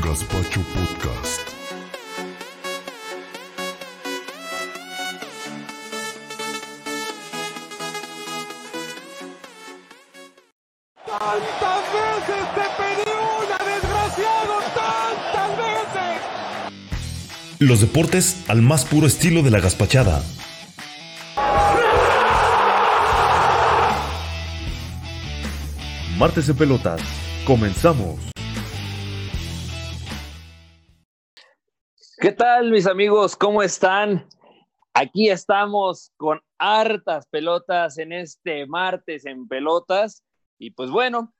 Gaspacho 0.00 0.60
Podcast. 0.62 1.40
¡Tantas 11.04 11.84
veces 11.92 12.44
te 12.54 12.66
pedí 12.78 13.10
una, 13.42 13.58
desgraciado! 13.72 14.54
¡Tantas 14.74 15.56
veces! 15.56 16.20
Los 17.58 17.80
deportes 17.80 18.44
al 18.48 18.62
más 18.62 18.84
puro 18.84 19.06
estilo 19.06 19.42
de 19.42 19.50
la 19.50 19.60
gaspachada. 19.60 20.22
Martes 26.16 26.46
de 26.46 26.54
pelotas. 26.54 27.00
Comenzamos. 27.44 28.37
Tal, 32.58 32.72
mis 32.72 32.88
amigos? 32.88 33.36
¿Cómo 33.36 33.62
están? 33.62 34.26
Aquí 34.92 35.28
estamos 35.28 36.10
con 36.16 36.40
hartas 36.58 37.24
pelotas 37.28 37.98
en 37.98 38.12
este 38.12 38.66
martes 38.66 39.26
en 39.26 39.46
pelotas. 39.46 40.24
Y 40.58 40.72
pues 40.72 40.90
bueno, 40.90 41.32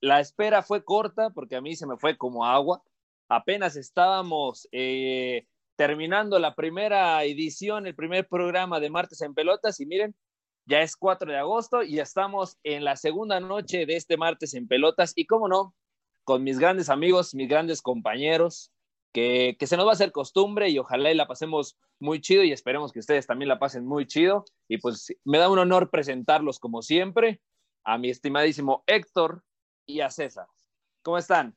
la 0.00 0.20
espera 0.20 0.62
fue 0.62 0.82
corta 0.82 1.28
porque 1.30 1.56
a 1.56 1.60
mí 1.60 1.76
se 1.76 1.86
me 1.86 1.98
fue 1.98 2.16
como 2.16 2.46
agua. 2.46 2.82
Apenas 3.28 3.76
estábamos 3.76 4.66
eh, 4.72 5.46
terminando 5.76 6.38
la 6.38 6.54
primera 6.54 7.22
edición, 7.24 7.86
el 7.86 7.94
primer 7.94 8.26
programa 8.26 8.80
de 8.80 8.88
martes 8.88 9.20
en 9.20 9.34
pelotas. 9.34 9.78
Y 9.80 9.86
miren, 9.86 10.16
ya 10.64 10.80
es 10.80 10.96
4 10.96 11.30
de 11.30 11.36
agosto 11.36 11.82
y 11.82 12.00
estamos 12.00 12.56
en 12.62 12.84
la 12.84 12.96
segunda 12.96 13.38
noche 13.38 13.84
de 13.84 13.96
este 13.96 14.16
martes 14.16 14.54
en 14.54 14.66
pelotas. 14.66 15.12
Y 15.14 15.26
cómo 15.26 15.46
no, 15.46 15.74
con 16.24 16.42
mis 16.42 16.58
grandes 16.58 16.88
amigos, 16.88 17.34
mis 17.34 17.50
grandes 17.50 17.82
compañeros, 17.82 18.72
que, 19.12 19.56
se 19.60 19.76
nos 19.76 19.86
va 19.86 19.90
a 19.90 19.94
hacer 19.94 20.12
costumbre 20.12 20.68
y 20.68 20.78
ojalá 20.78 21.10
y 21.10 21.14
la 21.14 21.26
pasemos 21.26 21.78
muy 21.98 22.20
chido 22.20 22.44
y 22.44 22.52
esperemos 22.52 22.92
que 22.92 23.00
ustedes 23.00 23.26
también 23.26 23.48
la 23.48 23.58
pasen 23.58 23.86
muy 23.86 24.06
chido. 24.06 24.44
Y 24.68 24.78
pues 24.78 25.14
me 25.24 25.38
da 25.38 25.48
un 25.48 25.58
honor 25.58 25.90
presentarlos 25.90 26.58
como 26.58 26.82
siempre 26.82 27.40
a 27.84 27.98
mi 27.98 28.10
estimadísimo 28.10 28.84
Héctor 28.86 29.42
y 29.86 30.00
a 30.00 30.10
César. 30.10 30.46
¿Cómo 31.02 31.18
están? 31.18 31.56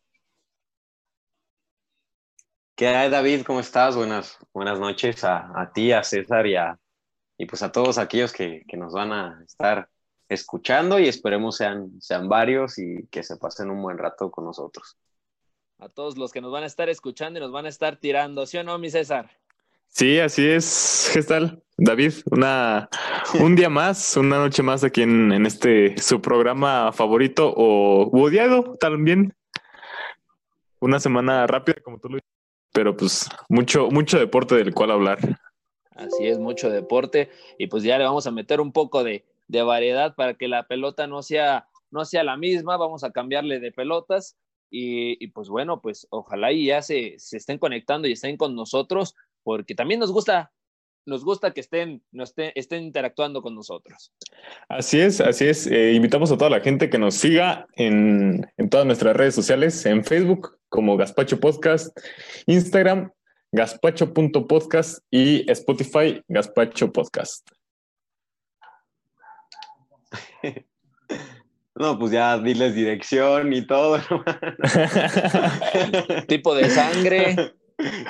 ¿Qué 2.75 2.88
hay, 2.88 3.09
David? 3.09 3.44
¿Cómo 3.45 3.59
estás? 3.59 3.95
Buenas, 3.95 4.39
buenas 4.53 4.79
noches 4.79 5.23
a, 5.23 5.52
a 5.59 5.72
ti, 5.72 5.91
a 5.91 6.03
César 6.03 6.47
y, 6.47 6.55
a, 6.55 6.79
y 7.38 7.45
pues 7.45 7.61
a 7.61 7.72
todos 7.72 7.97
aquellos 7.97 8.33
que, 8.33 8.63
que, 8.67 8.77
nos 8.77 8.94
van 8.94 9.11
a 9.11 9.44
estar 9.45 9.89
escuchando 10.29 10.97
y 10.97 11.07
esperemos 11.07 11.57
sean, 11.57 12.02
sean 12.02 12.27
varios 12.27 12.79
y 12.79 13.07
que 13.11 13.22
se 13.22 13.38
pasen 13.38 13.69
un 13.69 13.83
buen 13.83 13.97
rato 13.97 14.31
con 14.31 14.45
nosotros 14.45 14.97
a 15.81 15.89
todos 15.89 16.15
los 16.15 16.31
que 16.31 16.41
nos 16.41 16.51
van 16.51 16.61
a 16.61 16.67
estar 16.67 16.89
escuchando 16.89 17.39
y 17.39 17.41
nos 17.41 17.51
van 17.51 17.65
a 17.65 17.69
estar 17.69 17.97
tirando, 17.97 18.45
¿sí 18.45 18.55
o 18.57 18.63
no, 18.63 18.77
mi 18.77 18.91
César? 18.91 19.31
Sí, 19.88 20.19
así 20.19 20.47
es, 20.47 21.09
¿qué 21.11 21.23
tal? 21.23 21.63
David, 21.75 22.13
una, 22.29 22.88
un 23.39 23.55
día 23.55 23.67
más, 23.67 24.15
una 24.15 24.38
noche 24.38 24.61
más 24.61 24.83
aquí 24.83 25.01
en, 25.01 25.31
en 25.31 25.47
este 25.47 25.97
su 25.97 26.21
programa 26.21 26.91
favorito 26.91 27.51
o 27.57 28.09
odiado 28.11 28.75
también. 28.79 29.33
Una 30.79 30.99
semana 30.99 31.47
rápida, 31.47 31.77
como 31.83 31.97
tú 31.97 32.09
lo 32.09 32.16
dices, 32.17 32.29
pero 32.71 32.95
pues 32.95 33.27
mucho, 33.49 33.89
mucho 33.89 34.19
deporte 34.19 34.55
del 34.55 34.75
cual 34.75 34.91
hablar. 34.91 35.17
Así 35.95 36.27
es, 36.27 36.38
mucho 36.38 36.69
deporte, 36.69 37.31
y 37.57 37.67
pues 37.67 37.81
ya 37.81 37.97
le 37.97 38.03
vamos 38.03 38.27
a 38.27 38.31
meter 38.31 38.61
un 38.61 38.71
poco 38.71 39.03
de, 39.03 39.25
de 39.47 39.63
variedad 39.63 40.13
para 40.13 40.35
que 40.35 40.47
la 40.47 40.67
pelota 40.67 41.07
no 41.07 41.23
sea, 41.23 41.67
no 41.89 42.05
sea 42.05 42.23
la 42.23 42.38
misma, 42.38 42.77
vamos 42.77 43.03
a 43.03 43.11
cambiarle 43.11 43.59
de 43.59 43.71
pelotas 43.71 44.38
y, 44.71 45.23
y, 45.23 45.27
pues 45.27 45.49
bueno, 45.49 45.81
pues 45.81 46.07
ojalá 46.09 46.51
y 46.51 46.67
ya 46.67 46.81
se, 46.81 47.15
se, 47.17 47.37
estén 47.37 47.57
conectando 47.59 48.07
y 48.07 48.13
estén 48.13 48.37
con 48.37 48.55
nosotros, 48.55 49.15
porque 49.43 49.75
también 49.75 49.99
nos 49.99 50.11
gusta, 50.11 50.51
nos 51.05 51.23
gusta 51.23 51.53
que 51.53 51.61
estén, 51.61 52.01
nos 52.11 52.29
estén, 52.29 52.51
estén 52.55 52.83
interactuando 52.83 53.41
con 53.41 53.53
nosotros. 53.53 54.11
Así 54.69 54.99
es, 54.99 55.21
así 55.21 55.45
es. 55.45 55.67
Eh, 55.67 55.93
invitamos 55.93 56.31
a 56.31 56.37
toda 56.37 56.49
la 56.49 56.61
gente 56.61 56.89
que 56.89 56.97
nos 56.97 57.15
siga 57.15 57.67
en, 57.75 58.49
en 58.57 58.69
todas 58.69 58.85
nuestras 58.85 59.15
redes 59.15 59.35
sociales, 59.35 59.85
en 59.85 60.03
Facebook 60.03 60.57
como 60.69 60.95
Gaspacho 60.97 61.39
Podcast, 61.39 61.95
Instagram 62.47 63.11
gaspacho.podcast 63.51 64.99
y 65.11 65.49
Spotify 65.51 66.23
Gaspacho 66.27 66.91
Podcast. 66.91 67.49
No, 71.81 71.97
pues 71.97 72.12
ya 72.12 72.38
diles 72.38 72.75
dirección 72.75 73.52
y 73.53 73.66
todo. 73.66 73.97
tipo 76.28 76.56
de 76.56 76.69
sangre. 76.69 77.36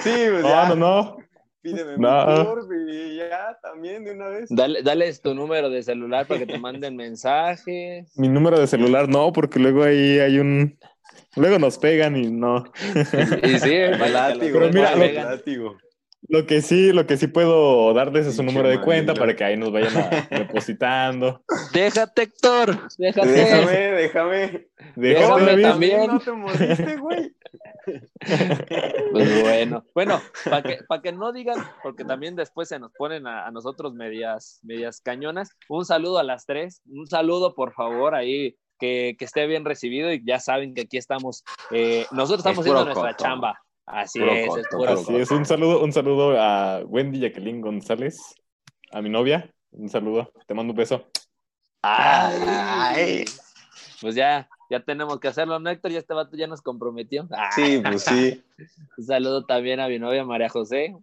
Sí, 0.02 0.12
pues 0.30 0.42
no, 0.44 0.50
ya. 0.50 0.70
no, 0.70 0.76
no. 0.76 1.18
Pídeme 1.62 1.94
No. 1.98 2.56
y 2.90 3.18
ya 3.18 3.58
también 3.62 4.04
de 4.04 4.12
una 4.12 4.30
vez. 4.30 4.48
Dale, 4.50 4.82
dales 4.82 5.22
tu 5.22 5.36
número 5.36 5.70
de 5.70 5.84
celular 5.84 6.26
para 6.26 6.40
que 6.40 6.48
te 6.48 6.58
manden 6.58 6.96
mensajes. 6.96 8.12
Mi 8.18 8.28
número 8.28 8.60
de 8.60 8.66
celular 8.68 9.08
no, 9.08 9.32
porque 9.32 9.60
luego 9.60 9.84
ahí 9.84 10.20
hay 10.20 10.40
un. 10.40 10.78
Luego 11.36 11.60
nos 11.60 11.78
pegan 11.78 12.18
y 12.18 12.30
no. 12.32 12.64
Y 13.44 13.60
sí, 13.60 13.74
El 13.74 14.00
látigo, 14.14 14.60
Pero 14.60 14.74
mira, 14.74 14.94
el 14.94 15.16
lo- 15.16 15.24
látigo. 15.24 15.78
Lo 16.28 16.46
que 16.46 16.62
sí, 16.62 16.94
lo 16.94 17.06
que 17.08 17.18
sí 17.18 17.28
puedo 17.28 17.94
darles 17.94 18.26
es 18.28 18.38
un 18.40 18.46
Pinche 18.46 18.60
número 18.62 18.70
de 18.78 18.84
cuenta 18.84 19.14
para 19.14 19.36
que 19.36 19.44
ahí 19.44 19.58
nos 19.58 19.72
vayan 19.72 19.98
a- 19.98 20.28
depositando. 20.38 21.44
déjate, 21.74 22.22
Héctor. 22.24 22.78
Déjate. 22.98 23.28
Déjame, 23.28 23.72
déjame. 23.92 24.68
Déjame 24.96 25.46
David. 25.46 25.64
también. 25.64 26.08
No 26.08 26.20
te 26.20 26.32
moriste, 26.32 26.98
güey. 26.98 27.36
Pues 29.12 29.42
bueno, 29.42 29.84
bueno, 29.96 30.22
para 30.46 30.62
que, 30.62 30.80
pa 30.88 31.02
que 31.02 31.12
no 31.12 31.32
digan, 31.34 31.58
porque 31.84 32.06
también 32.06 32.36
después 32.36 32.70
se 32.70 32.80
nos 32.80 32.92
ponen 32.94 33.26
a, 33.28 33.48
a 33.48 33.52
nosotros 33.52 33.94
medias, 33.94 34.60
medias 34.64 35.02
cañonas, 35.02 35.50
un 35.68 35.84
saludo 35.86 36.20
a 36.20 36.24
las 36.24 36.46
tres, 36.46 36.82
un 36.86 37.08
saludo 37.08 37.56
por 37.56 37.74
favor 37.74 38.14
ahí, 38.16 38.56
que, 38.80 39.16
que 39.18 39.26
esté 39.26 39.48
bien 39.48 39.66
recibido 39.66 40.14
y 40.14 40.24
ya 40.24 40.40
saben 40.40 40.74
que 40.74 40.82
aquí 40.82 40.98
estamos, 40.98 41.44
eh, 41.72 42.06
nosotros 42.12 42.40
estamos 42.40 42.60
Es 42.66 42.72
haciendo 42.72 42.86
nuestra 42.86 43.16
chamba. 43.18 43.60
Así 43.86 44.20
Puro 44.20 44.32
es, 44.32 44.58
es 44.58 44.68
puro 44.70 44.92
Así 44.92 45.16
es, 45.16 45.32
un 45.32 45.46
saludo, 45.46 45.84
un 45.84 45.92
saludo 45.92 46.40
a 46.40 46.82
Wendy 46.86 47.20
Jacqueline 47.20 47.62
González, 47.62 48.36
a 48.92 49.02
mi 49.02 49.10
novia. 49.10 49.52
Un 49.72 49.90
saludo, 49.90 50.32
te 50.48 50.54
mando 50.54 50.72
un 50.72 50.78
beso. 50.78 51.06
Ay, 51.82 53.26
pues 54.02 54.16
ya, 54.16 54.50
ya 54.70 54.80
tenemos 54.82 55.20
que 55.20 55.28
hacerlo, 55.28 55.60
¿no, 55.60 55.70
Héctor? 55.70 55.92
Ya 55.92 56.00
este 56.00 56.14
vato 56.14 56.38
ya 56.38 56.48
nos 56.48 56.62
comprometió. 56.62 57.28
Sí, 57.56 57.82
pues 57.84 58.04
sí. 58.04 58.44
Un 58.98 59.04
saludo 59.04 59.46
también 59.46 59.80
a 59.80 59.88
mi 59.88 60.00
novia 60.00 60.24
María 60.24 60.50
José. 60.50 60.96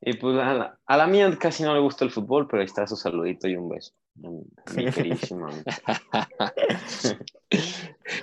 Y 0.00 0.14
pues 0.14 0.36
a 0.38 0.54
la, 0.54 0.78
a 0.84 0.96
la 0.96 1.06
mía 1.06 1.30
casi 1.38 1.62
no 1.62 1.74
le 1.74 1.80
gusta 1.80 2.04
el 2.04 2.10
fútbol, 2.10 2.48
pero 2.48 2.60
ahí 2.60 2.66
está 2.66 2.86
su 2.86 2.96
saludito 2.96 3.46
y 3.46 3.56
un 3.56 3.68
beso. 3.68 3.92
Mi 4.16 4.44
queridísima. 4.90 5.50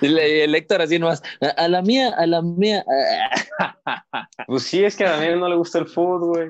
Y 0.02 0.06
el 0.18 0.54
Héctor 0.56 0.82
así 0.82 1.00
nomás, 1.00 1.22
a, 1.42 1.48
a 1.48 1.68
la 1.68 1.82
mía, 1.82 2.14
a 2.18 2.26
la 2.28 2.42
mía. 2.42 2.86
Pues 4.48 4.64
sí, 4.64 4.84
es 4.84 4.96
que 4.96 5.06
a 5.06 5.12
la 5.12 5.20
mía 5.20 5.36
no 5.36 5.48
le 5.48 5.56
gusta 5.56 5.80
el 5.80 5.88
fútbol, 5.88 6.28
güey. 6.28 6.50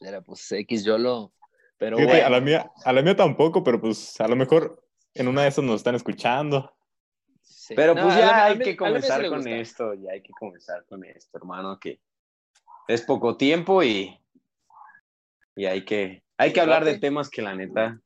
Era 0.00 0.20
pues 0.20 0.50
X 0.52 0.84
yo 0.84 0.98
lo. 0.98 1.32
Pero 1.78 1.96
Fíjate, 1.96 2.12
bueno, 2.20 2.26
a, 2.26 2.30
la 2.30 2.40
mía, 2.40 2.70
a 2.84 2.92
la 2.92 3.02
mía 3.02 3.16
tampoco, 3.16 3.62
pero 3.64 3.80
pues 3.80 4.20
a 4.20 4.28
lo 4.28 4.36
mejor 4.36 4.82
en 5.14 5.28
una 5.28 5.42
de 5.42 5.48
esas 5.48 5.64
nos 5.64 5.76
están 5.76 5.94
escuchando. 5.94 6.72
sí. 7.42 7.74
Pero 7.74 7.94
No, 7.94 8.02
pues 8.02 8.16
ya 8.16 8.44
hay 8.44 8.58
mí- 8.58 8.64
que 8.64 8.76
comenzar 8.76 9.26
con 9.28 9.46
esto, 9.48 9.94
ya 9.94 10.12
hay 10.12 10.22
que 10.22 10.32
comenzar 10.38 10.84
con 10.86 11.04
esto, 11.04 11.36
hermano, 11.38 11.78
que 11.80 12.00
es 12.88 13.02
poco 13.02 13.36
tiempo 13.36 13.82
y, 13.82 14.18
y 15.56 15.64
hay 15.66 15.84
que, 15.84 16.22
hay 16.36 16.52
que 16.52 16.60
hablar 16.60 16.84
de 16.84 16.98
temas 16.98 17.28
que 17.30 17.42
la 17.42 17.54
neta, 17.54 17.98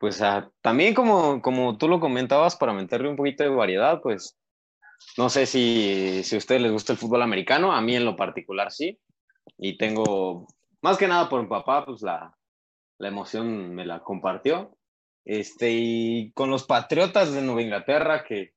pues 0.00 0.22
ah, 0.22 0.50
también 0.62 0.94
como, 0.94 1.42
como 1.42 1.76
tú 1.76 1.86
lo 1.86 2.00
comentabas, 2.00 2.56
para 2.56 2.72
meterle 2.72 3.10
un 3.10 3.16
poquito 3.16 3.44
de 3.44 3.50
variedad, 3.50 4.00
pues 4.00 4.38
no 5.18 5.28
sé 5.28 5.44
si, 5.44 6.22
si 6.24 6.36
a 6.36 6.38
ustedes 6.38 6.62
les 6.62 6.72
gusta 6.72 6.94
el 6.94 6.98
fútbol 6.98 7.20
americano, 7.20 7.70
a 7.70 7.82
mí 7.82 7.94
en 7.94 8.06
lo 8.06 8.16
particular 8.16 8.72
sí, 8.72 8.98
y 9.58 9.76
tengo, 9.76 10.48
más 10.80 10.96
que 10.96 11.06
nada 11.06 11.28
por 11.28 11.42
mi 11.42 11.48
papá, 11.48 11.84
pues 11.84 12.00
la, 12.00 12.34
la 12.96 13.08
emoción 13.08 13.74
me 13.74 13.84
la 13.84 14.02
compartió. 14.02 14.74
Este, 15.26 15.70
y 15.72 16.32
con 16.32 16.48
los 16.48 16.64
Patriotas 16.64 17.34
de 17.34 17.42
Nueva 17.42 17.60
Inglaterra 17.60 18.24
que 18.24 18.54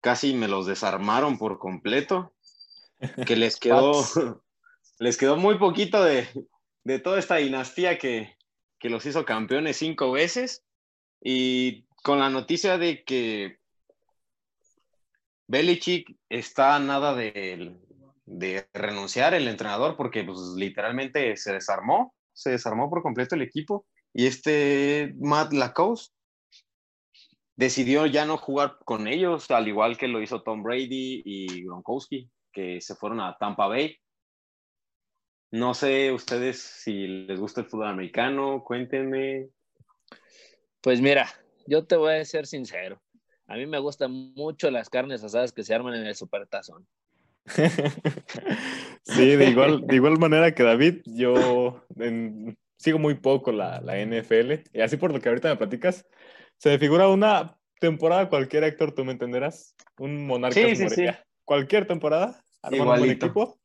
casi 0.00 0.32
me 0.32 0.48
los 0.48 0.64
desarmaron 0.64 1.36
por 1.36 1.58
completo, 1.58 2.32
que 3.26 3.36
les 3.36 3.56
quedó, 3.60 3.92
les 4.98 5.18
quedó 5.18 5.36
muy 5.36 5.58
poquito 5.58 6.02
de, 6.02 6.26
de 6.84 6.98
toda 7.00 7.18
esta 7.18 7.36
dinastía 7.36 7.98
que, 7.98 8.35
que 8.78 8.90
los 8.90 9.04
hizo 9.06 9.24
campeones 9.24 9.76
cinco 9.76 10.12
veces 10.12 10.64
y 11.20 11.86
con 12.02 12.18
la 12.18 12.30
noticia 12.30 12.78
de 12.78 13.04
que 13.04 13.58
Belichick 15.48 16.16
está 16.28 16.76
a 16.76 16.80
nada 16.80 17.14
de, 17.14 17.76
renunciar 18.74 19.34
el 19.34 19.48
entrenador 19.48 19.96
porque 19.96 20.24
pues 20.24 20.38
literalmente 20.56 21.36
se 21.36 21.52
desarmó, 21.52 22.14
se 22.32 22.50
desarmó 22.50 22.90
por 22.90 23.02
completo 23.02 23.34
el 23.34 23.42
equipo 23.42 23.86
y 24.12 24.26
este 24.26 25.14
Matt 25.20 25.52
Lacoste 25.52 26.14
decidió 27.56 28.06
ya 28.06 28.24
no 28.26 28.36
jugar 28.36 28.78
con 28.84 29.06
ellos, 29.06 29.50
al 29.50 29.68
igual 29.68 29.96
que 29.96 30.08
lo 30.08 30.20
hizo 30.20 30.42
Tom 30.42 30.62
Brady 30.62 31.22
y 31.24 31.64
Gronkowski, 31.64 32.30
que 32.52 32.80
se 32.80 32.94
fueron 32.94 33.20
a 33.20 33.36
Tampa 33.38 33.66
Bay. 33.66 33.96
No 35.56 35.72
sé 35.72 36.12
ustedes 36.12 36.60
si 36.60 37.06
les 37.06 37.40
gusta 37.40 37.62
el 37.62 37.66
fútbol 37.66 37.88
americano, 37.88 38.62
cuéntenme. 38.62 39.48
Pues 40.82 41.00
mira, 41.00 41.28
yo 41.66 41.86
te 41.86 41.96
voy 41.96 42.12
a 42.12 42.24
ser 42.26 42.46
sincero. 42.46 43.00
A 43.46 43.56
mí 43.56 43.64
me 43.64 43.78
gustan 43.78 44.34
mucho 44.34 44.70
las 44.70 44.90
carnes 44.90 45.24
asadas 45.24 45.52
que 45.52 45.64
se 45.64 45.74
arman 45.74 45.94
en 45.94 46.06
el 46.06 46.14
supertazón. 46.14 46.86
sí, 49.02 49.36
de 49.36 49.48
igual, 49.48 49.86
de 49.86 49.94
igual 49.94 50.18
manera 50.18 50.54
que 50.54 50.62
David, 50.62 51.00
yo 51.06 51.82
sigo 52.76 52.98
muy 52.98 53.14
poco 53.14 53.50
la, 53.50 53.80
la, 53.80 53.98
NFL. 53.98 54.68
Y 54.74 54.82
así 54.82 54.98
por 54.98 55.10
lo 55.10 55.20
que 55.20 55.30
ahorita 55.30 55.48
me 55.48 55.56
platicas, 55.56 56.06
se 56.58 56.68
me 56.68 56.78
figura 56.78 57.08
una 57.08 57.56
temporada 57.80 58.28
cualquiera, 58.28 58.66
Héctor, 58.66 58.92
tú 58.92 59.06
me 59.06 59.12
entenderás. 59.12 59.74
Un 59.98 60.26
monarca 60.26 60.60
sí, 60.60 60.76
sí, 60.76 60.90
sí. 60.90 61.06
Cualquier 61.44 61.86
temporada, 61.86 62.44
arman 62.60 62.88
un 62.88 62.98
buen 62.98 63.10
equipo 63.10 63.58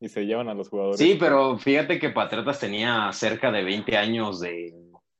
y 0.00 0.08
se 0.08 0.26
llevan 0.26 0.48
a 0.48 0.54
los 0.54 0.68
jugadores. 0.68 0.98
Sí, 0.98 1.16
pero 1.18 1.58
fíjate 1.58 1.98
que 1.98 2.10
Patriotas 2.10 2.60
tenía 2.60 3.10
cerca 3.12 3.50
de 3.50 3.64
20 3.64 3.96
años 3.96 4.40
de 4.40 4.74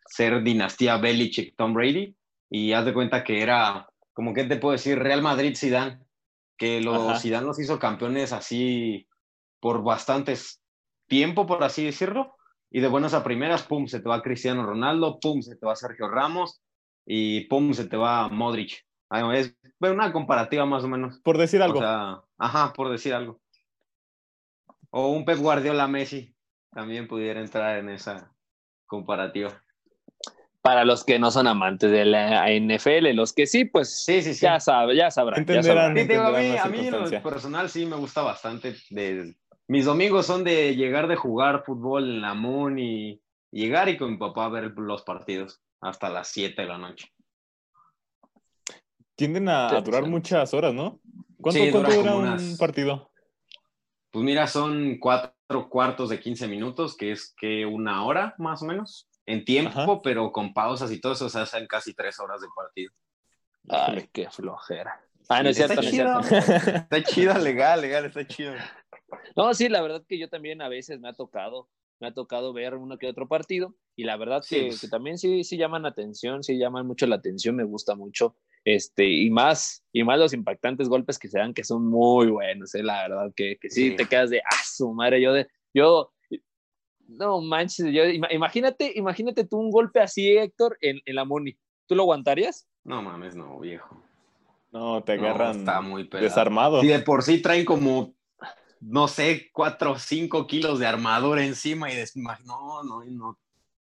ser 0.05 0.43
dinastía 0.43 0.99
Belichick-Tom 0.99 1.75
Brady 1.75 2.15
y 2.51 2.73
haz 2.73 2.85
de 2.85 2.95
cuenta 2.95 3.25
que 3.25 3.43
era, 3.43 3.89
como 4.13 4.35
que 4.35 4.45
te 4.45 4.57
puedo 4.57 4.73
decir, 4.73 4.99
Real 4.99 5.23
Madrid-Zidane, 5.23 6.01
que 6.57 6.81
los 6.81 7.21
Zidane 7.21 7.47
los 7.47 7.59
hizo 7.59 7.79
campeones 7.79 8.33
así 8.33 9.07
por 9.61 9.83
bastantes 9.83 10.63
tiempo, 11.07 11.47
por 11.47 11.63
así 11.65 11.85
decirlo, 11.85 12.35
y 12.71 12.81
de 12.81 12.89
buenas 12.89 13.15
a 13.15 13.25
primeras, 13.25 13.63
pum, 13.63 13.87
se 13.87 14.01
te 14.01 14.09
va 14.09 14.23
Cristiano 14.23 14.65
Ronaldo, 14.65 15.19
pum, 15.21 15.41
se 15.41 15.57
te 15.57 15.67
va 15.67 15.77
Sergio 15.77 16.09
Ramos 16.09 16.61
y 17.05 17.47
pum, 17.47 17.73
se 17.73 17.87
te 17.87 17.97
va 17.97 18.29
Modric. 18.29 18.85
Es 19.35 19.55
una 19.81 20.13
comparativa 20.13 20.67
más 20.67 20.83
o 20.85 20.89
menos. 20.89 21.21
Por 21.21 21.39
decir 21.39 21.63
algo. 21.63 21.79
O 21.79 21.83
sea, 21.83 22.21
ajá, 22.39 22.73
por 22.73 22.91
decir 22.91 23.15
algo. 23.15 23.41
O 24.99 25.09
un 25.09 25.27
Pep 25.27 25.39
Guardiola 25.39 25.87
Messi 25.87 26.35
también 26.73 27.07
pudiera 27.07 27.39
entrar 27.39 27.77
en 27.77 27.91
esa 27.91 28.33
comparativa 28.87 29.63
para 30.63 30.87
los 30.87 31.05
que 31.05 31.19
no 31.19 31.31
son 31.31 31.47
amantes 31.47 31.91
de 31.91 32.07
la 32.07 32.47
NFL, 32.51 33.15
los 33.15 33.35
que 33.35 33.47
sí, 33.47 33.67
pues 33.67 34.05
sí, 34.05 34.23
sí, 34.23 34.33
sí. 34.33 34.41
ya, 34.41 34.59
sabe, 34.59 34.97
ya 34.97 35.11
sabrán. 35.11 35.41
Entenderán, 35.41 35.91
a 35.91 35.95
mí, 35.95 36.57
a 36.57 36.67
mí 36.67 36.87
en 36.89 36.93
lo 36.93 37.23
personal 37.23 37.69
sí 37.69 37.85
me 37.85 37.95
gusta 37.95 38.23
bastante. 38.23 38.75
De, 38.89 39.37
mis 39.69 39.85
domingos 39.85 40.25
son 40.25 40.45
de 40.45 40.75
llegar 40.75 41.09
de 41.09 41.15
jugar 41.15 41.63
fútbol 41.65 42.05
en 42.05 42.23
la 42.23 42.33
Moon 42.33 42.79
y 42.79 43.21
llegar 43.53 43.91
y 43.91 43.99
con 43.99 44.13
mi 44.13 44.17
papá 44.17 44.47
a 44.47 44.49
ver 44.49 44.73
los 44.77 45.03
partidos 45.03 45.61
hasta 45.83 46.09
las 46.09 46.29
7 46.29 46.63
de 46.63 46.69
la 46.69 46.79
noche. 46.79 47.13
Tienden 49.15 49.51
a, 49.51 49.79
durar 49.83 50.07
muchas 50.07 50.55
horas, 50.55 50.73
¿no? 50.73 51.01
¿Cuánto, 51.41 51.65
dura, 51.67 51.95
dura 51.95 52.17
un 52.17 52.57
partido? 52.59 53.11
Pues 54.11 54.25
mira, 54.25 54.47
son 54.47 54.99
cuatro 54.99 55.69
cuartos 55.69 56.09
de 56.09 56.21
15 56.21 56.49
minutos, 56.49 56.97
que 56.97 57.13
es 57.13 57.35
que 57.39 57.67
una 57.67 58.05
hora 58.05 58.35
más 58.39 58.63
o 58.63 58.67
menos 58.67 59.09
en 59.27 59.45
tiempo, 59.45 60.01
pero 60.03 60.33
con 60.33 60.55
pausas 60.55 60.91
y 60.93 61.01
todo 61.01 61.13
eso, 61.13 61.29
se 61.29 61.41
hacen 61.41 61.67
casi 61.67 61.95
tres 61.95 62.19
horas 62.21 62.41
de 62.41 62.47
partido. 62.55 62.93
Ay, 63.69 64.09
qué 64.13 64.31
flojera. 64.31 65.01
Ah, 65.29 65.43
no 65.43 65.51
es 65.51 65.57
cierto, 65.57 65.81
está 65.81 65.91
chido. 65.91 66.21
Está 66.77 67.03
chido, 67.03 67.39
legal, 67.39 67.81
legal, 67.81 68.05
está 68.05 68.27
chido. 68.27 68.55
No, 69.37 69.55
sí, 69.55 69.69
la 69.69 69.83
verdad 69.83 70.03
que 70.09 70.19
yo 70.19 70.29
también 70.29 70.61
a 70.63 70.69
veces 70.69 70.99
me 70.99 71.09
ha 71.09 71.13
tocado, 71.13 71.69
me 72.01 72.09
ha 72.09 72.15
tocado 72.15 72.53
ver 72.53 72.75
uno 72.75 72.99
que 72.99 73.07
otro 73.07 73.29
partido 73.29 73.77
y 73.95 74.05
la 74.05 74.17
verdad 74.17 74.43
que, 74.49 74.71
que, 74.81 74.89
también 74.89 75.17
sí, 75.17 75.45
sí 75.45 75.57
llaman 75.57 75.83
la 75.83 75.91
atención, 75.91 76.43
sí 76.43 76.59
llaman 76.59 76.87
mucho 76.87 77.07
la 77.07 77.17
atención, 77.17 77.55
me 77.55 77.65
gusta 77.65 77.95
mucho, 77.95 78.37
este, 78.67 79.09
y 79.09 79.31
más, 79.31 79.85
y 79.93 80.03
más 80.03 80.19
los 80.19 80.33
impactantes 80.33 80.89
golpes 80.89 81.21
que 81.21 81.29
se 81.29 81.39
dan 81.39 81.55
que 81.55 81.63
son 81.63 81.89
muy 81.89 82.27
buenos, 82.27 82.75
eh, 82.75 82.83
la 82.83 83.09
verdad 83.09 83.33
que, 83.35 83.57
que 83.61 83.71
sí, 83.71 83.95
te 83.95 84.07
quedas 84.07 84.29
de, 84.29 84.41
ah, 84.41 84.65
su 84.65 84.93
madre, 84.93 85.23
yo 85.23 85.33
de, 85.33 85.47
yo 85.73 86.13
no 87.07 87.41
manches, 87.41 87.87
yo, 87.93 88.05
imagínate, 88.05 88.93
imagínate 88.97 89.45
tú 89.45 89.59
un 89.59 89.71
golpe 89.71 90.01
así, 90.01 90.37
Héctor, 90.37 90.77
en, 90.81 91.01
en 91.05 91.15
la 91.15 91.25
Moni. 91.25 91.57
¿Tú 91.87 91.95
lo 91.95 92.03
aguantarías? 92.03 92.67
No 92.83 93.01
mames, 93.03 93.37
no, 93.37 93.61
viejo. 93.61 94.03
No, 94.73 95.01
te 95.05 95.13
agarran 95.13 95.61
está 95.61 95.81
muy 95.81 96.09
desarmado. 96.09 96.83
Y 96.83 96.89
de 96.89 96.99
por 96.99 97.23
sí 97.23 97.41
traen 97.41 97.65
como, 97.65 98.17
no 98.81 99.07
sé, 99.07 99.49
cuatro 99.53 99.93
o 99.93 99.99
cinco 100.01 100.49
kilos 100.49 100.81
de 100.81 100.87
armadura 100.89 101.45
encima 101.45 101.93
y 101.93 101.97
no, 102.17 102.83
no, 102.83 103.05
no, 103.05 103.39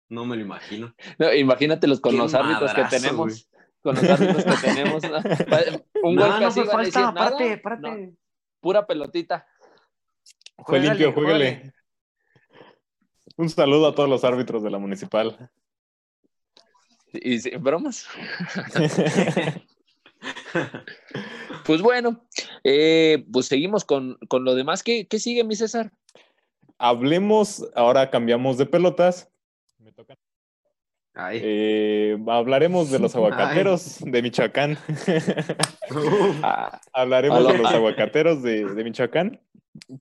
no 0.10 0.26
me 0.26 0.36
lo 0.36 0.44
imagino. 0.44 0.94
No, 1.18 1.34
imagínatelos 1.34 2.00
con 2.00 2.16
los 2.16 2.36
árbitros 2.36 2.72
que 2.76 2.84
tenemos. 2.84 3.50
Con 3.86 3.94
los 3.94 4.04
árbitros 4.10 4.44
que 4.44 4.68
tenemos. 4.68 5.04
Un 6.02 6.16
golpe 6.16 6.46
así, 6.46 6.64
falta, 6.64 7.14
párate, 7.14 8.16
Pura 8.60 8.88
pelotita. 8.88 9.48
Fue 10.66 10.80
limpio, 10.80 11.14
juégale. 11.14 11.72
Un 13.38 13.48
saludo 13.48 13.86
a 13.86 13.94
todos 13.94 14.10
los 14.10 14.24
árbitros 14.24 14.64
de 14.64 14.72
la 14.72 14.80
municipal. 14.80 15.52
¿Y 17.14 17.56
bromas? 17.58 18.08
pues 21.66 21.84
bueno, 21.84 22.26
eh, 22.64 23.24
pues 23.32 23.46
seguimos 23.46 23.86
con, 23.86 24.18
lo 24.32 24.56
demás. 24.56 24.82
¿Qué, 24.82 25.06
sigue, 25.20 25.44
mi 25.44 25.56
César? 25.56 25.92
Hablemos, 26.80 27.70
ahora 27.76 28.10
cambiamos 28.10 28.58
de 28.58 28.66
pelotas. 28.66 29.30
Me 29.78 29.92
toca. 29.92 30.18
Eh, 31.18 32.18
hablaremos 32.28 32.92
de 32.92 33.00
los 33.00 33.16
aguacateros 33.16 34.00
de 34.00 34.22
Michoacán. 34.22 34.78
hablaremos 36.94 37.48
de 37.48 37.58
los 37.58 37.72
aguacateros 37.72 38.44
de, 38.44 38.66
de 38.66 38.84
Michoacán, 38.84 39.42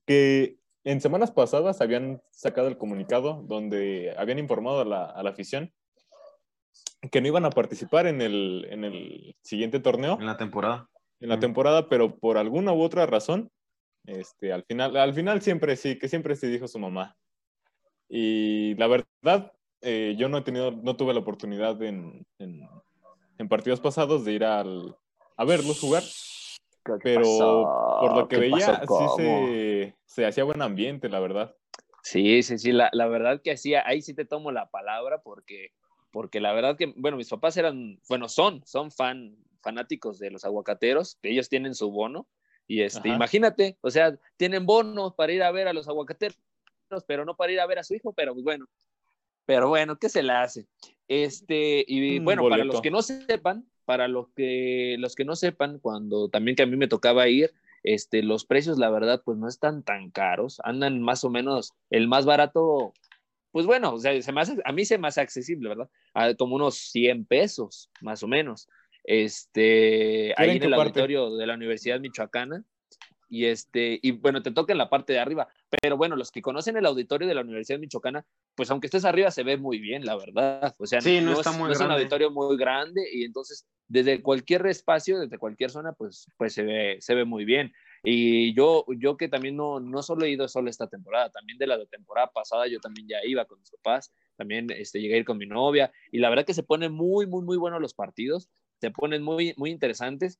que 0.07 0.59
en 0.85 1.01
semanas 1.01 1.31
pasadas 1.31 1.81
habían 1.81 2.23
sacado 2.31 2.69
el 2.69 2.77
comunicado 2.77 3.43
donde 3.47 4.15
habían 4.19 4.39
informado 4.39 4.81
a 4.81 4.85
la, 4.85 5.31
afición 5.31 5.73
que 7.11 7.21
no 7.21 7.29
iban 7.29 7.45
a 7.45 7.51
participar 7.51 8.07
en 8.07 8.21
el, 8.21 8.67
en 8.71 8.85
el 8.85 9.37
siguiente 9.43 9.81
torneo. 9.81 10.19
En 10.19 10.27
la 10.27 10.37
temporada. 10.37 10.89
En 11.21 11.29
la 11.29 11.39
temporada, 11.39 11.89
pero 11.89 12.19
por 12.19 12.37
alguna 12.37 12.73
u 12.73 12.83
otra 12.83 13.07
razón, 13.07 13.51
este, 14.05 14.53
al, 14.53 14.65
final, 14.65 14.97
al 14.97 15.15
final 15.15 15.41
siempre 15.41 15.77
sí, 15.77 15.99
que 15.99 16.09
siempre 16.09 16.37
se 16.37 16.49
dijo 16.49 16.69
su 16.69 16.79
mamá. 16.79 17.17
Y 18.09 18.75
la 18.75 18.89
verdad, 18.89 19.53
eh, 19.85 20.15
yo 20.17 20.29
no 20.29 20.39
he 20.39 20.43
tenido, 20.43 20.71
no 20.71 20.97
tuve 20.97 21.13
la 21.13 21.21
oportunidad 21.21 21.81
en, 21.83 22.27
en, 22.39 23.49
partidos 23.49 23.81
pasados 23.81 24.25
de 24.25 24.33
ir 24.33 24.45
al, 24.45 24.97
a 25.37 25.45
verlos 25.45 25.81
jugar. 25.81 26.03
Pero 27.03 27.23
por 28.01 28.17
lo 28.17 28.29
que 28.29 28.39
veía, 28.39 28.83
sí 28.87 29.05
se, 29.17 29.97
se, 30.05 30.27
hacía 30.27 30.45
buen 30.45 30.61
ambiente, 30.61 31.09
la 31.09 31.21
verdad. 31.21 31.55
Sí, 32.03 32.43
sí, 32.43 32.59
sí, 32.59 32.73
la, 32.73 32.91
la 32.93 33.07
verdad 33.07 33.41
que 33.43 33.53
hacía, 33.53 33.83
ahí 33.87 34.03
sí 34.03 34.13
te 34.13 34.27
tomo 34.27 34.53
la 34.53 34.69
palabra 34.69 35.23
porque, 35.23 35.73
porque 36.11 36.41
la 36.41 36.53
verdad 36.53 36.77
que, 36.77 36.93
bueno, 36.97 37.17
mis 37.17 37.31
papás 37.31 37.57
eran, 37.57 37.99
bueno, 38.09 38.29
son, 38.29 38.63
son 38.67 38.91
fan, 38.91 39.37
fanáticos 39.63 40.19
de 40.19 40.31
los 40.31 40.45
aguacateros, 40.45 41.19
que 41.23 41.31
ellos 41.31 41.49
tienen 41.49 41.75
su 41.75 41.91
bono, 41.91 42.29
y 42.67 42.83
este, 42.83 43.09
imagínate, 43.09 43.79
o 43.81 43.91
sea, 43.91 44.19
tienen 44.37 44.65
bonos 44.67 45.15
para 45.15 45.33
ir 45.33 45.43
a 45.43 45.51
ver 45.51 45.69
a 45.69 45.73
los 45.73 45.89
aguacateros, 45.89 46.37
pero 47.07 47.25
no 47.25 47.37
para 47.37 47.53
ir 47.53 47.61
a 47.61 47.67
ver 47.67 47.79
a 47.79 47.85
su 47.85 47.95
hijo, 47.95 48.13
pero 48.13 48.33
pues 48.33 48.45
bueno, 48.45 48.67
pero 49.47 49.69
bueno, 49.69 49.99
¿qué 49.99 50.09
se 50.09 50.23
le 50.23 50.33
hace? 50.33 50.67
Este, 51.09 51.85
y 51.87 52.19
bueno, 52.21 52.49
para 52.49 52.65
los 52.65 52.81
que 52.81 52.91
no 52.91 53.03
sepan, 53.03 53.67
para 53.85 54.09
los 54.09 54.29
que, 54.35 54.97
los 54.99 55.15
que 55.15 55.25
no 55.25 55.37
sepan, 55.37 55.79
cuando 55.79 56.29
también 56.29 56.57
que 56.57 56.63
a 56.63 56.67
mí 56.67 56.77
me 56.77 56.89
tocaba 56.89 57.29
ir, 57.29 57.53
este, 57.83 58.23
los 58.23 58.47
precios, 58.47 58.79
la 58.79 58.91
verdad, 58.91 59.23
pues 59.25 59.37
no 59.37 59.47
están 59.47 59.83
tan 59.83 60.11
caros, 60.11 60.61
andan 60.65 61.03
más 61.03 61.23
o 61.25 61.31
menos, 61.31 61.75
el 61.91 62.09
más 62.09 62.25
barato, 62.25 62.95
pues 63.53 63.67
bueno, 63.67 63.93
o 63.95 63.99
sea, 63.99 64.21
se 64.21 64.33
me 64.33 64.41
a 64.65 64.73
mí 64.73 64.85
se 64.85 64.99
me 64.99 65.09
hace 65.09 65.21
accesible, 65.21 65.69
¿verdad? 65.69 65.89
como 66.39 66.57
unos 66.57 66.77
100 66.77 67.27
pesos, 67.27 67.91
más 68.01 68.23
o 68.23 68.29
menos. 68.29 68.69
Este, 69.05 70.33
ahí 70.39 70.57
en 70.57 70.63
el 70.63 70.73
auditorio 70.73 71.37
de 71.37 71.47
la 71.47 71.55
Universidad 71.55 72.01
Michoacana, 72.01 72.65
y 73.35 73.47
este, 73.47 73.99
y 74.01 74.13
bueno, 74.13 74.43
te 74.43 74.53
toca 74.53 74.73
en 74.73 74.79
la 74.79 74.89
parte 74.89 75.13
de 75.13 75.19
arriba, 75.19 75.49
pero 75.83 75.97
bueno, 75.97 76.15
los 76.15 76.31
que 76.31 76.41
conocen 76.41 76.77
el 76.77 76.87
auditorio 76.87 77.27
de 77.27 77.35
la 77.35 77.41
Universidad 77.41 77.81
Michoacana, 77.81 78.25
pues 78.55 78.71
aunque 78.71 78.87
estés 78.87 79.05
arriba 79.05 79.33
se 79.33 79.43
ve 79.43 79.57
muy 79.57 79.81
bien, 79.81 80.05
la 80.05 80.15
verdad. 80.15 80.73
O 80.79 80.87
sea, 80.87 81.01
no, 81.01 81.33
está 81.33 81.51
muy 81.51 81.73
es 81.73 81.81
un 81.81 81.91
auditorio 81.91 82.31
muy 82.31 82.57
grande 82.57 83.03
y 83.13 83.25
entonces 83.25 83.67
desde 83.89 84.23
cualquier 84.23 84.65
espacio, 84.67 85.19
desde 85.19 85.37
cualquier 85.37 85.73
zona, 85.73 85.93
pues, 85.95 86.29
pues 86.37 86.55
se, 86.55 86.63
ve, 86.63 86.99
se 87.01 87.17
ve 87.17 87.25
muy 87.25 87.45
bien. 87.45 87.73
Y 88.05 88.55
yo, 88.55 88.85
yo 88.99 89.17
que 89.17 89.29
también 89.29 89.57
no, 89.57 89.81
no 89.81 90.05
solo 90.05 90.27
he 90.27 90.31
ido 90.31 90.47
solo 90.47 90.71
esta 90.71 90.87
temporada, 90.87 91.31
también 91.31 91.59
de 91.59 91.67
la 91.67 91.85
temporada 91.87 92.31
pasada 92.33 92.69
yo 92.69 92.79
también 92.79 93.09
ya 93.09 93.17
iba 93.25 93.47
con 93.47 93.59
mis 93.59 93.71
papás, 93.73 94.13
también 94.37 94.71
este, 94.71 95.01
llegué 95.01 95.15
a 95.17 95.19
ir 95.19 95.25
con 95.25 95.39
mi 95.39 95.47
novia 95.47 95.91
y 96.13 96.19
la 96.19 96.31
verdad 96.31 96.45
que 96.45 96.55
se 96.55 96.63
ponen 96.63 96.93
muy, 96.93 97.27
muy, 97.27 97.43
muy 97.43 97.57
buenos 97.57 97.81
los 97.81 97.95
partidos, 97.95 98.49
se 98.81 98.93
ponen 98.93 99.23
muy, 99.23 99.55
muy 99.57 99.71
interesantes 99.71 100.39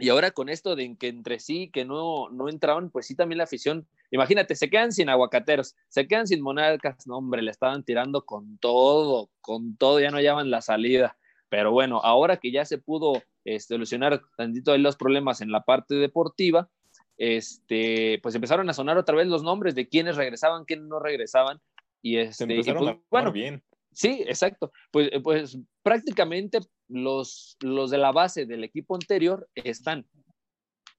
y 0.00 0.08
ahora 0.08 0.30
con 0.30 0.48
esto 0.48 0.74
de 0.74 0.96
que 0.98 1.08
entre 1.08 1.38
sí, 1.38 1.70
que 1.70 1.84
no, 1.84 2.28
no 2.30 2.48
entraban, 2.48 2.90
pues 2.90 3.06
sí 3.06 3.14
también 3.14 3.38
la 3.38 3.44
afición, 3.44 3.86
imagínate, 4.10 4.56
se 4.56 4.70
quedan 4.70 4.92
sin 4.92 5.08
aguacateros, 5.08 5.76
se 5.88 6.08
quedan 6.08 6.26
sin 6.26 6.42
monarcas, 6.42 7.06
no 7.06 7.18
hombre, 7.18 7.42
le 7.42 7.50
estaban 7.50 7.84
tirando 7.84 8.24
con 8.24 8.58
todo, 8.58 9.30
con 9.40 9.76
todo, 9.76 10.00
ya 10.00 10.10
no 10.10 10.16
hallaban 10.16 10.50
la 10.50 10.62
salida. 10.62 11.16
Pero 11.48 11.72
bueno, 11.72 12.00
ahora 12.02 12.38
que 12.38 12.50
ya 12.50 12.64
se 12.64 12.78
pudo 12.78 13.22
este, 13.44 13.74
solucionar 13.74 14.22
tantito 14.36 14.76
los 14.78 14.96
problemas 14.96 15.40
en 15.40 15.50
la 15.52 15.62
parte 15.64 15.96
deportiva, 15.96 16.70
este, 17.18 18.18
pues 18.22 18.34
empezaron 18.34 18.70
a 18.70 18.72
sonar 18.72 18.96
otra 18.96 19.16
vez 19.16 19.26
los 19.26 19.42
nombres 19.42 19.74
de 19.74 19.88
quienes 19.88 20.16
regresaban, 20.16 20.64
quienes 20.64 20.86
no 20.86 20.98
regresaban. 21.00 21.60
Y, 22.00 22.16
este, 22.16 22.44
y 22.44 22.62
pues, 22.62 22.96
bueno, 23.10 23.30
bien. 23.30 23.62
Sí, 23.92 24.24
exacto. 24.26 24.72
Pues, 24.90 25.10
pues 25.22 25.58
prácticamente 25.82 26.60
los, 26.90 27.56
los 27.60 27.90
de 27.90 27.98
la 27.98 28.12
base 28.12 28.46
del 28.46 28.64
equipo 28.64 28.94
anterior 28.94 29.48
están. 29.54 30.06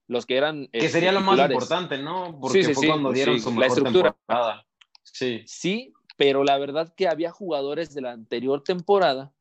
Los 0.08 0.26
que 0.26 0.38
eran. 0.38 0.68
Que 0.72 0.90
sería 0.90 1.12
lo 1.12 1.22
más 1.22 1.40
importante, 1.40 1.98
¿no? 1.98 2.38
Porque 2.40 2.64
sí, 2.64 2.74
fue 2.74 2.88
cuando 2.88 3.12
dieron 3.12 3.40
su 3.40 3.52
mejor 3.52 3.60
la 3.60 3.68
estructura. 3.68 4.12
temporada. 4.14 4.68
Sí. 5.04 5.44
Sí, 5.46 5.94
pero 6.18 6.44
la 6.44 6.58
verdad 6.58 6.94
que 6.96 7.08
había 7.08 7.32
jugadores 7.32 7.94
de 7.94 8.02
la 8.02 8.12
anterior 8.12 8.64
temporada 8.64 9.34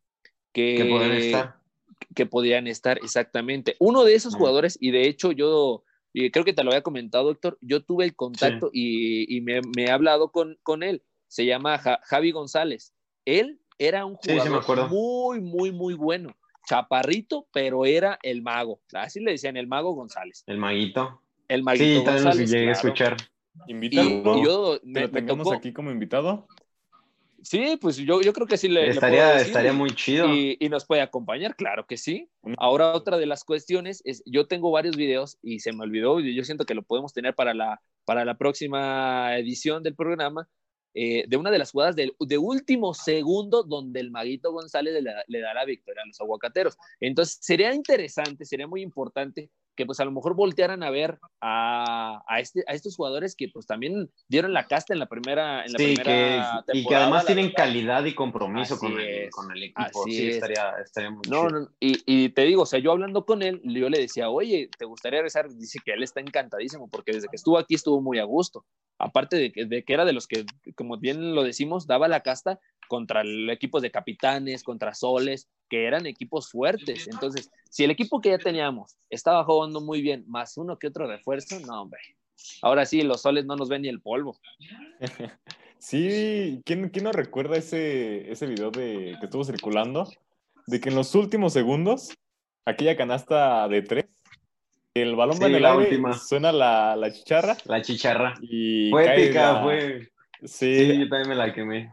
que, 0.52 0.76
que 0.76 0.84
podían 0.84 1.12
estar. 1.12 1.56
Que 2.14 2.26
podían 2.26 2.66
estar, 2.66 2.98
exactamente. 2.98 3.76
Uno 3.78 4.04
de 4.04 4.14
esos 4.14 4.34
jugadores, 4.34 4.78
y 4.80 4.90
de 4.90 5.08
hecho 5.08 5.32
yo 5.32 5.84
y 6.12 6.30
creo 6.30 6.44
que 6.44 6.52
te 6.52 6.64
lo 6.64 6.70
había 6.70 6.82
comentado, 6.82 7.30
Héctor, 7.30 7.58
yo 7.60 7.84
tuve 7.84 8.04
el 8.04 8.16
contacto 8.16 8.70
y, 8.72 9.36
y 9.36 9.40
me, 9.42 9.60
me, 9.76 9.84
he 9.84 9.90
hablado 9.90 10.32
con, 10.32 10.58
con 10.62 10.82
él. 10.82 11.02
Se 11.28 11.46
llama 11.46 11.78
Javi 11.78 12.32
González. 12.32 12.92
Él 13.24 13.60
era 13.78 14.04
un 14.04 14.16
jugador 14.16 14.90
muy, 14.90 15.40
muy, 15.40 15.70
muy 15.70 15.94
bueno. 15.94 16.36
Chaparrito, 16.70 17.48
pero 17.52 17.84
era 17.84 18.16
el 18.22 18.42
mago. 18.42 18.80
Así 18.92 19.18
le 19.18 19.32
decían, 19.32 19.56
el 19.56 19.66
mago 19.66 19.92
González. 19.92 20.44
El 20.46 20.58
maguito. 20.58 21.20
El 21.48 21.64
maguito 21.64 21.98
sí, 21.98 22.04
también 22.04 22.24
González, 22.24 22.50
llegué 22.50 22.68
a 22.68 22.72
escuchar. 22.72 23.16
Invítalo. 23.66 24.38
Y 24.38 24.44
yo 24.44 24.78
me, 24.84 25.00
¿Lo 25.00 25.10
tengamos 25.10 25.52
aquí 25.52 25.72
como 25.72 25.90
invitado? 25.90 26.46
Sí, 27.42 27.76
pues 27.80 27.96
yo, 27.96 28.20
yo 28.20 28.32
creo 28.32 28.46
que 28.46 28.56
sí 28.56 28.68
le, 28.68 28.88
estaría, 28.88 29.40
estaría 29.40 29.72
muy 29.72 29.90
chido. 29.96 30.32
Y, 30.32 30.58
y, 30.60 30.68
nos 30.68 30.84
puede 30.84 31.00
acompañar, 31.00 31.56
claro 31.56 31.86
que 31.88 31.96
sí. 31.96 32.28
Ahora 32.56 32.92
otra 32.92 33.18
de 33.18 33.26
las 33.26 33.42
cuestiones 33.42 34.00
es, 34.04 34.22
yo 34.24 34.46
tengo 34.46 34.70
varios 34.70 34.94
videos 34.94 35.38
y 35.42 35.58
se 35.58 35.72
me 35.72 35.82
olvidó, 35.82 36.20
y 36.20 36.36
yo 36.36 36.44
siento 36.44 36.66
que 36.66 36.74
lo 36.74 36.82
podemos 36.82 37.12
tener 37.12 37.34
para 37.34 37.52
la, 37.52 37.80
para 38.04 38.24
la 38.24 38.36
próxima 38.36 39.36
edición 39.36 39.82
del 39.82 39.96
programa, 39.96 40.48
eh, 40.94 41.24
de 41.28 41.36
una 41.36 41.50
de 41.50 41.58
las 41.58 41.70
jugadas 41.70 41.96
de, 41.96 42.38
último 42.38 42.94
segundo 42.94 43.62
donde 43.62 44.00
el 44.00 44.10
Maguito 44.10 44.52
González 44.52 44.94
le, 44.94 45.12
le, 45.26 45.40
da 45.40 45.54
la 45.54 45.64
victoria 45.64 46.02
a 46.02 46.06
los 46.06 46.20
aguacateros. 46.20 46.76
Entonces 47.00 47.38
sería 47.40 47.72
interesante, 47.74 48.44
sería 48.44 48.66
muy 48.66 48.82
importante 48.82 49.50
que 49.76 49.86
pues 49.86 50.00
a 50.00 50.04
lo 50.04 50.12
mejor 50.12 50.34
voltearan 50.34 50.82
a 50.82 50.90
ver 50.90 51.18
a, 51.40 52.22
a, 52.26 52.40
este, 52.40 52.64
a 52.66 52.74
estos 52.74 52.96
jugadores 52.96 53.34
que 53.34 53.48
pues 53.48 53.66
también 53.66 54.10
dieron 54.28 54.52
la 54.52 54.66
casta 54.66 54.92
en 54.92 54.98
la 54.98 55.06
primera, 55.06 55.64
en 55.64 55.72
la 55.72 55.78
sí, 55.78 55.94
primera 55.94 56.64
que, 56.66 56.78
Y 56.78 56.86
que 56.86 56.94
además 56.94 57.26
tienen 57.26 57.46
verdad. 57.46 57.56
calidad 57.64 58.04
y 58.04 58.14
compromiso 58.14 58.78
con 58.78 58.98
el, 58.98 59.30
con 59.30 59.50
el, 59.50 59.62
equipo. 59.62 60.02
Así 60.02 60.12
sí, 60.12 60.28
estaría, 60.28 60.72
estaría, 60.84 61.10
muy 61.10 61.22
no, 61.28 61.48
no, 61.48 61.68
y, 61.80 62.02
y, 62.06 62.28
te 62.30 62.42
digo, 62.42 62.62
o 62.62 62.66
sea, 62.66 62.78
yo 62.78 62.92
hablando 62.92 63.24
con 63.24 63.42
él, 63.42 63.60
yo 63.64 63.88
le 63.88 63.98
decía, 63.98 64.28
oye, 64.28 64.68
¿te 64.78 64.84
gustaría 64.84 65.20
regresar? 65.20 65.48
Dice 65.50 65.78
que 65.84 65.92
él 65.92 66.02
está 66.02 66.20
encantadísimo 66.20 66.88
porque 66.88 67.12
desde 67.12 67.28
que 67.28 67.36
estuvo 67.36 67.58
aquí 67.58 67.74
estuvo 67.74 68.00
muy 68.00 68.18
a 68.18 68.24
gusto. 68.24 68.64
Aparte 68.98 69.36
de 69.36 69.50
que, 69.50 69.64
de 69.64 69.82
que 69.82 69.94
era 69.94 70.04
de 70.04 70.12
los 70.12 70.26
que, 70.26 70.44
como 70.74 70.98
bien 70.98 71.34
lo 71.34 71.42
decimos, 71.42 71.86
daba 71.86 72.06
la 72.06 72.20
casta 72.20 72.60
contra 72.90 73.20
el 73.20 73.48
equipos 73.50 73.82
de 73.82 73.92
capitanes, 73.92 74.64
contra 74.64 74.94
soles, 74.94 75.48
que 75.68 75.86
eran 75.86 76.06
equipos 76.06 76.50
fuertes. 76.50 77.06
Entonces, 77.06 77.48
si 77.70 77.84
el 77.84 77.92
equipo 77.92 78.20
que 78.20 78.30
ya 78.30 78.38
teníamos 78.38 78.96
estaba 79.08 79.44
jugando 79.44 79.80
muy 79.80 80.02
bien, 80.02 80.24
más 80.26 80.56
uno 80.58 80.76
que 80.76 80.88
otro 80.88 81.06
refuerzo, 81.06 81.60
no, 81.60 81.82
hombre. 81.82 82.00
Ahora 82.62 82.84
sí, 82.86 83.02
los 83.02 83.22
soles 83.22 83.44
no 83.46 83.54
nos 83.54 83.68
ven 83.68 83.82
ni 83.82 83.88
el 83.88 84.00
polvo. 84.02 84.36
Sí, 85.82 86.60
¿quién, 86.66 86.90
quién 86.90 87.04
no 87.04 87.12
recuerda 87.12 87.56
ese, 87.56 88.30
ese 88.30 88.44
video 88.46 88.70
de, 88.70 89.16
que 89.18 89.24
estuvo 89.24 89.44
circulando? 89.44 90.06
De 90.66 90.78
que 90.78 90.90
en 90.90 90.94
los 90.94 91.14
últimos 91.14 91.54
segundos, 91.54 92.12
aquella 92.66 92.98
canasta 92.98 93.66
de 93.66 93.80
tres, 93.80 94.04
el 94.92 95.16
balón 95.16 95.36
Sí, 95.36 95.42
va 95.44 95.48
en 95.48 95.54
el 95.54 95.62
la 95.62 95.70
aire, 95.70 95.84
última. 95.84 96.12
suena 96.18 96.52
la, 96.52 96.96
la 96.96 97.10
chicharra 97.12 97.56
La 97.64 97.80
chicharra. 97.80 98.34
y 98.42 98.90
Fue 98.90 99.04
cae 99.06 99.22
épica, 99.24 99.52
la- 99.54 99.62
fue. 99.62 100.10
Sí, 100.44 100.76
Sí, 100.90 100.98
yo 100.98 101.08
también 101.08 101.28
me 101.30 101.34
la 101.34 101.54
quemé. 101.54 101.90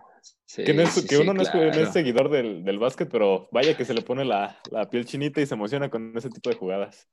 Sí, 0.47 0.63
que, 0.63 0.73
no 0.73 0.81
es- 0.81 0.93
sí, 0.93 1.01
que 1.07 1.15
sí, 1.17 1.21
uno 1.23 1.33
no, 1.33 1.41
es, 1.41 1.53
no 1.53 1.61
claro. 1.61 1.81
es 1.81 1.89
seguidor 1.89 2.29
del, 2.29 2.63
del 2.63 2.79
básquet, 2.79 3.09
pero 3.11 3.49
vaya 3.51 3.75
que 3.75 3.83
se 3.85 3.93
le 3.93 4.01
pone 4.01 4.23
la, 4.23 4.57
la 4.71 4.89
piel 4.89 5.05
chinita 5.05 5.41
y 5.41 5.45
se 5.45 5.55
emociona 5.55 5.89
con 5.89 6.17
ese 6.17 6.29
tipo 6.29 6.49
de 6.49 6.55
jugadas. 6.55 7.07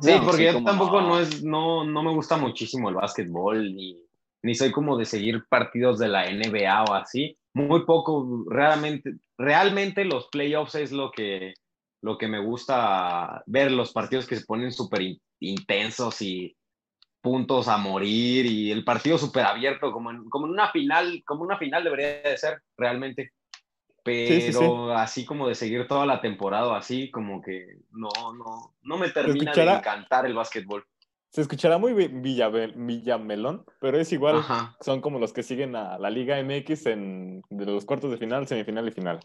Sí, 0.00 0.12
No, 0.12 0.26
porque 0.26 0.36
sí, 0.48 0.58
yo 0.58 0.62
tampoco 0.64 1.00
no. 1.00 1.08
no. 1.08 1.20
es, 1.20 1.42
no, 1.42 1.84
no 1.84 2.02
me 2.04 2.12
gusta 2.14 2.36
muchísimo 2.36 2.88
el 2.88 2.94
básquetbol, 2.94 3.74
ni, 3.74 3.98
ni 4.42 4.54
soy 4.54 4.70
como 4.70 4.96
de 4.96 5.04
seguir 5.04 5.44
partidos 5.48 5.98
de 5.98 6.08
la 6.08 6.26
NBA 6.26 6.84
o 6.84 6.94
así. 6.94 7.36
Muy 7.54 7.84
poco, 7.84 8.44
realmente, 8.48 9.14
realmente 9.36 10.04
los 10.04 10.28
playoffs 10.28 10.76
es 10.76 10.92
lo 10.92 11.10
que, 11.10 11.54
lo 12.02 12.16
que 12.16 12.28
me 12.28 12.38
gusta 12.38 13.42
ver, 13.46 13.72
los 13.72 13.92
partidos 13.92 14.26
que 14.28 14.36
se 14.36 14.46
ponen 14.46 14.70
súper 14.70 15.02
in- 15.02 15.20
intensos 15.40 16.22
y 16.22 16.56
puntos 17.20 17.68
a 17.68 17.76
morir 17.76 18.46
y 18.46 18.70
el 18.70 18.84
partido 18.84 19.18
súper 19.18 19.44
abierto, 19.44 19.92
como 19.92 20.10
en, 20.10 20.28
como 20.28 20.46
en 20.46 20.52
una 20.52 20.70
final, 20.70 21.22
como 21.26 21.42
una 21.42 21.58
final 21.58 21.84
debería 21.84 22.22
de 22.22 22.36
ser 22.36 22.62
realmente. 22.76 23.32
Pero 24.02 24.34
Sí, 24.34 24.40
sí, 24.40 24.52
sí. 24.52 24.64
así 24.94 25.24
como 25.24 25.48
de 25.48 25.54
seguir 25.54 25.86
toda 25.86 26.06
la 26.06 26.20
temporada, 26.20 26.76
así 26.76 27.10
como 27.10 27.42
que 27.42 27.78
no, 27.90 28.08
no, 28.34 28.74
no 28.82 28.96
me 28.96 29.10
termina 29.10 29.52
de 29.52 29.62
encantar 29.62 30.26
el 30.26 30.34
básquetbol. 30.34 30.84
Se 31.30 31.42
escuchará 31.42 31.76
muy 31.76 31.92
Villamelón, 31.92 33.66
pero 33.80 33.98
es 33.98 34.10
igual, 34.12 34.36
Ajá. 34.36 34.76
son 34.80 35.02
como 35.02 35.18
los 35.18 35.34
que 35.34 35.42
siguen 35.42 35.76
a 35.76 35.98
la 35.98 36.08
Liga 36.08 36.38
MX 36.42 36.86
en 36.86 37.42
de 37.50 37.66
los 37.66 37.84
cuartos 37.84 38.10
de 38.10 38.16
final, 38.16 38.46
semifinal 38.46 38.88
y 38.88 38.92
final. 38.92 39.20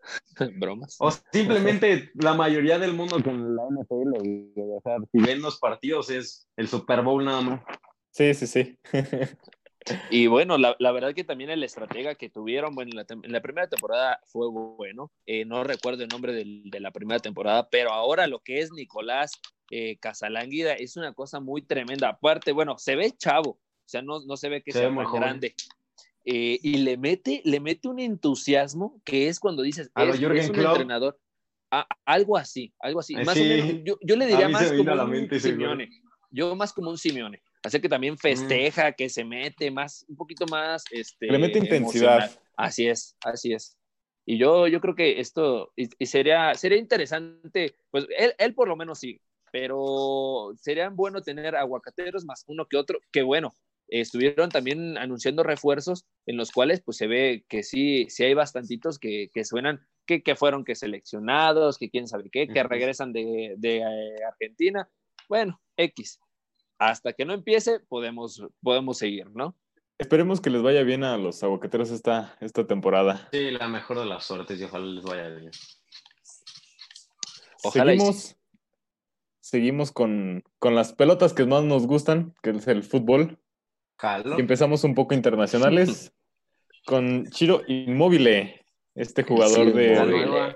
Bromas. 0.58 0.96
O 1.00 1.10
simplemente 1.32 2.10
la 2.14 2.34
mayoría 2.34 2.78
del 2.78 2.94
mundo 2.94 3.22
con 3.22 3.54
la 3.56 3.62
NFL, 3.70 4.24
y, 4.26 4.52
o 4.56 4.80
sea, 4.82 4.96
si 5.12 5.18
ven 5.20 5.40
los 5.42 5.58
partidos 5.58 6.10
es 6.10 6.48
el 6.56 6.68
Super 6.68 7.02
Bowl 7.02 7.24
nada 7.24 7.40
más. 7.40 7.62
Sí, 8.10 8.34
sí, 8.34 8.46
sí. 8.46 8.78
Y 10.10 10.26
bueno, 10.26 10.58
la, 10.58 10.76
la 10.80 10.92
verdad 10.92 11.14
que 11.14 11.24
también 11.24 11.48
el 11.48 11.62
estratega 11.62 12.14
que 12.14 12.28
tuvieron, 12.28 12.74
bueno, 12.74 12.90
en 12.90 12.96
la, 12.96 13.06
en 13.08 13.32
la 13.32 13.40
primera 13.40 13.68
temporada 13.70 14.20
fue 14.26 14.46
bueno. 14.50 15.10
Eh, 15.24 15.46
no 15.46 15.64
recuerdo 15.64 16.02
el 16.02 16.10
nombre 16.10 16.34
del- 16.34 16.64
de 16.70 16.80
la 16.80 16.90
primera 16.90 17.20
temporada, 17.20 17.70
pero 17.70 17.90
ahora 17.92 18.26
lo 18.26 18.40
que 18.40 18.58
es 18.60 18.70
Nicolás 18.70 19.32
eh, 19.70 19.96
Casalánguida 19.98 20.74
es 20.74 20.98
una 20.98 21.14
cosa 21.14 21.40
muy 21.40 21.62
tremenda. 21.62 22.10
Aparte, 22.10 22.52
bueno, 22.52 22.76
se 22.76 22.96
ve 22.96 23.12
chavo, 23.16 23.50
o 23.52 23.60
sea, 23.86 24.02
no, 24.02 24.20
no 24.26 24.36
se 24.36 24.50
ve 24.50 24.62
que 24.62 24.72
Se 24.72 24.80
sea 24.80 24.88
ve 24.88 24.94
muy 24.94 25.06
grande. 25.10 25.54
Eh, 26.30 26.58
y 26.62 26.76
le 26.78 26.98
mete, 26.98 27.40
le 27.46 27.58
mete 27.58 27.88
un 27.88 27.98
entusiasmo 28.00 29.00
que 29.02 29.28
es 29.28 29.40
cuando 29.40 29.62
dices, 29.62 29.90
A 29.94 30.04
es, 30.04 30.16
es 30.16 30.48
un 30.50 30.54
Klopp. 30.54 30.72
entrenador. 30.72 31.18
Ah, 31.70 31.86
algo 32.04 32.36
así, 32.36 32.74
algo 32.80 33.00
así. 33.00 33.14
Eh, 33.14 33.24
Más 33.24 33.32
sí. 33.32 33.40
o 33.40 33.44
menos, 33.44 33.82
yo, 33.82 33.98
yo 34.02 34.14
le 34.14 34.26
A 34.26 34.28
diría 34.28 34.48
más 34.50 34.70
como 34.72 34.90
a 34.92 35.04
un 35.04 35.10
mente. 35.10 35.40
Simeone. 35.40 35.88
Yo 36.30 36.54
más 36.54 36.74
como 36.74 36.90
un 36.90 36.98
Simeone. 36.98 37.42
Así 37.62 37.80
que 37.80 37.88
también 37.88 38.18
festeja, 38.18 38.92
que 38.92 39.08
se 39.08 39.24
mete 39.24 39.70
más, 39.70 40.04
un 40.06 40.16
poquito 40.16 40.44
más. 40.46 40.84
Este, 40.90 41.28
Le 41.28 41.38
mete 41.38 41.60
intensidad. 41.60 42.16
emocional. 42.18 42.30
Así 42.58 42.86
es, 42.86 43.16
así 43.24 43.54
es. 43.54 43.78
Y 44.26 44.36
yo, 44.36 44.68
yo 44.68 44.82
creo 44.82 44.94
que 44.94 45.20
esto 45.20 45.72
y, 45.76 45.88
y 45.98 46.04
sería, 46.04 46.54
sería 46.56 46.76
interesante, 46.76 47.74
pues 47.90 48.06
él, 48.18 48.34
él 48.36 48.54
por 48.54 48.68
lo 48.68 48.76
menos 48.76 48.98
sí, 48.98 49.18
pero 49.50 50.52
sería 50.60 50.90
bueno 50.90 51.22
tener 51.22 51.56
aguacateros 51.56 52.26
más 52.26 52.44
uno 52.48 52.66
que 52.66 52.76
otro, 52.76 53.00
que 53.10 53.22
bueno, 53.22 53.54
estuvieron 53.88 54.50
también 54.50 54.98
anunciando 54.98 55.42
refuerzos 55.42 56.06
en 56.26 56.36
los 56.36 56.52
cuales 56.52 56.80
pues 56.80 56.96
se 56.96 57.06
ve 57.06 57.44
que 57.48 57.62
sí, 57.62 58.06
sí 58.08 58.24
hay 58.24 58.34
bastantitos 58.34 58.98
que, 58.98 59.30
que 59.32 59.44
suenan, 59.44 59.80
que, 60.06 60.22
que 60.22 60.36
fueron 60.36 60.64
que 60.64 60.74
seleccionados, 60.74 61.78
que 61.78 61.90
quién 61.90 62.06
sabe 62.06 62.30
qué, 62.30 62.48
que 62.48 62.62
regresan 62.62 63.12
de, 63.12 63.54
de 63.56 63.78
eh, 63.78 64.24
Argentina. 64.26 64.88
Bueno, 65.28 65.60
X. 65.76 66.20
Hasta 66.78 67.12
que 67.12 67.24
no 67.24 67.34
empiece, 67.34 67.80
podemos, 67.80 68.42
podemos 68.62 68.98
seguir, 68.98 69.30
¿no? 69.30 69.56
Esperemos 69.98 70.40
que 70.40 70.50
les 70.50 70.62
vaya 70.62 70.84
bien 70.84 71.02
a 71.02 71.18
los 71.18 71.42
aguacateros 71.42 71.90
esta, 71.90 72.36
esta 72.40 72.66
temporada. 72.66 73.28
Sí, 73.32 73.50
la 73.50 73.66
mejor 73.66 73.98
de 73.98 74.06
las 74.06 74.24
suertes 74.24 74.60
y 74.60 74.64
ojalá 74.64 74.86
les 74.86 75.04
vaya 75.04 75.28
bien. 75.30 75.50
Ojalá 77.64 77.94
y 77.94 77.98
seguimos 77.98 78.38
seguimos 79.48 79.92
con, 79.92 80.44
con 80.58 80.74
las 80.74 80.92
pelotas 80.92 81.32
que 81.32 81.46
más 81.46 81.64
nos 81.64 81.86
gustan, 81.86 82.34
que 82.42 82.50
es 82.50 82.68
el 82.68 82.82
fútbol. 82.82 83.38
Y 84.36 84.40
empezamos 84.40 84.84
un 84.84 84.94
poco 84.94 85.14
internacionales 85.14 86.12
con 86.86 87.26
Chiro 87.30 87.62
Inmóvil, 87.66 88.54
este 88.94 89.22
jugador 89.22 89.66
Sí, 89.66 89.72
de 89.72 90.54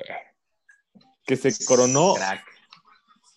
que 1.26 1.36
se 1.36 1.64
coronó, 1.64 2.14
Crack. 2.14 2.44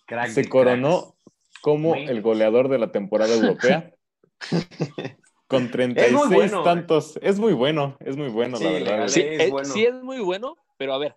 Crack 0.05 0.29
se 0.29 0.49
coronó 0.49 1.15
como 1.61 1.95
el 1.95 2.21
goleador 2.21 2.69
de 2.69 2.77
la 2.77 2.91
temporada 2.91 3.33
europea. 3.33 3.91
Con 5.47 5.69
36 5.69 6.31
bueno. 6.31 6.63
tantos. 6.63 7.19
Es 7.21 7.39
muy 7.39 7.53
bueno, 7.53 7.97
es 7.99 8.17
muy 8.17 8.29
bueno, 8.29 8.57
la 8.59 8.71
verdad. 8.71 9.07
Sí, 9.07 9.21
es, 9.21 9.51
bueno. 9.51 9.69
sí 9.71 9.85
es 9.85 9.93
muy 9.93 10.19
bueno, 10.19 10.57
pero 10.77 10.93
a 10.93 10.97
ver, 10.97 11.15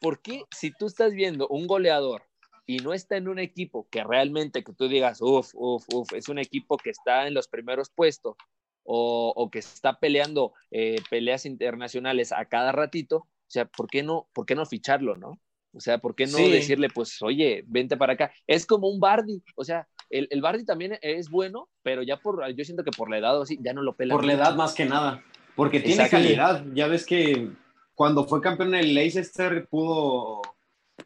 ¿por 0.00 0.20
qué 0.20 0.42
si 0.54 0.70
tú 0.70 0.86
estás 0.86 1.12
viendo 1.12 1.48
un 1.48 1.66
goleador 1.66 2.24
y 2.66 2.78
no 2.78 2.92
está 2.92 3.16
en 3.16 3.28
un 3.28 3.38
equipo 3.38 3.86
que 3.90 4.02
realmente 4.04 4.64
que 4.64 4.72
tú 4.72 4.88
digas, 4.88 5.20
uff, 5.20 5.50
uff, 5.54 5.84
uff, 5.88 6.12
es 6.12 6.28
un 6.28 6.38
equipo 6.38 6.76
que 6.76 6.90
está 6.90 7.26
en 7.26 7.34
los 7.34 7.48
primeros 7.48 7.90
puestos 7.90 8.36
o, 8.84 9.32
o 9.34 9.50
que 9.50 9.58
está 9.58 9.98
peleando 9.98 10.52
eh, 10.70 10.96
peleas 11.10 11.46
internacionales 11.46 12.32
a 12.32 12.44
cada 12.46 12.72
ratito, 12.72 13.16
o 13.16 13.50
sea, 13.50 13.66
¿por 13.66 13.88
qué 13.88 14.02
no, 14.02 14.28
por 14.32 14.46
qué 14.46 14.54
no 14.54 14.66
ficharlo, 14.66 15.16
no? 15.16 15.38
O 15.72 15.80
sea, 15.80 15.98
¿por 15.98 16.14
qué 16.14 16.26
no 16.26 16.38
Sí. 16.38 16.50
decirle, 16.50 16.88
pues, 16.88 17.20
oye, 17.22 17.64
vente 17.66 17.96
para 17.96 18.12
acá? 18.12 18.32
Es 18.46 18.64
como 18.64 18.88
un 18.88 19.00
Bardi, 19.00 19.42
o 19.56 19.64
sea, 19.64 19.88
el, 20.08 20.28
el 20.30 20.40
Bardi 20.40 20.64
también 20.64 20.98
es 21.02 21.28
bueno, 21.28 21.68
pero 21.82 22.02
ya 22.02 22.18
por, 22.18 22.46
yo 22.54 22.64
siento 22.64 22.84
que 22.84 22.92
por 22.92 23.10
la 23.10 23.18
edad 23.18 23.38
o 23.38 23.42
así, 23.42 23.58
ya 23.60 23.72
no 23.72 23.82
lo 23.82 23.96
pela. 23.96 24.14
Por 24.14 24.24
la 24.24 24.34
edad 24.34 24.54
más 24.54 24.74
que 24.74 24.84
nada. 24.84 25.24
Porque 25.56 25.80
tiene 25.80 26.08
calidad. 26.08 26.64
Ya 26.74 26.86
ves 26.88 27.06
que 27.06 27.50
cuando 27.94 28.24
fue 28.24 28.40
campeón 28.40 28.74
en 28.74 28.80
el 28.80 28.94
Leicester 28.94 29.66
pudo, 29.68 30.42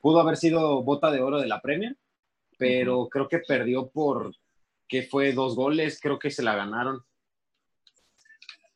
pudo 0.01 0.21
haber 0.21 0.37
sido 0.37 0.83
bota 0.83 1.11
de 1.11 1.21
oro 1.21 1.39
de 1.41 1.47
la 1.49 1.61
Premier, 1.61 1.97
pero 2.59 3.09
creo 3.09 3.29
que 3.29 3.39
perdió 3.41 3.89
por 3.89 4.33
que 4.89 5.03
fue 5.03 5.33
dos 5.33 5.55
goles, 5.55 6.01
creo 6.01 6.19
que 6.19 6.31
se 6.31 6.43
la 6.43 6.55
ganaron. 6.57 7.03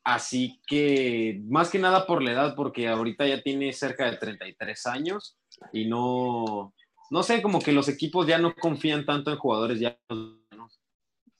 Así 0.03 0.59
que 0.67 1.41
más 1.45 1.69
que 1.69 1.79
nada 1.79 2.05
por 2.05 2.21
la 2.21 2.33
edad, 2.33 2.55
porque 2.55 2.87
ahorita 2.87 3.25
ya 3.25 3.41
tiene 3.41 3.71
cerca 3.71 4.09
de 4.11 4.17
33 4.17 4.85
años 4.87 5.37
y 5.71 5.85
no, 5.85 6.73
no 7.09 7.23
sé, 7.23 7.41
como 7.41 7.59
que 7.61 7.71
los 7.71 7.87
equipos 7.87 8.27
ya 8.27 8.37
no 8.37 8.53
confían 8.53 9.05
tanto 9.05 9.31
en 9.31 9.37
jugadores 9.37 9.79
ya 9.79 9.97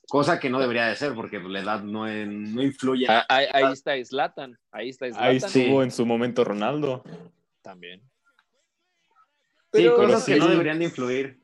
cosa 0.07 0.39
que 0.39 0.49
no 0.49 0.59
debería 0.59 0.85
de 0.87 0.95
ser 0.95 1.13
porque 1.15 1.39
la 1.39 1.59
edad 1.59 1.81
no, 1.83 2.05
no 2.05 2.61
influye. 2.61 3.05
Ah, 3.09 3.25
ahí, 3.27 3.47
ahí 3.51 3.73
está 3.73 3.93
Slatan, 4.03 4.57
ahí 4.71 4.89
está 4.89 5.07
Slatan. 5.07 5.25
Ahí 5.27 5.37
estuvo 5.37 5.79
Sí. 5.81 5.83
en 5.83 5.91
su 5.91 6.05
momento 6.05 6.43
Ronaldo. 6.43 7.03
también. 7.61 8.01
Sí, 9.73 9.79
Pero- 9.83 9.95
cosas 9.95 10.23
pero 10.25 10.35
que 10.35 10.39
no 10.39 10.45
sí. 10.45 10.51
deberían 10.51 10.79
de 10.79 10.85
influir. 10.85 11.39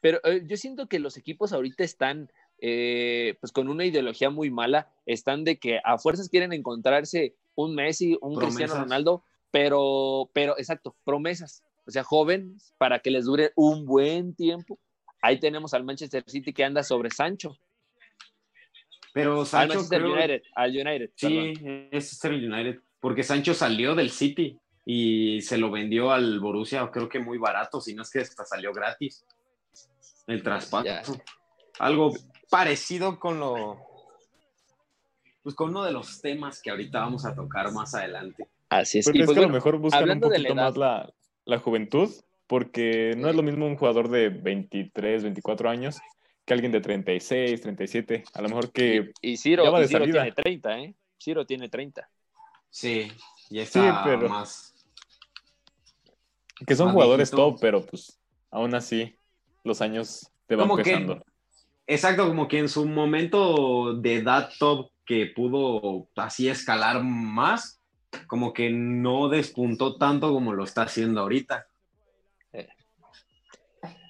Pero 0.00 0.20
eh, 0.24 0.42
yo 0.46 0.56
siento 0.56 0.88
que 0.88 0.98
los 0.98 1.16
equipos 1.16 1.52
ahorita 1.52 1.84
están 1.84 2.30
eh, 2.62 3.36
pues 3.40 3.52
con 3.52 3.68
una 3.68 3.84
ideología 3.86 4.28
muy 4.30 4.50
mala, 4.50 4.90
están 5.06 5.44
de 5.44 5.58
que 5.58 5.80
a 5.82 5.98
fuerzas 5.98 6.28
quieren 6.28 6.52
encontrarse 6.52 7.34
un 7.54 7.74
Messi, 7.74 8.16
un 8.20 8.34
Cristiano 8.36 8.72
Promesas. 8.74 8.78
Ronaldo, 8.82 9.24
pero, 9.50 10.30
pero 10.34 10.56
exacto, 10.58 10.94
promesas, 11.04 11.64
o 11.86 11.90
sea, 11.90 12.04
jóvenes 12.04 12.72
para 12.78 12.98
que 13.00 13.10
les 13.10 13.24
dure 13.24 13.52
un 13.56 13.84
buen 13.86 14.34
tiempo. 14.34 14.78
Ahí 15.22 15.40
tenemos 15.40 15.72
al 15.74 15.84
Manchester 15.84 16.22
City 16.26 16.52
que 16.52 16.64
anda 16.64 16.82
sobre 16.82 17.10
Sancho, 17.10 17.58
Pero 19.12 19.40
al 19.40 19.46
Sancho 19.46 19.74
Manchester 19.74 20.00
creo- 20.02 20.12
United, 20.14 20.42
al 20.54 20.70
United. 20.70 21.10
Sí, 21.16 21.54
es 21.90 22.24
el 22.24 22.52
United. 22.52 22.80
Porque 23.00 23.22
Sancho 23.22 23.54
salió 23.54 23.94
del 23.94 24.10
City 24.10 24.58
y 24.84 25.40
se 25.42 25.58
lo 25.58 25.70
vendió 25.70 26.10
al 26.12 26.40
Borussia, 26.40 26.88
creo 26.90 27.08
que 27.08 27.20
muy 27.20 27.38
barato, 27.38 27.80
si 27.80 27.94
no 27.94 28.02
es 28.02 28.10
que 28.10 28.20
hasta 28.20 28.44
salió 28.44 28.72
gratis. 28.72 29.24
El 30.26 30.42
traspaso. 30.42 31.20
Algo 31.78 32.12
parecido 32.50 33.18
con 33.18 33.40
lo. 33.40 33.78
Pues 35.42 35.54
con 35.54 35.70
uno 35.70 35.84
de 35.84 35.92
los 35.92 36.20
temas 36.20 36.60
que 36.60 36.70
ahorita 36.70 37.00
vamos 37.00 37.24
a 37.24 37.34
tocar 37.34 37.72
más 37.72 37.94
adelante. 37.94 38.46
Así 38.68 38.98
es. 38.98 39.06
Pero 39.06 39.18
Y 39.18 39.20
es 39.20 39.26
pues 39.26 39.38
que 39.38 39.44
a 39.44 39.48
lo 39.48 39.52
mejor 39.52 39.78
buscan 39.78 40.02
un 40.02 40.08
la 40.08 40.20
poquito 40.20 40.54
más 40.54 40.76
la, 40.76 41.12
la 41.46 41.58
juventud, 41.58 42.10
porque 42.46 43.14
no 43.16 43.28
es 43.28 43.34
lo 43.34 43.42
mismo 43.42 43.66
un 43.66 43.76
jugador 43.76 44.08
de 44.10 44.28
23, 44.28 45.22
24 45.22 45.70
años 45.70 45.98
que 46.44 46.54
alguien 46.54 46.72
de 46.72 46.80
36, 46.80 47.60
37. 47.60 48.24
A 48.34 48.42
lo 48.42 48.48
mejor 48.48 48.70
que 48.72 49.12
y, 49.22 49.32
y 49.32 49.36
Ciro, 49.36 49.64
ya 49.64 49.70
va 49.70 49.78
de 49.78 49.86
y 49.86 49.88
Ciro 49.88 50.00
salida. 50.00 50.22
tiene 50.22 50.32
30, 50.32 50.78
¿eh? 50.80 50.94
Ciro 51.18 51.46
tiene 51.46 51.68
30. 51.68 52.08
Sí, 52.68 53.10
ya 53.50 53.62
está 53.62 54.02
pero- 54.04 54.28
más. 54.28 54.74
que 56.66 56.74
son 56.76 56.86
Más 56.86 56.94
jugadores 56.94 57.30
viejito. 57.30 57.50
top, 57.52 57.60
pero 57.60 57.84
pues 57.86 58.18
aún 58.50 58.74
así 58.74 59.16
los 59.64 59.80
años 59.80 60.30
te 60.46 60.56
van 60.56 60.66
Como 60.68 60.76
que- 60.76 60.84
pesando. 60.84 61.22
Exacto, 61.86 62.26
como 62.28 62.46
que 62.48 62.58
en 62.58 62.68
su 62.68 62.86
momento 62.86 63.94
de 63.94 64.16
edad 64.16 64.50
top 64.58 64.90
que 65.04 65.26
pudo 65.34 66.08
así 66.16 66.48
escalar 66.48 67.02
más, 67.02 67.80
como 68.28 68.52
que 68.52 68.70
no 68.70 69.28
despuntó 69.28 69.96
tanto 69.96 70.32
como 70.32 70.52
lo 70.52 70.64
está 70.64 70.82
haciendo 70.82 71.20
ahorita. 71.20 71.66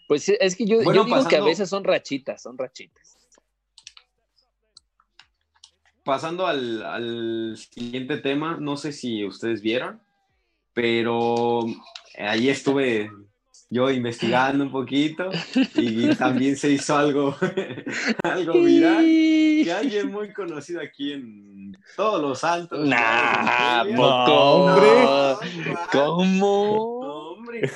Pues 0.09 0.25
sí, 0.25 0.37
es 0.41 0.57
que 0.57 0.67
yo, 0.67 0.83
Bueno, 0.83 1.03
yo 1.03 1.05
digo 1.17 1.29
que 1.29 1.37
a 1.37 1.45
veces 1.45 1.69
son 1.71 1.85
rachitas, 1.85 2.43
son 2.43 2.59
rachitas. 2.59 3.10
Pasando 6.05 6.47
al, 6.47 6.83
al 6.83 7.57
siguiente 7.57 8.17
tema, 8.19 8.57
no 8.59 8.77
sé 8.77 8.93
si 8.93 9.25
ustedes 9.25 9.61
vieron, 9.61 10.01
pero 10.73 11.67
ahí 12.19 12.49
estuve 12.49 13.11
yo 13.73 13.89
investigando 13.89 14.65
un 14.65 14.73
poquito 14.73 15.31
y 15.77 16.15
también 16.17 16.57
se 16.57 16.73
hizo 16.73 16.97
algo, 16.97 17.37
algo 18.25 18.53
viral. 18.55 19.05
Que 19.05 19.73
alguien 19.73 20.11
muy 20.11 20.33
conocido 20.33 20.81
aquí 20.81 21.13
en 21.13 21.79
todos 21.97 22.21
los 22.21 22.43
altos. 22.43 22.87
Nah, 22.87 23.85
No, 23.85 23.97
poco, 23.97 24.35
hombre. 24.35 25.77
¿Cómo? 25.93 26.99
hombre, 27.33 27.71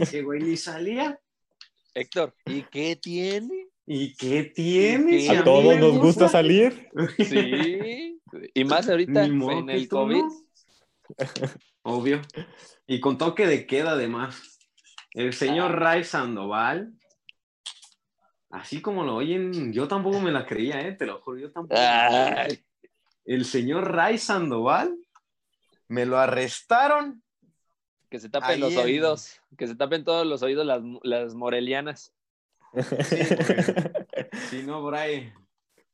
ese 0.00 0.22
güey 0.22 0.42
ni 0.42 0.56
salía. 0.56 1.18
Héctor, 1.94 2.34
¿y 2.46 2.62
qué 2.62 2.96
tiene? 2.96 3.61
¿Y 3.94 4.14
qué 4.14 4.44
tiene? 4.44 5.16
¿Y 5.16 5.20
Si 5.22 5.26
qué? 5.28 5.32
mí 5.34 5.38
A 5.40 5.44
todos 5.44 5.78
nos 5.78 5.98
gusta 5.98 6.28
salir. 6.28 6.88
Sí. 7.18 8.18
Y 8.54 8.64
más 8.64 8.88
ahorita 8.88 9.28
modo 9.28 9.58
en 9.58 9.70
el 9.70 9.86
COVID. 9.88 10.22
no. 10.22 10.30
Obvio. 11.82 12.22
Y 12.86 13.00
con 13.00 13.18
toque 13.18 13.46
de 13.46 13.66
queda, 13.66 13.90
además. 13.92 14.58
El 15.10 15.34
señor 15.34 15.78
Ray 15.78 16.04
Sandoval, 16.04 16.94
así 18.50 18.80
como 18.80 19.04
lo 19.04 19.16
oyen, 19.16 19.72
yo 19.74 19.88
tampoco 19.88 20.20
me 20.20 20.30
la 20.32 20.46
creía, 20.46 20.80
¿eh? 20.80 20.92
Te 20.92 21.04
lo 21.04 21.20
juro, 21.20 21.38
yo 21.38 21.52
tampoco. 21.52 21.78
El 23.26 23.44
señor 23.44 23.92
Ray 23.92 24.16
Sandoval, 24.16 24.96
me 25.88 26.06
lo 26.06 26.18
arrestaron. 26.18 27.22
que 28.08 28.18
se 28.20 28.28
tapen 28.30 28.50
Ahí 28.50 28.58
los 28.60 28.72
en- 28.72 28.78
oídos, 28.80 29.40
que 29.58 29.66
se 29.66 29.74
tapen 29.74 30.04
todos 30.04 30.26
los 30.26 30.42
oídos 30.42 30.64
las, 30.66 30.82
las 31.02 31.34
morelianas. 31.34 32.12
Si 34.50 34.62
no, 34.62 34.84
Bray. 34.84 35.32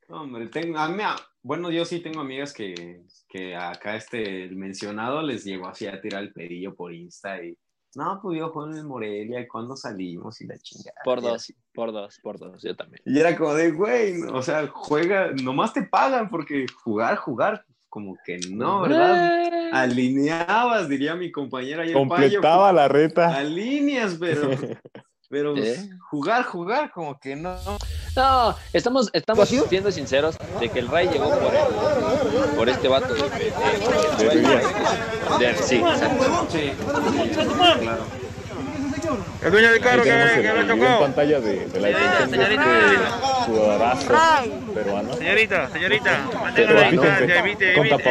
Hombre, 0.09 0.47
tengo, 0.49 0.79
a 0.79 0.89
mí- 0.89 1.03
bueno, 1.43 1.71
yo 1.71 1.85
sí 1.85 2.01
tengo 2.01 2.21
amigas 2.21 2.53
que, 2.53 3.03
que 3.29 3.55
acá 3.55 3.97
este 3.97 4.45
el 4.45 4.57
mencionado 4.57 5.23
les 5.23 5.45
llegó 5.45 5.69
así 5.69 5.87
a 5.87 6.01
tirar 6.01 6.23
el 6.23 6.33
pedillo 6.33 6.75
por 6.75 6.95
Insta 6.95 7.43
y 7.43 7.57
no, 7.95 8.21
pues 8.23 8.39
yo 8.39 8.51
juego 8.51 8.71
en 8.71 8.79
el 8.79 8.85
Morelia 8.85 9.41
y 9.41 9.49
cuando 9.49 9.75
salimos 9.77 10.41
y 10.41 10.47
la 10.47 10.59
chingada. 10.59 11.01
Por 11.05 11.21
dos, 11.21 11.53
por 11.73 11.93
dos, 11.93 12.19
por 12.23 12.39
dos, 12.39 12.63
yo 12.63 12.77
también. 12.77 13.03
Y 13.05 13.19
era 13.19 13.37
como 13.37 13.55
de, 13.55 13.71
güey, 13.73 14.23
o 14.23 14.43
sea, 14.43 14.67
juega, 14.69 15.33
nomás 15.33 15.73
te 15.73 15.83
pagan 15.83 16.29
porque 16.29 16.67
jugar, 16.85 17.17
jugar, 17.17 17.65
como 17.89 18.17
que 18.25 18.39
no, 18.51 18.83
¿verdad? 18.83 19.73
Alineabas, 19.73 20.89
diría 20.89 21.15
mi 21.15 21.33
compañera 21.33 21.83
ahí 21.83 21.89
el 21.93 21.95
payo, 21.95 22.41
Completaba 22.41 22.73
la 22.73 22.89
reta. 22.89 23.37
Alineas, 23.37 24.17
pero, 24.21 24.43
pero 25.29 25.55
pues, 25.55 25.79
¿Eh? 25.79 25.91
jugar, 26.11 26.43
jugar, 26.45 26.91
como 26.91 27.19
que 27.19 27.37
no. 27.37 27.57
No, 28.17 28.57
estamos, 28.73 29.11
estamos 29.13 29.49
siendo 29.69 29.93
sinceros 29.93 30.37
de 30.59 30.69
que 30.71 30.79
el 30.81 30.89
Ray 30.89 31.09
llegó 31.09 31.29
por, 31.31 31.55
el- 31.55 32.57
por 32.57 32.69
este 32.69 32.89
vato 32.89 33.15
de, 33.15 33.21
de- 33.23 34.25
De 34.25 34.31
Ruiz. 34.33 35.39
de- 35.39 35.63
sí, 35.63 35.77
exacto. 35.77 36.47
Sí, 36.51 36.73
claro. 37.81 38.05
El 39.41 39.53
dueño 39.53 39.71
del 39.71 39.81
carro 39.81 40.03
que, 40.03 40.11
tenemos 40.11 40.33
el, 40.33 40.43
que 40.43 40.49
el 40.49 40.55
me 40.57 40.63
video 40.65 40.75
en 40.75 40.81
chocó. 40.83 41.01
pantalla 41.01 41.41
de, 41.41 41.67
de 41.69 41.81
la 41.81 41.89
Señorita, 41.89 42.27
señorita. 42.29 42.63
este 43.93 44.51
peruano. 44.75 45.13
Señorita, 45.15 45.69
señorita, 45.71 46.11
Pero 46.33 46.41
mantenga 46.41 46.73
la 46.73 46.81
fíjense, 46.89 46.97
distancia, 47.07 47.39
evite, 47.39 47.75
con 47.75 47.87
evite, 47.87 48.05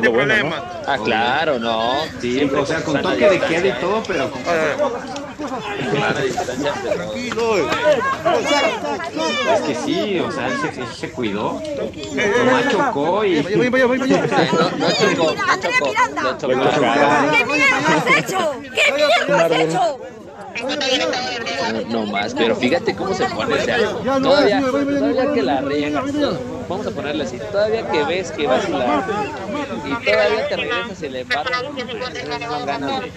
¿no? 0.00 0.12
problemas. 0.12 0.62
Ah, 0.86 0.98
claro, 1.04 1.58
no. 1.58 2.04
Sí, 2.20 2.34
Siempre 2.34 2.60
o 2.60 2.66
sea, 2.66 2.80
con 2.84 3.02
toque 3.02 3.28
de 3.30 3.40
queda 3.40 3.66
y 3.66 3.68
¿eh? 3.70 3.74
todo, 3.80 4.02
pero 4.06 4.30
con 4.30 4.42
distancia, 6.22 6.72
pero- 6.84 7.12
Es 9.54 9.60
que 9.62 9.74
sí, 9.74 10.20
o 10.20 10.30
sea, 10.30 10.46
él 10.46 10.52
se, 10.62 10.68
él 10.80 10.86
se 10.94 11.10
cuidó. 11.10 11.60
Nomás 12.44 12.68
chocó 12.70 13.24
y. 13.24 13.42
No, 13.42 13.48
no 13.50 14.06
chocó, 14.92 15.34
no 15.34 15.58
chocó, 15.58 15.92
no 16.22 16.38
chocó. 16.38 16.48
¿Qué 17.32 17.44
mierda 17.44 17.76
has 17.88 18.06
hecho? 18.18 18.52
¿Qué 18.62 18.92
mierda 18.92 19.44
has 19.46 19.50
hecho? 19.52 19.98
No 21.88 22.06
más, 22.06 22.34
pero 22.34 22.54
fíjate 22.56 22.94
cómo 22.94 23.14
se 23.14 23.24
pone. 23.26 23.54
O 23.54 23.64
sea, 23.64 23.78
todavía, 23.78 24.60
todavía 24.60 25.32
que 25.32 25.42
la 25.42 25.60
riegas, 25.60 26.04
vamos 26.68 26.86
a 26.86 26.90
ponerle 26.90 27.24
así, 27.24 27.38
todavía 27.50 27.88
que 27.90 28.04
ves 28.04 28.30
que 28.32 28.46
vas 28.46 28.68
y 28.68 28.72
la. 28.72 29.04
Y 29.84 30.04
todavía 30.04 30.48
te 30.48 30.56
regresas 30.56 31.02
y 31.02 31.08
le 31.08 31.20
embarras. 31.20 31.62
Son 32.48 32.66
ganas 32.66 33.00
de, 33.00 33.10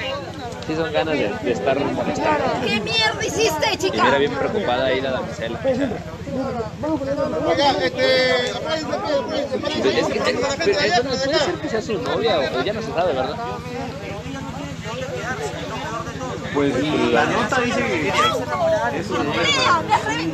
sí 0.67 0.75
son 0.75 0.93
ganas 0.93 1.13
de, 1.13 1.33
de 1.43 1.51
estar 1.51 1.79
molestando. 1.79 2.45
¿Qué 2.65 2.79
mierda 2.81 3.25
hiciste, 3.25 3.73
Y 3.73 3.77
mira, 3.91 4.03
chica? 4.05 4.17
bien 4.17 4.31
preocupada 4.33 4.85
ahí 4.85 5.01
la 5.01 5.11
damisela. 5.11 5.59
Es 5.63 5.79
que, 10.07 10.21
pero, 10.21 10.39
puede 11.03 11.39
ser 11.39 11.55
que 11.61 11.69
sea 11.69 11.81
su 11.81 12.01
novia 12.01 12.39
o, 12.39 12.59
o 12.59 12.63
ya 12.63 12.73
no 12.73 12.81
se 12.81 12.91
sabe, 12.91 13.13
¿verdad? 13.13 13.35
Pues 16.53 17.11
la 17.11 17.25
nota 17.25 17.61
dice 17.61 17.79
que 17.79 18.07
es 18.09 18.15
en 19.09 20.31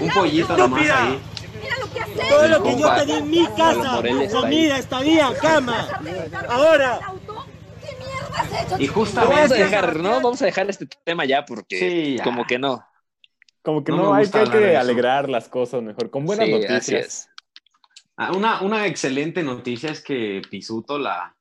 un 0.00 0.08
la- 0.08 0.14
pollito 0.14 0.56
nomás 0.56 0.90
ahí. 0.90 1.20
Mira 1.62 1.76
lo 1.78 1.92
que 1.92 2.00
has 2.00 2.28
Todo 2.28 2.48
lo 2.48 2.62
que 2.62 2.78
yo 2.78 2.94
pedí 2.94 3.12
en 3.12 3.30
mi 3.30 3.46
casa, 3.46 4.02
comida, 4.32 4.78
estadía, 4.78 5.32
cama. 5.40 5.88
Ahora, 6.48 7.00
¿Qué 7.80 7.96
mierda 7.96 8.40
has 8.40 8.64
hecho, 8.66 8.76
Y 8.82 8.86
justamente- 8.86 9.34
Vamos 9.36 9.50
a 9.52 9.54
dejar, 9.54 9.96
¿no? 9.96 10.10
Vamos 10.20 10.42
a 10.42 10.44
dejar 10.46 10.70
este 10.70 10.86
tema 11.04 11.24
ya 11.24 11.44
porque 11.44 11.78
Sí, 11.78 12.16
ya. 12.18 12.24
como 12.24 12.46
que 12.46 12.58
no. 12.58 12.84
Como 13.62 13.84
que 13.84 13.92
No 13.92 14.14
hay 14.14 14.28
que, 14.28 14.38
hay 14.38 14.74
alegrar 14.76 15.28
las 15.28 15.48
cosas 15.48 15.82
mejor, 15.82 16.10
con 16.10 16.24
buenas 16.24 16.46
Sí, 16.46 16.52
noticias. 16.52 16.80
así 16.80 16.94
es. 16.96 17.28
Ah, 18.16 18.32
Una, 18.32 18.62
una 18.62 18.86
excelente 18.86 19.42
noticia 19.42 19.90
es 19.90 20.02
que 20.02 20.40
Pisuto, 20.50 20.98
la 20.98 21.36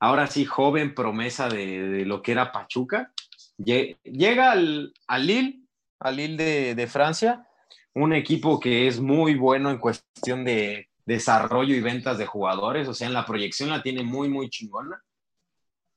ahora 0.00 0.26
sí 0.26 0.44
joven 0.44 0.94
promesa 0.94 1.48
de, 1.48 1.88
de 1.88 2.04
lo 2.04 2.22
que 2.22 2.32
era 2.32 2.50
Pachuca, 2.52 3.12
llega 3.58 4.52
al, 4.52 4.92
al 5.06 5.26
Lille, 5.26 5.60
al 6.00 6.16
Lille 6.16 6.36
de, 6.36 6.74
de 6.74 6.86
Francia, 6.86 7.46
un 7.94 8.12
equipo 8.12 8.58
que 8.58 8.86
es 8.88 9.00
muy 9.00 9.34
bueno 9.34 9.70
en 9.70 9.78
cuestión 9.78 10.44
de 10.44 10.88
desarrollo 11.06 11.74
y 11.74 11.80
ventas 11.80 12.18
de 12.18 12.26
jugadores, 12.26 12.88
o 12.88 12.94
sea, 12.94 13.06
en 13.06 13.14
la 13.14 13.26
proyección 13.26 13.70
la 13.70 13.82
tiene 13.82 14.02
muy, 14.02 14.28
muy 14.28 14.48
chingona, 14.48 15.02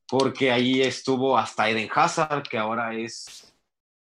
porque 0.07 0.51
ahí 0.51 0.81
estuvo 0.81 1.37
hasta 1.37 1.69
Eden 1.69 1.89
Hazard, 1.93 2.43
que 2.43 2.57
ahora 2.57 2.93
es 2.95 3.47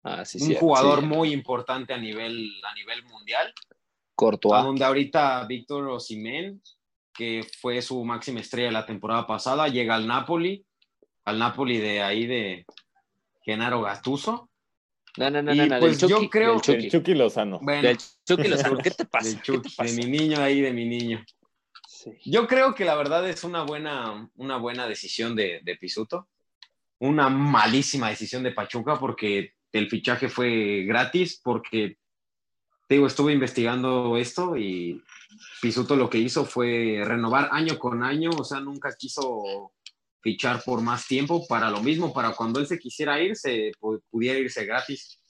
Ah, 0.08 0.24
sí, 0.24 0.38
un 0.40 0.50
sí, 0.50 0.56
jugador 0.60 1.00
sí. 1.00 1.08
muy 1.08 1.34
importante 1.34 1.92
a 1.92 1.98
nivel, 1.98 2.48
a 2.64 2.76
nivel 2.76 3.04
mundial. 3.06 3.52
Courtois. 4.14 4.54
A 4.54 4.64
donde 4.64 4.86
ahorita 4.86 5.44
Víctor 5.48 5.88
Osimhen, 5.88 6.62
que 7.12 7.44
fue 7.60 7.82
su 7.82 8.04
máxima 8.06 8.40
estrella 8.40 8.72
la 8.72 8.86
temporada 8.86 9.26
pasada, 9.26 9.68
llega 9.68 9.96
al 9.96 10.06
Napoli, 10.06 10.64
al 11.26 11.40
Napoli 11.40 11.80
de 11.80 12.04
ahí 12.04 12.28
de 12.28 12.66
Genaro 13.46 13.82
Gattuso. 13.82 14.50
No, 15.18 15.30
no, 15.30 15.42
no, 15.42 15.54
Y 15.54 15.58
no, 15.58 15.66
no, 15.68 15.80
pues 15.80 16.00
del 16.00 16.10
yo 16.10 16.18
Chucky, 16.18 16.30
creo 16.30 16.52
del 16.54 16.62
Chucky. 16.62 16.90
Chucky 16.90 17.14
Lozano. 17.14 17.60
Bueno, 17.62 17.84
Del 17.88 17.98
Chucky 18.28 18.48
Lozano. 18.50 18.78
¿Qué 18.80 18.92
te 18.92 19.06
pasa? 19.06 19.30
del 19.30 19.38
¿Qué 19.38 19.44
Chucky, 19.44 19.70
te 19.70 19.76
pasa? 19.78 19.92
de 19.94 19.98
mi 19.98 20.18
niño 20.18 20.42
ahí, 20.42 20.60
de 20.60 20.74
mi 20.74 20.86
niño. 20.86 21.24
Sí. 21.88 22.12
Yo 22.26 22.48
creo 22.48 22.76
que 22.76 22.84
la 22.84 22.96
verdad 22.96 23.28
es 23.30 23.44
una 23.44 23.64
buena, 23.64 24.30
una 24.36 24.58
buena 24.58 24.88
decisión 24.88 25.36
de, 25.36 25.62
de 25.64 25.76
Pisuto. 25.78 26.28
Una 27.00 27.30
malísima 27.30 28.10
decisión 28.10 28.44
de 28.44 28.52
Pachuca 28.52 29.00
porque 29.00 29.54
el 29.72 29.90
fichaje 29.90 30.28
fue 30.30 30.84
gratis, 30.84 31.40
porque 31.44 31.98
te 32.88 32.96
digo, 32.96 33.08
estuve 33.08 33.34
investigando 33.34 34.18
esto 34.18 34.56
y 34.58 35.02
Pisuto 35.62 35.96
lo 35.96 36.10
que 36.10 36.18
hizo 36.18 36.46
fue 36.46 37.02
renovar 37.04 37.50
año 37.52 37.78
con 37.78 38.04
año, 38.04 38.30
o 38.30 38.44
sea, 38.44 38.60
nunca 38.60 38.96
quiso 38.98 39.74
fichar 40.26 40.64
por 40.64 40.82
más 40.82 41.06
tiempo 41.08 41.46
para 41.48 41.70
lo 41.70 41.84
mismo, 41.84 42.12
para 42.12 42.32
cuando 42.34 42.60
él 42.60 42.66
se 42.66 42.80
quisiera 42.80 43.22
ir, 43.22 43.36
se 43.36 43.72
pu- 43.80 44.02
pudiera 44.10 44.40
irse 44.40 44.66
gratis. 44.66 45.22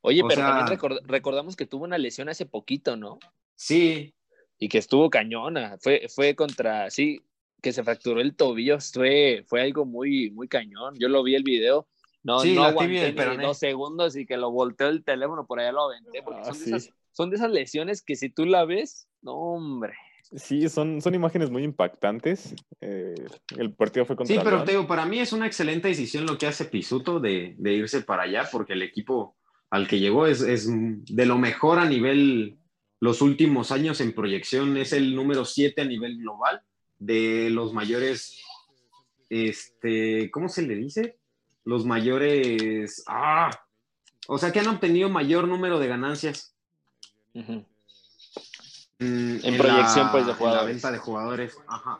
Oye, 0.00 0.22
O 0.22 0.26
pero 0.28 0.40
sea- 0.40 0.56
también 0.56 0.78
record- 0.78 1.02
recordamos 1.04 1.54
que 1.54 1.66
tuvo 1.66 1.84
una 1.84 1.98
lesión 1.98 2.30
hace 2.30 2.46
poquito, 2.46 2.96
¿no? 2.96 3.18
Sí, 3.56 4.14
Y 4.58 4.68
que 4.68 4.78
estuvo 4.78 5.10
cañona. 5.10 5.76
Fue, 5.82 6.06
fue 6.08 6.34
contra, 6.34 6.88
sí, 6.88 7.20
que 7.60 7.72
se 7.72 7.82
fracturó 7.84 8.20
el 8.22 8.34
tobillo. 8.36 8.78
Fue, 8.80 9.44
fue 9.48 9.60
algo 9.60 9.84
muy, 9.84 10.30
muy 10.30 10.46
cañón. 10.48 10.94
Yo 10.98 11.08
lo 11.08 11.22
vi 11.24 11.34
el 11.34 11.42
video. 11.42 11.88
No, 12.22 12.38
Sí, 12.40 12.54
no 12.54 12.64
aguanté 12.64 13.12
ni 13.12 13.36
dos 13.42 13.58
segundos 13.58 14.16
y 14.16 14.24
que 14.24 14.36
lo 14.36 14.50
volteó 14.52 14.88
el 14.88 15.02
teléfono 15.04 15.44
por 15.46 15.58
allá 15.60 15.72
lo 15.72 15.90
aventé. 15.90 16.22
Porque 16.22 16.40
Ah, 16.42 16.44
son, 16.44 16.54
sí. 16.54 16.70
de 16.70 16.76
esas, 16.76 16.94
son 17.10 17.28
de 17.30 17.36
esas 17.36 17.50
lesiones 17.50 18.02
que 18.02 18.14
si 18.16 18.30
tú 18.30 18.46
la 18.46 18.64
ves, 18.64 19.08
no, 19.20 19.34
hombre. 19.34 19.92
Sí, 20.22 20.68
son, 20.68 21.02
son 21.02 21.14
imágenes 21.14 21.50
muy 21.50 21.62
impactantes. 21.62 22.54
Eh, 22.80 23.14
el 23.58 23.74
partido 23.74 24.06
fue 24.06 24.16
contra 24.16 24.34
Sí, 24.34 24.40
pero 24.42 24.56
León. 24.56 24.66
te 24.66 24.72
digo, 24.72 24.86
para 24.86 25.04
mí 25.04 25.18
es 25.18 25.32
una 25.32 25.46
excelente 25.46 25.88
decisión 25.88 26.24
lo 26.24 26.38
que 26.38 26.46
hace 26.46 26.64
Pisuto 26.64 27.20
de, 27.20 27.54
de 27.58 27.72
irse 27.74 28.02
para 28.02 28.22
allá, 28.22 28.48
porque 28.50 28.72
el 28.72 28.82
equipo 28.82 29.36
al 29.70 29.88
que 29.88 29.98
llegó 29.98 30.26
es, 30.26 30.42
es 30.42 30.68
de 30.70 31.26
lo 31.26 31.38
mejor 31.38 31.78
a 31.78 31.86
nivel, 31.86 32.58
los 33.00 33.22
últimos 33.22 33.72
años 33.72 34.00
en 34.00 34.14
proyección, 34.14 34.76
es 34.76 34.92
el 34.92 35.14
número 35.14 35.44
7 35.44 35.80
a 35.80 35.84
nivel 35.86 36.18
global 36.18 36.62
de 36.98 37.48
los 37.50 37.72
mayores, 37.72 38.38
este, 39.30 40.30
¿cómo 40.30 40.48
se 40.48 40.62
le 40.62 40.76
dice? 40.76 41.18
Los 41.64 41.84
mayores, 41.86 43.02
ah, 43.08 43.50
o 44.28 44.36
sea 44.38 44.52
que 44.52 44.60
han 44.60 44.68
obtenido 44.68 45.08
mayor 45.08 45.48
número 45.48 45.78
de 45.78 45.88
ganancias. 45.88 46.54
Mm, 47.32 47.60
En 49.02 49.58
proyección, 49.58 50.06
la- 50.06 50.12
pues, 50.12 50.26
de 50.26 50.32
en 50.32 50.38
jugadores. 50.38 50.62
la 50.62 50.72
venta 50.72 50.92
de 50.92 50.98
jugadores. 50.98 51.58
Ajá. 51.66 51.98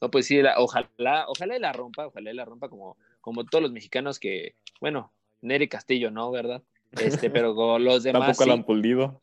No, 0.00 0.10
pues 0.10 0.26
sí, 0.26 0.40
la- 0.40 0.58
ojalá, 0.58 1.26
ojalá 1.28 1.56
y 1.56 1.60
la 1.60 1.72
rompa, 1.72 2.06
ojalá 2.06 2.30
y 2.30 2.34
la 2.34 2.44
rompa 2.44 2.68
como, 2.68 2.96
como 3.20 3.44
todos 3.44 3.62
los 3.62 3.72
mexicanos 3.72 4.18
que, 4.18 4.54
bueno, 4.80 5.12
Nery 5.42 5.68
Castillo, 5.68 6.10
¿no? 6.10 6.30
¿Verdad? 6.30 6.62
Este, 6.92 7.30
pero 7.30 7.54
con 7.54 7.84
los 7.84 8.02
demás. 8.02 8.22
Tampoco 8.22 8.44
sí. 8.44 8.50
han 8.50 8.64
pulido. 8.64 9.20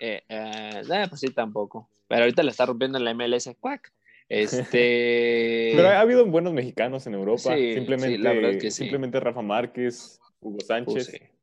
Eh, 0.00 0.22
eh, 0.28 0.82
eh, 0.88 1.06
pues 1.08 1.20
sí, 1.20 1.30
tampoco. 1.30 1.88
Pero 2.08 2.22
ahorita 2.22 2.42
la 2.42 2.50
está 2.50 2.66
rompiendo 2.66 2.98
en 2.98 3.04
la 3.04 3.10
MLS. 3.14 3.56
¡Cuac! 3.58 3.92
Este. 4.28 5.72
Pero 5.76 5.88
ha 5.88 6.00
habido 6.00 6.24
buenos 6.26 6.52
mexicanos 6.52 7.06
en 7.06 7.14
Europa. 7.14 7.56
Sí, 7.56 7.74
simplemente, 7.74 8.16
sí, 8.16 8.22
la 8.22 8.32
verdad 8.32 8.52
que 8.60 8.70
sí. 8.70 8.82
simplemente 8.82 9.20
Rafa 9.20 9.42
Márquez, 9.42 10.20
Hugo 10.40 10.60
Sánchez. 10.60 10.94
pues, 10.94 11.06
sí. 11.06 11.33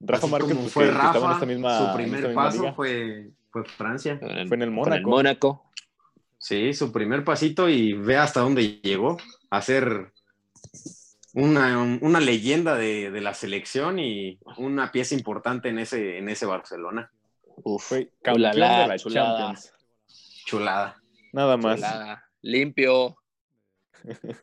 Rafa 0.00 0.26
Así 0.26 0.32
Márquez 0.32 0.56
pues, 0.56 0.72
fue 0.72 0.84
que- 0.84 0.90
que 0.90 0.96
estaba 0.96 1.16
en 1.16 1.22
Rafa, 1.22 1.32
esta 1.34 1.46
misma, 1.46 1.78
su 1.78 1.96
primer 1.96 2.14
esta 2.16 2.28
misma 2.28 2.42
paso 2.44 2.58
liga. 2.60 2.72
fue, 2.74 3.30
fue 3.50 3.64
Francia. 3.64 4.18
Fue 4.20 4.30
en 4.56 4.62
el 4.62 4.70
Mónaco. 4.70 5.10
Mónaco. 5.10 5.64
Sí, 6.38 6.72
su 6.72 6.92
primer 6.92 7.24
pasito 7.24 7.68
y 7.68 7.94
ve 7.94 8.16
hasta 8.16 8.40
dónde 8.40 8.80
llegó 8.80 9.16
a 9.50 9.60
ser 9.60 10.12
una, 11.34 11.98
una 12.00 12.20
leyenda 12.20 12.76
de, 12.76 13.10
de 13.10 13.20
la 13.20 13.34
selección 13.34 13.98
y 13.98 14.38
una 14.56 14.92
pieza 14.92 15.14
importante 15.16 15.68
en 15.68 15.80
ese, 15.80 16.18
en 16.18 16.28
ese 16.28 16.46
Barcelona. 16.46 17.10
Uf, 17.64 17.82
Fue 17.88 18.12
campeón 18.22 18.36
ulala, 18.54 18.80
de 18.82 18.86
la 18.88 18.98
chulada, 18.98 19.38
Champions. 19.38 19.72
Chulada. 20.46 21.02
Nada 21.32 21.56
más. 21.56 21.76
chulada. 21.76 22.24
Limpio. 22.40 23.16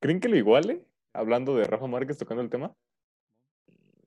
¿Creen 0.00 0.20
que 0.20 0.28
lo 0.28 0.36
iguale? 0.36 0.84
Hablando 1.14 1.56
de 1.56 1.64
Rafa 1.64 1.86
Márquez 1.86 2.18
tocando 2.18 2.42
el 2.42 2.50
tema. 2.50 2.74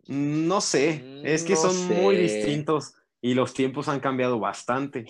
No 0.08 0.62
sé, 0.62 1.04
es 1.24 1.43
que 1.43 1.54
no 1.54 1.60
son 1.60 1.74
sé. 1.74 1.93
muy 1.96 2.15
distintos 2.15 2.93
y 3.22 3.34
los 3.34 3.54
tiempos 3.54 3.88
han 3.88 4.00
cambiado 4.00 4.39
bastante. 4.39 5.06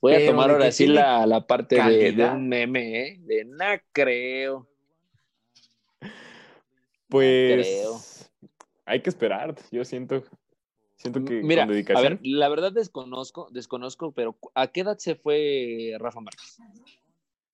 Voy 0.00 0.14
a 0.14 0.26
tomar 0.26 0.50
ahora 0.50 0.72
sí 0.72 0.86
la, 0.86 1.26
la 1.26 1.46
parte 1.46 1.76
de, 1.76 2.24
un 2.24 2.48
meme, 2.48 3.06
¿eh? 3.06 3.16
De 3.20 3.44
no 3.44 3.64
creo. 3.92 4.66
Pues 7.08 7.66
creo. 7.66 8.00
hay 8.86 9.00
que 9.00 9.10
esperar. 9.10 9.54
Yo 9.70 9.84
siento, 9.84 10.24
siento 10.96 11.24
que 11.24 11.42
Mira, 11.42 11.62
con 11.62 11.70
a 11.70 11.74
dedicación. 11.74 12.14
ver, 12.14 12.20
la 12.22 12.48
verdad 12.48 12.72
desconozco, 12.72 13.48
desconozco, 13.52 14.12
pero 14.12 14.36
¿a 14.54 14.68
qué 14.68 14.80
edad 14.80 14.98
se 14.98 15.14
fue 15.14 15.94
Rafa 15.98 16.20
Márquez? 16.20 16.58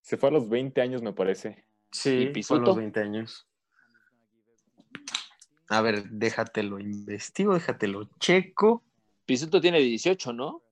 Se 0.01 0.16
fue 0.16 0.31
a 0.31 0.33
los 0.33 0.48
20 0.48 0.81
años, 0.81 1.03
me 1.03 1.12
parece. 1.12 1.64
Sí, 1.90 2.31
¿Y 2.35 2.42
fue 2.42 2.59
a 2.59 2.61
los 2.61 2.77
20 2.77 3.01
años. 3.01 3.46
A 5.68 5.81
ver, 5.83 6.09
déjatelo 6.11 6.78
investigo, 6.78 7.54
déjatelo 7.54 8.09
checo. 8.18 8.83
Pisuto 9.26 9.61
tiene 9.61 9.81
18, 9.81 10.33
¿no? 10.33 10.62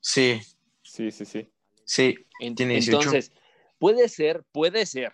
Sí, 0.00 0.40
Sí, 0.82 1.10
sí, 1.10 1.24
sí. 1.26 1.48
sí. 1.84 2.16
En- 2.40 2.54
Tiene 2.54 2.74
18. 2.74 2.96
Entonces, 3.10 3.32
puede 3.78 4.08
ser, 4.08 4.44
puede 4.52 4.86
ser 4.86 5.12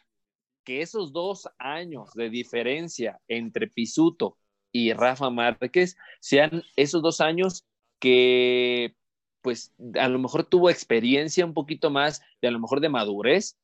que 0.62 0.82
esos 0.82 1.12
dos 1.12 1.48
años 1.58 2.10
de 2.14 2.30
diferencia 2.30 3.20
entre 3.28 3.66
Pisuto 3.66 4.38
y 4.70 4.92
Rafa 4.92 5.30
Márquez 5.30 5.96
sean 6.20 6.62
esos 6.76 7.02
dos 7.02 7.20
años 7.20 7.64
que, 7.98 8.94
pues, 9.40 9.74
a 9.98 10.08
lo 10.08 10.18
mejor 10.20 10.44
tuvo 10.44 10.70
experiencia 10.70 11.44
un 11.44 11.54
poquito 11.54 11.90
más, 11.90 12.22
de 12.40 12.48
a 12.48 12.50
lo 12.52 12.60
mejor 12.60 12.80
de 12.80 12.88
madurez, 12.88 13.56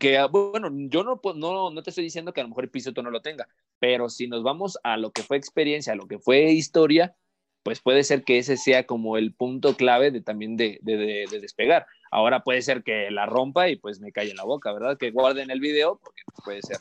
que, 0.00 0.18
ah, 0.18 0.26
bueno, 0.26 0.68
yo 0.88 1.04
no, 1.04 1.20
pu- 1.22 1.36
no, 1.36 1.70
no 1.70 1.82
te 1.84 1.90
estoy 1.90 2.02
diciendo 2.02 2.32
que 2.32 2.40
a 2.40 2.44
lo 2.44 2.48
mejor 2.48 2.68
Pisuto 2.70 3.02
no 3.02 3.10
lo 3.10 3.22
tenga, 3.22 3.46
pero 3.78 4.08
si 4.08 4.26
nos 4.26 4.42
vamos 4.42 4.76
a 4.82 4.96
lo 4.96 5.12
que 5.12 5.22
fue 5.22 5.36
experiencia, 5.36 5.92
a 5.92 5.96
lo 5.96 6.08
que 6.08 6.18
fue 6.18 6.50
historia, 6.50 7.14
pues 7.62 7.80
puede 7.80 8.02
ser 8.02 8.24
que 8.24 8.38
ese 8.38 8.56
sea 8.56 8.86
como 8.86 9.16
el 9.18 9.34
punto 9.34 9.76
clave 9.76 10.10
de 10.10 10.22
también 10.22 10.56
de, 10.56 10.78
de- 10.82 10.96
de- 10.96 11.26
de 11.30 11.40
despegar. 11.40 11.86
Ahora 12.10 12.42
puede 12.42 12.62
ser 12.62 12.82
que 12.82 13.10
la 13.12 13.26
rompa 13.26 13.68
y 13.68 13.76
pues 13.76 14.00
me 14.00 14.10
calle 14.10 14.30
en 14.30 14.36
la 14.38 14.44
boca, 14.44 14.72
¿verdad? 14.72 14.98
Que 14.98 15.10
guarden 15.12 15.50
el 15.50 15.60
video 15.60 16.00
porque 16.02 16.22
puede 16.44 16.62
ser 16.62 16.78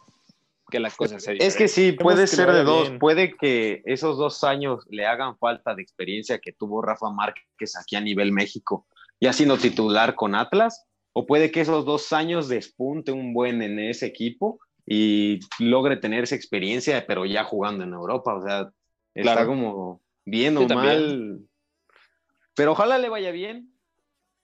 que 0.72 0.80
la 0.80 0.90
cosa 0.90 1.20
sea 1.20 1.34
Es 1.38 1.56
que 1.56 1.68
sí, 1.68 1.92
puede 1.92 2.28
ser 2.28 2.52
de 2.52 2.64
dos. 2.64 2.88
bien. 2.88 3.00
Puede 3.00 3.36
que 3.36 3.82
esos 3.86 4.18
dos 4.18 4.44
años 4.44 4.86
le 4.90 5.06
hagan 5.06 5.38
falta 5.38 5.76
de 5.76 5.82
experiencia 5.82 6.40
que 6.40 6.54
tuvo 6.54 6.82
Rafa 6.82 7.10
Márquez 7.12 7.76
aquí 7.80 7.96
a 7.96 8.02
nivel 8.02 8.32
México, 8.32 8.88
ya 9.20 9.34
siendo 9.34 9.58
titular 9.58 10.16
con 10.16 10.34
Atlas, 10.36 10.86
o 11.20 11.26
puede 11.26 11.52
que 11.52 11.60
esos 11.60 11.84
dos 11.84 12.14
años 12.14 12.48
despunte 12.48 13.12
un 13.12 13.34
buen 13.34 13.62
en 13.62 13.78
ese 13.78 14.06
equipo 14.06 14.62
y 14.86 15.40
logre 15.60 15.98
tener 15.98 16.24
esa 16.24 16.36
experiencia, 16.36 17.06
pero 17.06 17.26
ya 17.26 17.44
jugando 17.44 17.84
en 17.84 17.92
Europa. 17.92 18.36
O 18.36 18.42
sea, 18.42 18.72
está 19.14 19.34
Claro. 19.34 19.48
como 19.48 20.02
bien 20.24 20.56
o 20.56 20.62
Sí, 20.62 20.74
mal. 20.74 21.42
Pero 22.56 22.72
ojalá 22.72 22.98
le 22.98 23.10
vaya 23.10 23.32
bien. 23.32 23.74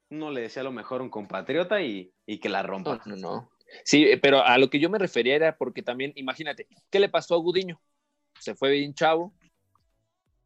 Uno 0.09 0.31
le 0.31 0.41
desea 0.41 0.63
lo 0.63 0.73
mejor 0.73 0.99
a 0.99 1.05
un 1.05 1.09
compatriota 1.09 1.81
y, 1.81 2.11
y 2.25 2.39
que 2.39 2.49
la 2.49 2.61
rompa. 2.61 3.01
No, 3.05 3.15
no, 3.15 3.21
no. 3.21 3.51
Sí, 3.85 4.07
pero 4.21 4.43
a 4.43 4.57
lo 4.57 4.69
que 4.69 4.81
yo 4.81 4.89
me 4.89 4.99
refería 4.99 5.35
era 5.38 5.57
porque 5.57 5.81
también, 5.81 6.11
imagínate, 6.15 6.67
¿qué 6.89 6.99
le 6.99 7.07
pasó 7.07 7.35
a 7.35 7.39
Gudiño? 7.39 7.79
Se 8.38 8.53
fue 8.53 8.71
bien 8.71 8.93
chavo, 8.93 9.33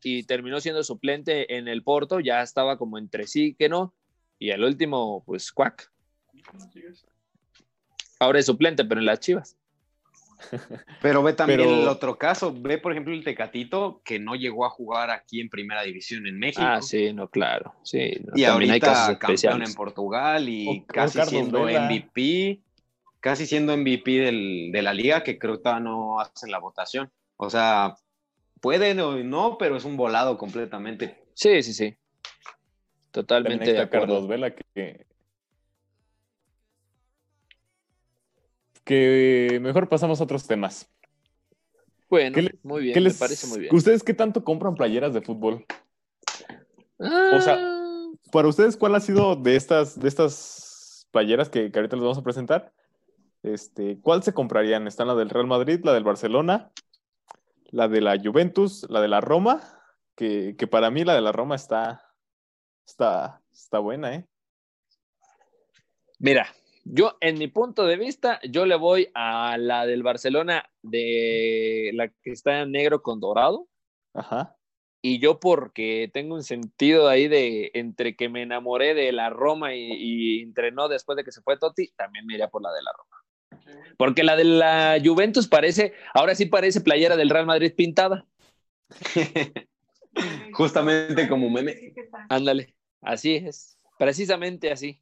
y 0.03 0.23
terminó 0.23 0.61
siendo 0.61 0.83
suplente 0.83 1.57
en 1.57 1.67
el 1.67 1.81
Porto, 1.81 2.19
ya 2.19 2.43
estaba 2.43 2.77
como 2.77 2.99
entre 2.99 3.25
sí 3.25 3.55
que 3.57 3.67
no, 3.67 3.95
y 4.37 4.51
al 4.51 4.63
último, 4.63 5.23
pues 5.25 5.51
cuac. 5.51 5.91
Ahora 8.19 8.39
es 8.39 8.45
suplente, 8.45 8.83
pero 8.85 8.99
en 8.99 9.05
las 9.05 9.19
Chivas. 9.19 9.55
Pero 11.01 11.21
ve 11.21 11.33
también 11.33 11.59
Pero- 11.59 11.81
el 11.81 11.87
otro 11.89 12.17
caso. 12.17 12.53
Ve, 12.57 12.77
por 12.77 12.93
ejemplo, 12.93 13.13
el 13.13 13.25
Tecatito, 13.25 14.01
que 14.05 14.19
no 14.19 14.35
llegó 14.35 14.65
a 14.65 14.69
jugar 14.69 15.11
aquí 15.11 15.41
en 15.41 15.49
Primera 15.49 15.83
División 15.83 16.25
en 16.27 16.39
México. 16.39 16.61
Ah, 16.65 16.81
sí, 16.81 17.11
no, 17.11 17.29
claro. 17.29 17.73
Sí, 17.83 18.13
no, 18.25 18.31
Y 18.37 18.43
también 18.43 18.71
hay 18.71 18.79
casos 18.79 18.97
ahorita 18.99 19.19
campeón 19.19 19.35
especiales. 19.35 19.69
en 19.69 19.75
Portugal 19.75 20.47
y 20.47 20.67
O- 20.67 20.85
casi 20.87 21.17
Carlos 21.17 21.29
siendo 21.29 21.63
Vela. 21.65 21.85
MVP, 21.89 22.61
casi 23.19 23.45
siendo 23.45 23.73
MVP 23.75 24.11
del- 24.11 24.71
de 24.71 24.81
la 24.81 24.93
liga, 24.93 25.23
que 25.23 25.37
creo 25.37 25.57
que 25.57 25.63
todavía 25.63 25.83
no 25.83 26.21
hacen 26.21 26.51
la 26.51 26.59
votación. 26.59 27.11
O 27.35 27.49
sea, 27.49 27.95
pueden 28.61 29.01
o 29.01 29.17
no, 29.21 29.57
pero 29.57 29.75
es 29.75 29.83
un 29.83 29.97
volado 29.97 30.37
completamente. 30.37 31.21
Sí, 31.33 31.61
sí, 31.63 31.73
sí. 31.73 31.83
También 31.91 33.11
Totalmente 33.11 33.65
de 33.65 33.71
está 33.71 33.83
acuerdo. 33.83 34.05
Carlos 34.07 34.27
Vela 34.29 34.55
que. 34.55 35.05
Que 38.89 39.59
mejor 39.61 39.87
pasamos 39.87 40.19
a 40.19 40.23
otros 40.23 40.47
temas. 40.47 40.89
Bueno, 42.09 42.33
¿Qué 42.33 42.41
le- 42.41 42.59
muy 42.63 42.81
bien, 42.81 42.93
¿Qué 42.95 42.99
me 43.01 43.03
les- 43.09 43.19
parece 43.19 43.45
muy 43.45 43.59
bien. 43.59 43.75
¿Ustedes 43.75 44.01
qué 44.01 44.15
tanto 44.15 44.43
compran 44.43 44.73
playeras 44.73 45.13
de 45.13 45.21
fútbol? 45.21 45.63
o 46.97 47.39
sea, 47.39 47.55
Ah, 47.59 48.07
Para 48.31 48.47
ustedes, 48.47 48.77
¿cuál 48.77 48.95
ha 48.95 48.99
sido 48.99 49.35
de 49.35 49.55
estas, 49.55 49.99
de 49.99 50.07
estas 50.07 51.07
playeras 51.11 51.49
que, 51.49 51.71
que 51.71 51.77
ahorita 51.79 51.95
les 51.97 52.03
vamos 52.03 52.17
a 52.17 52.23
presentar? 52.23 52.73
Este, 53.43 53.99
¿Cuál 54.01 54.23
se 54.23 54.33
comprarían? 54.33 54.87
¿Están 54.87 55.07
la 55.07 55.13
del 55.15 55.29
Real 55.29 55.45
Madrid, 55.45 55.81
la 55.83 55.93
del 55.93 56.03
Barcelona, 56.03 56.71
la 57.69 57.87
de 57.87 58.01
la 58.01 58.17
Juventus, 58.19 58.87
la 58.89 59.01
de 59.01 59.07
la 59.07 59.21
Roma? 59.21 59.61
Que, 60.15 60.55
que 60.57 60.65
para 60.65 60.89
mí 60.89 61.03
la 61.03 61.13
de 61.13 61.21
la 61.21 61.31
Roma 61.31 61.55
está, 61.55 62.03
está, 62.87 63.41
está 63.51 63.77
buena, 63.79 64.15
¿eh? 64.15 64.27
Mira, 66.17 66.47
yo 66.91 67.17
en 67.21 67.37
mi 67.37 67.47
punto 67.47 67.85
de 67.85 67.97
vista, 67.97 68.39
yo 68.49 68.65
le 68.65 68.75
voy 68.75 69.09
a 69.13 69.57
la 69.57 69.85
del 69.85 70.01
Barcelona 70.01 70.69
de 70.81 71.91
la 71.93 72.09
que 72.09 72.31
está 72.31 72.61
en 72.61 72.71
negro 72.71 73.03
con 73.03 73.19
dorado. 73.19 73.67
Ajá. 74.13 74.57
Y 75.01 75.19
yo 75.19 75.39
porque 75.39 76.09
tengo 76.11 76.35
un 76.35 76.43
sentido 76.43 77.07
ahí 77.07 77.27
de 77.27 77.71
entre 77.75 78.15
que 78.15 78.27
me 78.27 78.41
enamoré 78.41 78.95
de 78.95 79.11
la 79.11 79.29
Roma 79.29 79.75
y, 79.75 79.91
y 79.93 80.41
entrenó 80.41 80.89
después 80.89 81.15
de 81.15 81.23
que 81.23 81.31
se 81.31 81.41
fue 81.41 81.57
Totti, 81.57 81.91
también 81.95 82.25
me 82.25 82.33
iría 82.33 82.49
por 82.49 82.63
la 82.63 82.71
de 82.73 82.81
la 82.81 82.91
Roma. 82.91 83.19
Porque 83.97 84.23
la 84.23 84.35
de 84.35 84.45
la 84.45 84.97
Juventus 85.03 85.47
parece, 85.47 85.93
ahora 86.13 86.33
sí 86.33 86.47
parece 86.47 86.81
playera 86.81 87.15
del 87.15 87.29
Real 87.29 87.45
Madrid 87.45 87.73
pintada. 87.75 88.25
Justamente 90.53 91.29
como 91.29 91.49
meme. 91.49 91.93
Ándale, 92.29 92.75
así 93.01 93.35
es, 93.35 93.77
precisamente 93.97 94.71
así. 94.71 95.01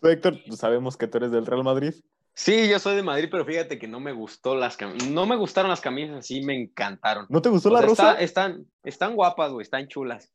Tú, 0.00 0.08
Héctor, 0.08 0.38
sabemos 0.56 0.96
que 0.96 1.06
tú 1.06 1.18
eres 1.18 1.30
del 1.30 1.46
Real 1.46 1.64
Madrid. 1.64 1.94
Sí, 2.32 2.68
yo 2.68 2.78
soy 2.78 2.96
de 2.96 3.02
Madrid, 3.02 3.28
pero 3.30 3.44
fíjate 3.44 3.78
que 3.78 3.88
no 3.88 4.00
me 4.00 4.12
gustó 4.12 4.54
las 4.54 4.76
camisas. 4.76 5.08
No 5.10 5.26
me 5.26 5.36
gustaron 5.36 5.70
las 5.70 5.80
camisas, 5.80 6.26
sí 6.26 6.42
me 6.42 6.54
encantaron. 6.54 7.26
¿No 7.28 7.42
te 7.42 7.48
gustó 7.50 7.68
O 7.68 7.72
la 7.72 7.80
sea, 7.80 7.88
rosa? 7.88 8.10
está- 8.12 8.22
están, 8.22 8.66
están 8.82 9.14
guapas, 9.14 9.52
güey, 9.52 9.62
están 9.62 9.88
chulas. 9.88 10.32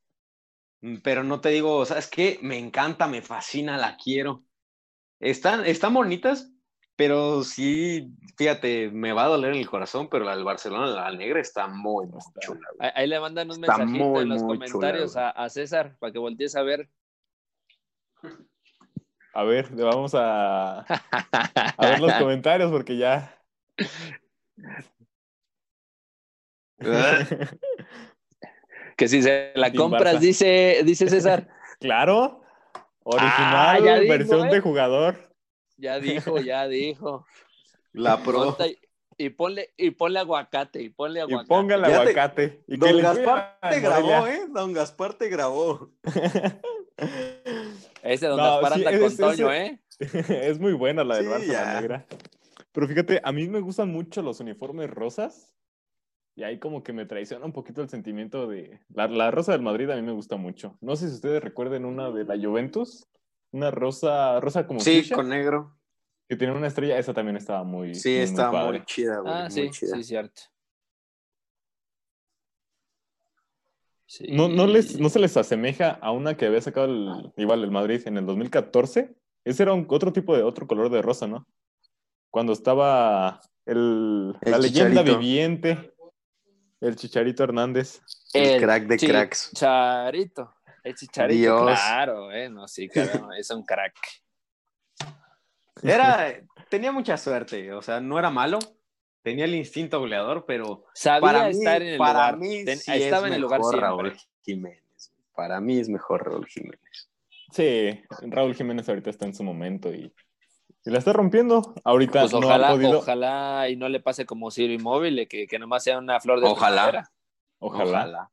Mm, 0.81 0.97
Pero 0.97 1.23
no 1.23 1.41
te 1.41 1.49
digo, 1.49 1.83
¿sabes 1.85 2.07
qué? 2.07 2.37
Me 2.41 2.57
encanta, 2.59 3.07
me 3.07 3.21
fascina, 3.21 3.77
la 3.77 3.97
quiero. 3.97 4.43
Están, 5.19 5.65
están 5.65 5.93
bonitas, 5.93 6.51
pero 6.97 7.43
sí, 7.43 8.13
fíjate, 8.37 8.91
me 8.91 9.13
va 9.13 9.23
a 9.23 9.29
doler 9.29 9.53
en 9.53 9.59
el 9.59 9.69
corazón, 9.69 10.09
pero 10.09 10.25
la 10.25 10.35
del 10.35 10.43
Barcelona, 10.43 10.87
la 10.87 11.11
negra, 11.11 11.39
está 11.39 11.67
muy, 11.67 12.05
muy 12.05 12.19
chula. 12.39 12.59
güey. 12.77 12.91
Ahí, 12.93 13.07
le 13.07 13.19
mandan 13.19 13.49
un 13.49 13.63
Está 13.63 13.77
mensajito 13.79 14.05
muy, 14.05 14.23
en 14.23 14.29
los 14.29 14.43
comentarios 14.43 15.13
chula, 15.13 15.29
a, 15.29 15.45
a 15.45 15.49
César 15.49 15.95
para 15.97 16.11
que 16.11 16.19
voltees 16.19 16.55
a 16.55 16.61
ver. 16.61 16.89
A 19.35 19.43
ver, 19.43 19.69
vamos 19.75 20.13
a, 20.15 20.79
a 21.77 21.87
ver 21.87 21.99
los 21.99 22.13
comentarios 22.15 22.71
porque 22.71 22.97
ya. 22.97 23.41
que 28.97 29.07
si 29.07 29.21
se 29.21 29.51
la 29.55 29.71
Team 29.71 29.75
compras, 29.83 30.15
Barça. 30.15 30.19
dice, 30.19 30.81
dice 30.85 31.09
César. 31.09 31.47
claro. 31.79 32.41
Original, 33.03 33.77
Ah, 33.77 33.79
ya 33.79 33.99
dijo, 33.99 34.07
versión 34.07 34.47
¿eh? 34.47 34.49
de 34.49 34.59
jugador. 34.61 35.35
Ya 35.77 35.99
dijo, 35.99 36.39
ya 36.39 36.67
dijo. 36.67 37.25
La 37.93 38.21
pro. 38.23 38.67
Y 39.17 39.29
ponle, 39.29 39.73
y 39.77 39.91
ponle 39.91 40.19
aguacate, 40.19 40.81
y 40.81 40.89
ponle 40.89 41.19
Y 41.19 41.21
aguacate. 41.21 41.47
póngale 41.47 41.83
Fíjate, 41.83 41.93
aguacate. 41.93 42.63
Y 42.67 42.79
que 42.79 42.79
Don 42.79 42.93
le 42.93 43.03
Gaspar 43.03 43.57
te 43.69 43.79
grabó. 43.79 44.27
¿eh? 44.27 44.47
Don 44.49 44.73
Gaspar 44.73 45.13
te 45.15 45.29
grabó. 45.29 45.91
Ese 48.05 48.27
don 48.27 48.37
No, 48.37 48.59
sí, 48.69 48.83
es- 48.85 48.99
con 49.01 49.17
Toño, 49.17 49.51
¿eh? 49.53 49.81
es 49.99 50.59
muy 50.59 50.73
buena 50.73 51.03
la 51.03 51.15
del 51.17 51.25
Sí, 51.25 51.31
Barça, 51.31 51.51
la 51.53 51.81
negra. 51.81 52.05
Pero 52.71 52.87
fíjate, 52.87 53.21
a 53.23 53.31
mí 53.31 53.47
me 53.47 53.59
gustan 53.61 53.89
mucho 53.89 54.21
los 54.21 54.39
uniformes 54.39 54.89
rosas. 54.89 55.51
Y 56.37 56.43
ahí 56.43 56.59
como 56.59 56.83
que 56.83 56.91
me 56.91 57.05
traiciona 57.05 57.45
un 57.45 57.53
poquito 57.53 57.81
el 57.81 57.87
sentimiento 57.89 58.45
de... 58.47 58.81
La, 58.93 59.07
la 59.07 59.31
rosa 59.31 59.53
del 59.53 59.61
Madrid 59.61 59.89
a 59.89 59.95
mí 59.95 60.01
me 60.01 60.11
gusta 60.11 60.35
mucho. 60.35 60.77
No 60.81 60.97
sé 60.97 61.07
si 61.07 61.15
ustedes 61.15 61.41
recuerden 61.41 61.85
una 61.85 62.11
de 62.11 62.25
la 62.25 62.35
Juventus. 62.37 63.07
Una 63.51 63.71
rosa, 63.71 64.41
rosa 64.41 64.67
como 64.67 64.81
Sí, 64.81 64.97
fuchsia, 64.97 65.15
con 65.15 65.29
negro. 65.29 65.77
que 66.27 66.35
tiene 66.35 66.53
una 66.53 66.67
estrella. 66.67 66.97
Esa 66.97 67.13
también 67.13 67.37
estaba 67.37 67.63
muy 67.63 67.95
Sí, 67.95 68.09
muy, 68.11 68.19
está 68.19 68.51
muy, 68.51 68.59
padre. 68.59 68.83
chida, 68.85 69.19
güey. 69.19 69.33
Ah, 69.33 69.41
muy 69.43 69.51
sí, 69.51 69.69
chida. 69.71 69.95
sí, 69.95 70.03
cierto. 70.03 70.41
Sí. 74.15 74.27
¿No, 74.29 74.47
no, 74.47 74.65
les, 74.65 74.97
¿No 74.97 75.09
se 75.09 75.19
les 75.19 75.35
asemeja 75.35 75.89
a 76.01 76.11
una 76.11 76.37
que 76.37 76.45
había 76.45 76.61
sacado 76.61 76.85
el, 76.85 77.33
igual 77.35 77.65
el 77.65 77.71
Madrid 77.71 78.01
en 78.05 78.15
el 78.15 78.25
2014? 78.25 79.13
Ese 79.43 79.63
era 79.63 79.73
un, 79.73 79.85
otro 79.89 80.13
tipo 80.13 80.37
de, 80.37 80.43
otro 80.43 80.67
color 80.67 80.89
de 80.89 81.01
rosa, 81.01 81.27
¿no? 81.27 81.45
Cuando 82.29 82.53
estaba 82.53 83.41
el, 83.65 84.33
El 84.41 84.51
la 84.51 84.57
leyenda 84.57 85.01
Chicharito. 85.01 85.19
viviente, 85.19 85.93
el 86.79 86.95
Chicharito 86.95 87.43
Hernández. 87.43 88.01
El 88.33 88.61
crack 88.61 88.87
de 88.87 88.97
cracks. 88.97 89.49
Chicharito. 89.49 90.55
El 90.81 90.95
chicharito, 90.95 91.37
Dios. 91.37 91.61
claro, 91.63 92.31
eh, 92.31 92.47
no, 92.47 92.69
sí, 92.69 92.87
claro, 92.87 93.33
es 93.37 93.49
un 93.49 93.65
crack. 93.65 93.95
Era, 95.83 96.41
tenía 96.69 96.93
mucha 96.93 97.17
suerte, 97.17 97.73
o 97.73 97.81
sea, 97.81 97.99
no 97.99 98.17
era 98.17 98.29
malo, 98.29 98.59
tenía 99.25 99.45
el 99.45 99.55
instinto 99.55 99.99
goleador, 99.99 100.45
pero 100.45 100.85
Sabía 100.93 101.19
para 101.21 101.43
mí, 101.49 101.57
estar 101.57 101.81
en 101.81 101.87
el 101.89 101.97
para 101.97 102.31
lugar. 102.31 102.37
mí 102.37 102.63
Ten- 102.63 102.77
sí 102.77 102.91
estaba 102.93 103.25
es 103.25 103.31
en 103.31 103.33
el 103.35 103.41
lugar 103.41 103.59
mejor 103.59 103.73
siempre. 103.73 103.87
Raúl 103.89 104.17
Jiménez. 104.43 105.13
Para 105.35 105.59
mí 105.59 105.79
es 105.79 105.89
mejor 105.89 106.25
Raúl 106.25 106.45
Jiménez. 106.47 107.09
Sí, 107.51 107.99
Raúl 108.21 108.53
Jiménez 108.55 108.87
ahorita 108.87 109.09
está 109.09 109.25
en 109.25 109.33
su 109.33 109.43
momento 109.43 109.91
y, 109.93 110.13
y 110.85 110.89
la 110.91 110.99
está 110.99 111.11
rompiendo. 111.11 111.73
Ahorita 111.83 112.21
Pues 112.21 112.33
no 112.33 112.37
ojalá, 112.39 112.69
ha 112.69 112.71
podido. 112.73 112.99
ojalá 112.99 113.67
y 113.69 113.75
no 113.75 113.89
le 113.89 113.99
pase 113.99 114.25
como 114.27 114.51
Ciro 114.51 114.71
Inmóvil, 114.71 115.27
que, 115.27 115.47
que 115.47 115.57
nomás 115.59 115.83
sea 115.83 115.97
una 115.97 116.19
flor 116.19 116.39
de 116.39 116.45
Ojalá. 116.47 116.83
primavera. 116.83 117.11
Ojalá. 117.59 118.31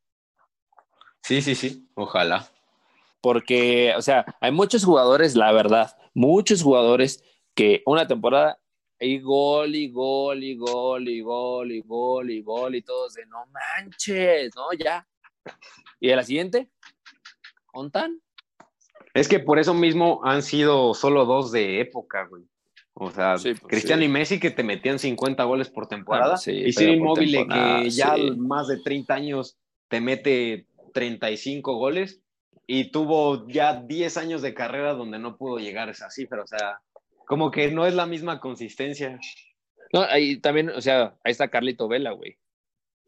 Sí, 1.23 1.41
sí, 1.41 1.55
sí, 1.55 1.89
ojalá. 1.95 2.47
Porque, 3.23 3.95
o 3.97 4.03
sea, 4.03 4.27
hay 4.41 4.51
muchos 4.53 4.85
jugadores, 4.85 5.37
la 5.37 5.53
verdad, 5.53 5.97
muchos 6.13 6.63
jugadores 6.63 7.25
que 7.55 7.83
una 7.87 8.07
temporada 8.07 8.59
y 9.03 9.19
gol 9.19 9.75
y 9.75 9.91
gol 9.91 10.43
y 10.45 10.57
gol 10.57 11.09
y 11.09 11.21
gol 11.21 11.73
y 11.73 11.81
gol 11.83 12.31
y 12.31 12.43
gol 12.43 12.75
y 12.77 12.83
todos 12.83 13.15
de 13.15 13.27
no 13.27 13.45
manches, 13.47 14.55
no, 14.55 14.73
ya. 14.79 15.07
Y 15.99 16.11
a 16.11 16.17
la 16.17 16.23
siguiente, 16.23 16.71
¿ontan? 17.73 18.21
Es 19.13 19.29
que 19.29 19.41
por 19.41 19.59
eso 19.59 19.75
mismo 19.75 20.21
han 20.25 20.43
sido 20.43 20.95
solo 20.95 21.25
dos 21.25 21.51
de 21.51 21.81
época, 21.81 22.27
güey. 22.27 22.45
O 22.95 23.11
sea, 23.11 23.39
Sí, 23.39 23.55
pues, 23.55 23.63
Cristiano 23.69 24.03
sí. 24.03 24.07
y 24.07 24.09
Messi 24.09 24.41
que 24.41 24.51
te 24.51 24.63
metían 24.63 24.99
50 24.99 25.43
goles 25.45 25.69
por 25.69 25.89
temporada. 25.89 26.37
Sí, 26.37 26.53
y 26.53 26.73
Ciro 26.73 26.93
Inmóvil 26.93 27.47
que 27.49 27.91
ya 27.91 28.17
más 28.37 28.69
de 28.69 28.79
30 28.79 29.15
años 29.15 29.59
te 29.89 30.01
mete 30.01 30.67
35 30.95 31.75
goles 31.75 32.21
y 32.67 32.91
tuvo 32.91 33.49
ya 33.49 33.75
10 33.83 34.17
años 34.17 34.43
de 34.43 34.55
carrera 34.55 34.95
donde 34.95 35.19
no 35.19 35.37
pudo 35.37 35.59
llegar 35.59 35.89
a 35.89 35.93
esa 35.93 36.11
cifra. 36.11 36.43
O 36.43 36.47
sea, 36.47 36.81
como 37.33 37.51
que 37.51 37.71
no 37.71 37.87
es 37.87 37.95
la 37.95 38.05
misma 38.05 38.41
consistencia. 38.41 39.19
No, 39.91 40.03
ahí 40.03 40.39
también, 40.39 40.69
o 40.69 40.83
sea, 40.83 41.17
ahí 41.25 41.33
está 41.33 41.49
Carlito 41.49 41.89
Vela, 41.89 42.11
güey. 42.11 42.37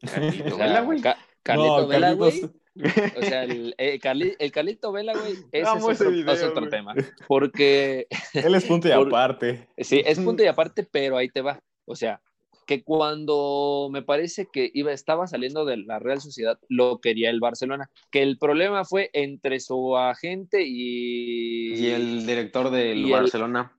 O 0.01 0.07
sea, 0.07 0.19
Vela, 0.57 0.81
güey. 0.81 0.99
Ca- 0.99 1.15
Carlito 1.43 1.81
No, 1.81 1.87
Vela, 1.87 2.13
güey. 2.13 2.31
Carlitos- 2.41 3.17
O 3.17 3.21
sea, 3.21 3.43
el, 3.43 3.75
el 3.77 3.99
Carli- 4.01 4.35
el 4.39 4.51
Carlito 4.51 4.91
Vela, 4.91 5.13
güey, 5.13 5.35
ese 5.51 5.69
Amo 5.69 5.91
es 5.91 5.97
ese 6.01 6.05
otro, 6.07 6.17
video, 6.17 6.33
es 6.33 6.41
otro 6.41 6.61
güey. 6.61 6.71
tema. 6.71 6.95
Porque 7.27 8.07
Él 8.33 8.55
es 8.55 8.65
punto 8.65 8.87
y 8.87 8.91
Por- 8.95 9.07
aparte. 9.09 9.69
Sí, 9.77 10.01
es 10.03 10.19
punto 10.19 10.41
y 10.43 10.47
aparte, 10.47 10.87
pero 10.91 11.17
ahí 11.17 11.29
te 11.29 11.41
va. 11.41 11.59
O 11.85 11.95
sea, 11.95 12.19
que 12.65 12.83
cuando 12.83 13.89
me 13.91 14.01
parece 14.01 14.47
que 14.51 14.71
iba, 14.73 14.91
estaba 14.91 15.27
saliendo 15.27 15.65
de 15.65 15.77
la 15.77 15.99
Real 15.99 16.19
Sociedad, 16.19 16.57
lo 16.67 16.99
quería 16.99 17.29
el 17.29 17.39
Barcelona. 17.39 17.91
Que 18.09 18.23
el 18.23 18.39
problema 18.39 18.85
fue 18.85 19.11
entre 19.13 19.59
su 19.59 19.95
agente 19.95 20.63
y. 20.65 21.75
Y 21.75 21.89
el 21.91 22.25
director 22.25 22.71
del 22.71 22.97
Y 22.97 23.05
el- 23.05 23.11
Barcelona. 23.11 23.71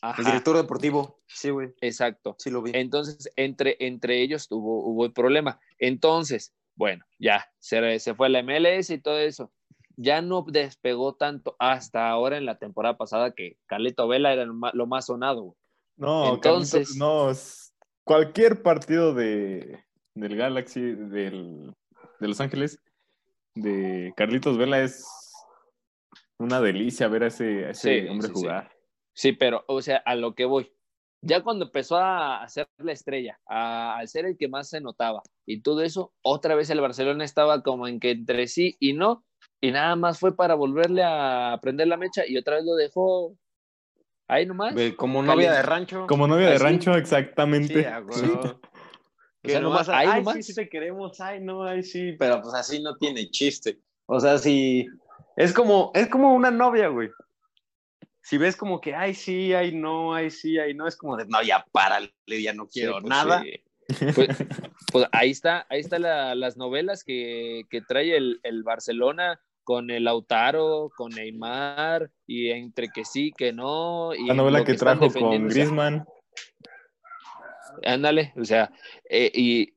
Ajá, 0.00 0.20
El 0.22 0.26
director 0.26 0.56
deportivo. 0.56 1.20
Sí, 1.26 1.50
güey. 1.50 1.74
Exacto. 1.80 2.36
Sí 2.38 2.50
lo 2.50 2.62
vi. 2.62 2.70
Entonces, 2.74 3.30
entre, 3.36 3.76
entre 3.80 4.22
ellos 4.22 4.46
tuvo, 4.48 4.84
hubo 4.88 5.04
el 5.04 5.12
problema. 5.12 5.58
Entonces, 5.78 6.54
bueno, 6.76 7.04
ya, 7.18 7.44
se, 7.58 7.98
se 7.98 8.14
fue 8.14 8.28
la 8.28 8.42
MLS 8.42 8.90
y 8.90 8.98
todo 8.98 9.18
eso. 9.18 9.52
Ya 9.96 10.22
no 10.22 10.44
despegó 10.46 11.16
tanto 11.16 11.56
hasta 11.58 12.08
ahora 12.08 12.36
en 12.36 12.44
la 12.46 12.58
temporada 12.58 12.96
pasada 12.96 13.32
que 13.32 13.56
Carlito 13.66 14.06
Vela 14.06 14.32
era 14.32 14.44
lo 14.44 14.86
más, 14.86 15.06
sonado. 15.06 15.42
güey. 15.42 15.56
No, 15.96 16.34
Entonces- 16.34 16.94
no, 16.96 17.32
cualquier 18.04 18.62
partido 18.62 19.12
de, 19.14 19.84
del 20.14 20.36
Galaxy, 20.36 20.80
del, 20.80 21.74
de 22.20 22.28
Los 22.28 22.40
Ángeles, 22.40 22.80
de 23.56 24.12
Carlitos 24.16 24.56
Vela 24.56 24.80
es 24.80 25.04
una 26.38 26.60
delicia 26.60 27.08
ver 27.08 27.24
a 27.24 27.26
ese, 27.26 27.66
a 27.66 27.70
ese 27.70 28.02
Sí, 28.02 28.08
hombre 28.08 28.28
sí. 28.28 28.34
jugar. 28.34 28.70
Sí, 28.70 28.77
pero, 29.38 29.64
o 29.66 29.82
sea, 29.82 29.96
a 29.98 30.14
lo 30.14 30.34
que 30.34 30.44
voy. 30.44 30.72
Ya 31.20 31.42
cuando 31.42 31.64
empezó 31.64 31.96
a 31.98 32.46
ser 32.48 32.68
la 32.78 32.92
estrella, 32.92 33.40
a, 33.46 33.96
al 33.98 34.06
ser 34.06 34.24
el 34.24 34.36
que 34.36 34.46
más 34.48 34.68
se 34.68 34.80
notaba 34.80 35.22
y 35.46 35.62
todo 35.62 35.82
eso, 35.82 36.12
otra 36.22 36.54
vez 36.54 36.70
el 36.70 36.80
Barcelona 36.80 37.24
estaba 37.24 37.62
como 37.62 37.88
en 37.88 37.98
que 37.98 38.12
entre 38.12 38.46
sí 38.46 38.76
y 38.78 38.92
no, 38.92 39.24
y 39.60 39.72
nada 39.72 39.96
más 39.96 40.20
fue 40.20 40.36
para 40.36 40.54
volverle 40.54 41.02
a 41.04 41.58
prender 41.60 41.88
la 41.88 41.96
mecha 41.96 42.22
y 42.24 42.36
otra 42.36 42.56
vez 42.56 42.64
lo 42.64 42.76
dejó 42.76 43.36
ahí 44.28 44.46
nomás. 44.46 44.74
Como 44.96 45.22
novia 45.22 45.52
de 45.52 45.62
rancho. 45.62 46.06
Como 46.06 46.28
novia 46.28 46.50
de 46.50 46.54
¿Ah, 46.54 46.58
sí? 46.58 46.64
rancho, 46.64 46.92
Sí, 46.94 46.98
exactamente. 47.00 47.86
a 47.86 47.98
huevo. 48.00 48.12
O 48.14 48.42
sea, 48.42 48.58
Que 49.42 49.60
nomás, 49.60 49.88
ay, 49.88 50.20
nomás. 50.20 50.36
sí, 50.36 50.42
sí 50.44 50.54
te 50.54 50.68
queremos, 50.68 51.20
ay, 51.20 51.40
no, 51.40 51.64
ay, 51.64 51.82
sí, 51.82 52.12
pero 52.18 52.40
pues 52.42 52.54
así 52.54 52.80
no 52.80 52.96
tiene 52.96 53.28
chiste. 53.30 53.80
O 54.06 54.20
sea, 54.20 54.38
si 54.38 54.86
es 55.36 55.52
como, 55.52 55.90
es 55.94 56.08
como 56.08 56.32
una 56.34 56.50
novia, 56.52 56.88
güey. 56.88 57.08
Si 58.28 58.36
ves 58.36 58.56
como 58.56 58.78
que, 58.78 58.94
ay, 58.94 59.14
sí, 59.14 59.54
ay, 59.54 59.72
no, 59.74 60.12
ay, 60.12 60.30
sí, 60.30 60.58
ay, 60.58 60.74
no, 60.74 60.86
es 60.86 60.96
como 60.96 61.16
de, 61.16 61.24
no, 61.24 61.42
ya 61.42 61.64
párale, 61.72 62.12
ya 62.28 62.52
no 62.52 62.66
Sí, 62.66 62.80
quiero 62.80 63.00
pues, 63.00 63.08
nada. 63.08 63.42
sí. 63.42 63.62
Pues, 64.14 64.28
pues 64.92 65.06
ahí 65.12 65.30
está, 65.30 65.66
ahí 65.70 65.80
está 65.80 65.98
la- 65.98 66.34
las 66.34 66.58
novelas 66.58 67.04
que, 67.04 67.62
que 67.70 67.80
trae 67.80 68.14
el, 68.14 68.38
el 68.42 68.62
Barcelona 68.64 69.40
con 69.64 69.90
el 69.90 70.04
Lautaro, 70.04 70.90
con 70.94 71.10
Neymar, 71.12 72.10
y 72.26 72.50
entre 72.50 72.90
que 72.90 73.06
sí, 73.06 73.32
que 73.34 73.54
no. 73.54 74.14
Y 74.14 74.26
La 74.26 74.34
novela 74.34 74.62
que 74.62 74.72
están 74.72 74.98
trajo 74.98 75.00
con 75.00 75.08
defendiendo, 75.14 75.48
o 75.48 75.50
sea, 75.50 75.62
Griezmann. 75.64 76.06
Ándale, 77.84 78.34
o 78.36 78.44
sea, 78.44 78.70
eh, 79.08 79.30
y, 79.34 79.72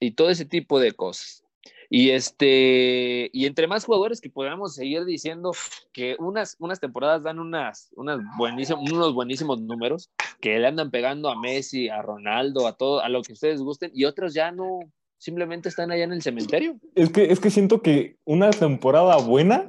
y 0.00 0.10
todo 0.10 0.30
ese 0.30 0.44
tipo 0.44 0.80
de 0.80 0.90
cosas. 0.90 1.44
Y 1.92 2.10
este, 2.10 3.30
y 3.32 3.46
entre 3.46 3.66
más 3.66 3.84
jugadores 3.84 4.20
que 4.20 4.30
podamos 4.30 4.76
seguir 4.76 5.04
diciendo 5.04 5.50
que 5.92 6.14
unas, 6.20 6.56
unas 6.60 6.78
temporadas 6.78 7.24
dan 7.24 7.40
unas, 7.40 7.90
unas 7.96 8.20
buenísimos, 8.38 8.88
unos 8.92 9.12
buenísimos 9.12 9.60
números, 9.60 10.08
que 10.40 10.56
le 10.60 10.68
andan 10.68 10.92
pegando 10.92 11.28
a 11.28 11.38
Messi, 11.38 11.88
a 11.88 12.00
Ronaldo, 12.00 12.68
a 12.68 12.74
todo, 12.74 13.00
a 13.02 13.08
lo 13.08 13.22
que 13.22 13.32
ustedes 13.32 13.60
gusten, 13.60 13.90
y 13.92 14.04
otros 14.04 14.34
ya 14.34 14.52
no, 14.52 14.78
simplemente 15.18 15.68
están 15.68 15.90
allá 15.90 16.04
en 16.04 16.12
el 16.12 16.22
cementerio. 16.22 16.76
Es 16.94 17.10
que, 17.10 17.32
es 17.32 17.40
que 17.40 17.50
siento 17.50 17.82
que 17.82 18.18
una 18.24 18.50
temporada 18.50 19.16
buena 19.16 19.66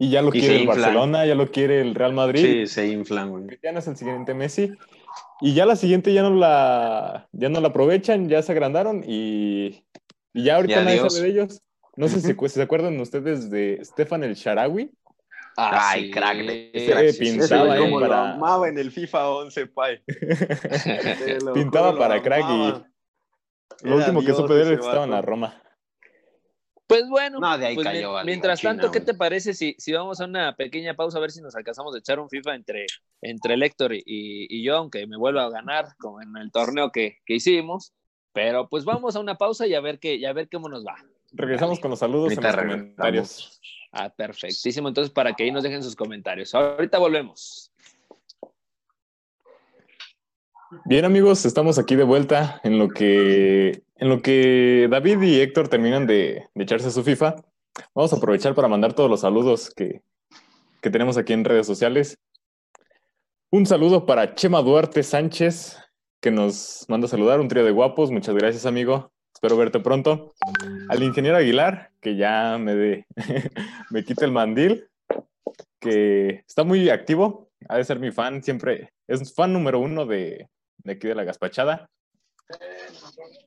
y 0.00 0.10
ya 0.10 0.22
lo 0.22 0.30
Y 0.30 0.40
quiere 0.40 0.56
el 0.56 0.62
inflan. 0.62 0.80
Barcelona, 0.80 1.26
ya 1.26 1.36
lo 1.36 1.52
quiere 1.52 1.80
el 1.80 1.94
Real 1.94 2.12
Madrid. 2.12 2.42
Sí, 2.42 2.66
se 2.66 2.88
inflan, 2.88 3.30
güey. 3.30 3.46
Cristiano 3.46 3.78
es 3.78 3.86
el 3.86 3.96
siguiente 3.96 4.34
Messi. 4.34 4.72
Y 5.40 5.54
ya 5.54 5.64
la 5.64 5.76
siguiente 5.76 6.12
ya 6.12 6.22
no 6.22 6.34
la, 6.34 7.28
ya 7.32 7.48
no 7.48 7.60
la 7.60 7.68
aprovechan, 7.68 8.28
ya 8.28 8.42
se 8.42 8.50
agrandaron 8.50 9.04
y, 9.06 9.84
y 10.32 10.44
ya 10.44 10.56
ahorita 10.56 10.82
Y 10.82 10.84
nadie 10.84 10.98
sabe 11.08 11.20
de 11.20 11.28
ellos. 11.28 11.62
No 11.96 12.08
sé 12.08 12.20
si, 12.20 12.34
se 12.48 12.62
acuerdan 12.62 12.98
ustedes 13.00 13.50
de 13.50 13.80
Stefan 13.84 14.24
el 14.24 14.34
Sharawi. 14.34 14.90
Ay, 15.56 16.04
sí, 16.06 16.10
crack 16.10 16.38
de- 16.38 17.12
sí, 17.12 17.18
Pintaba, 17.18 17.74
sí, 17.76 17.82
sí. 17.82 17.84
como 17.84 18.00
para- 18.00 18.08
lo 18.08 18.34
amaba 18.34 18.68
en 18.68 18.78
el 18.78 18.90
FIFA 18.90 19.30
11, 19.30 19.66
pai. 19.66 20.02
Te 20.06 21.40
lo 21.40 21.54
Pintaba 21.54 21.96
para 21.98 22.22
crack 22.22 22.44
y 22.48 23.86
lo 23.86 23.96
último 23.96 24.24
que 24.24 24.32
supe 24.32 24.54
de 24.54 24.62
él 24.62 24.72
es 24.72 24.78
que 24.78 24.84
estaba 24.86 25.04
en 25.04 25.10
la. 25.10 25.22
Roma. 25.22 25.62
Pues 26.86 27.08
bueno, 27.08 27.38
No, 27.38 27.56
de 27.56 27.66
ahí 27.66 27.74
pues 27.76 27.86
cayó 27.86 28.18
a 28.18 28.24
mientras 28.24 28.58
China, 28.58 28.72
tanto, 28.72 28.90
¿qué 28.90 29.00
te 29.00 29.14
parece 29.14 29.54
si, 29.54 29.76
si 29.78 29.92
vamos 29.92 30.20
a 30.20 30.24
una 30.24 30.56
pequeña 30.56 30.94
pausa 30.94 31.18
a 31.18 31.20
ver 31.20 31.30
si 31.30 31.40
nos 31.40 31.54
alcanzamos 31.54 31.92
de 31.92 32.00
echar 32.00 32.18
un 32.18 32.28
FIFA 32.28 32.56
entre, 32.56 32.86
entre 33.22 33.54
el 33.54 33.62
Héctor 33.62 33.94
y, 33.94 34.02
y 34.06 34.64
yo, 34.64 34.76
aunque 34.76 35.06
me 35.06 35.16
vuelva 35.16 35.44
a 35.44 35.50
ganar 35.50 35.94
como 36.00 36.20
en 36.20 36.36
el 36.36 36.50
torneo 36.50 36.90
que, 36.90 37.18
que 37.26 37.34
hicimos? 37.34 37.92
Pero 38.32 38.68
pues 38.68 38.84
vamos 38.84 39.16
a 39.16 39.20
una 39.20 39.36
pausa 39.36 39.66
y 39.66 39.74
a 39.74 39.80
ver 39.80 39.98
qué, 39.98 40.16
y 40.16 40.24
a 40.24 40.32
ver 40.32 40.48
cómo 40.48 40.68
nos 40.68 40.84
va. 40.84 40.96
Regresamos 41.32 41.80
con 41.80 41.90
los 41.90 41.98
saludos 41.98 42.32
en 42.32 42.42
los 42.42 42.54
regresamos. 42.54 42.76
comentarios. 42.76 43.60
Ah, 43.92 44.08
perfectísimo. 44.08 44.88
Entonces, 44.88 45.12
para 45.12 45.34
que 45.34 45.44
ahí 45.44 45.50
nos 45.50 45.62
dejen 45.62 45.82
sus 45.82 45.96
comentarios. 45.96 46.54
Ahorita 46.54 46.98
volvemos. 46.98 47.72
Bien 50.84 51.04
amigos, 51.04 51.44
estamos 51.44 51.78
aquí 51.80 51.96
de 51.96 52.04
vuelta 52.04 52.60
en 52.62 52.78
lo 52.78 52.88
que, 52.88 53.82
en 53.96 54.08
lo 54.08 54.22
que 54.22 54.86
David 54.88 55.20
y 55.22 55.40
Héctor 55.40 55.66
terminan 55.66 56.06
de, 56.06 56.48
de 56.54 56.62
echarse 56.62 56.92
su 56.92 57.02
FIFA. 57.02 57.34
Vamos 57.92 58.12
a 58.12 58.16
aprovechar 58.16 58.54
para 58.54 58.68
mandar 58.68 58.92
todos 58.92 59.10
los 59.10 59.20
saludos 59.20 59.74
que, 59.74 60.02
que 60.80 60.90
tenemos 60.90 61.16
aquí 61.16 61.32
en 61.32 61.44
redes 61.44 61.66
sociales. 61.66 62.18
Un 63.50 63.66
saludo 63.66 64.06
para 64.06 64.36
Chema 64.36 64.62
Duarte 64.62 65.02
Sánchez, 65.02 65.76
que 66.20 66.30
nos 66.30 66.84
manda 66.88 67.06
a 67.06 67.10
saludar, 67.10 67.40
un 67.40 67.48
trío 67.48 67.64
de 67.64 67.70
guapos. 67.70 68.10
Muchas 68.10 68.34
gracias, 68.34 68.66
amigo. 68.66 69.10
Espero 69.32 69.56
verte 69.56 69.80
pronto. 69.80 70.34
Al 70.88 71.02
ingeniero 71.02 71.38
Aguilar, 71.38 71.92
que 72.00 72.16
ya 72.16 72.58
me, 72.58 72.74
de, 72.74 73.06
me 73.90 74.04
quita 74.04 74.26
el 74.26 74.32
mandil, 74.32 74.88
que 75.78 76.44
está 76.46 76.62
muy 76.62 76.90
activo, 76.90 77.50
ha 77.68 77.78
de 77.78 77.84
ser 77.84 77.98
mi 77.98 78.10
fan, 78.10 78.42
siempre 78.42 78.92
es 79.08 79.34
fan 79.34 79.52
número 79.52 79.80
uno 79.80 80.04
de, 80.04 80.48
de 80.78 80.92
aquí 80.92 81.08
de 81.08 81.14
la 81.14 81.24
Gaspachada. 81.24 81.88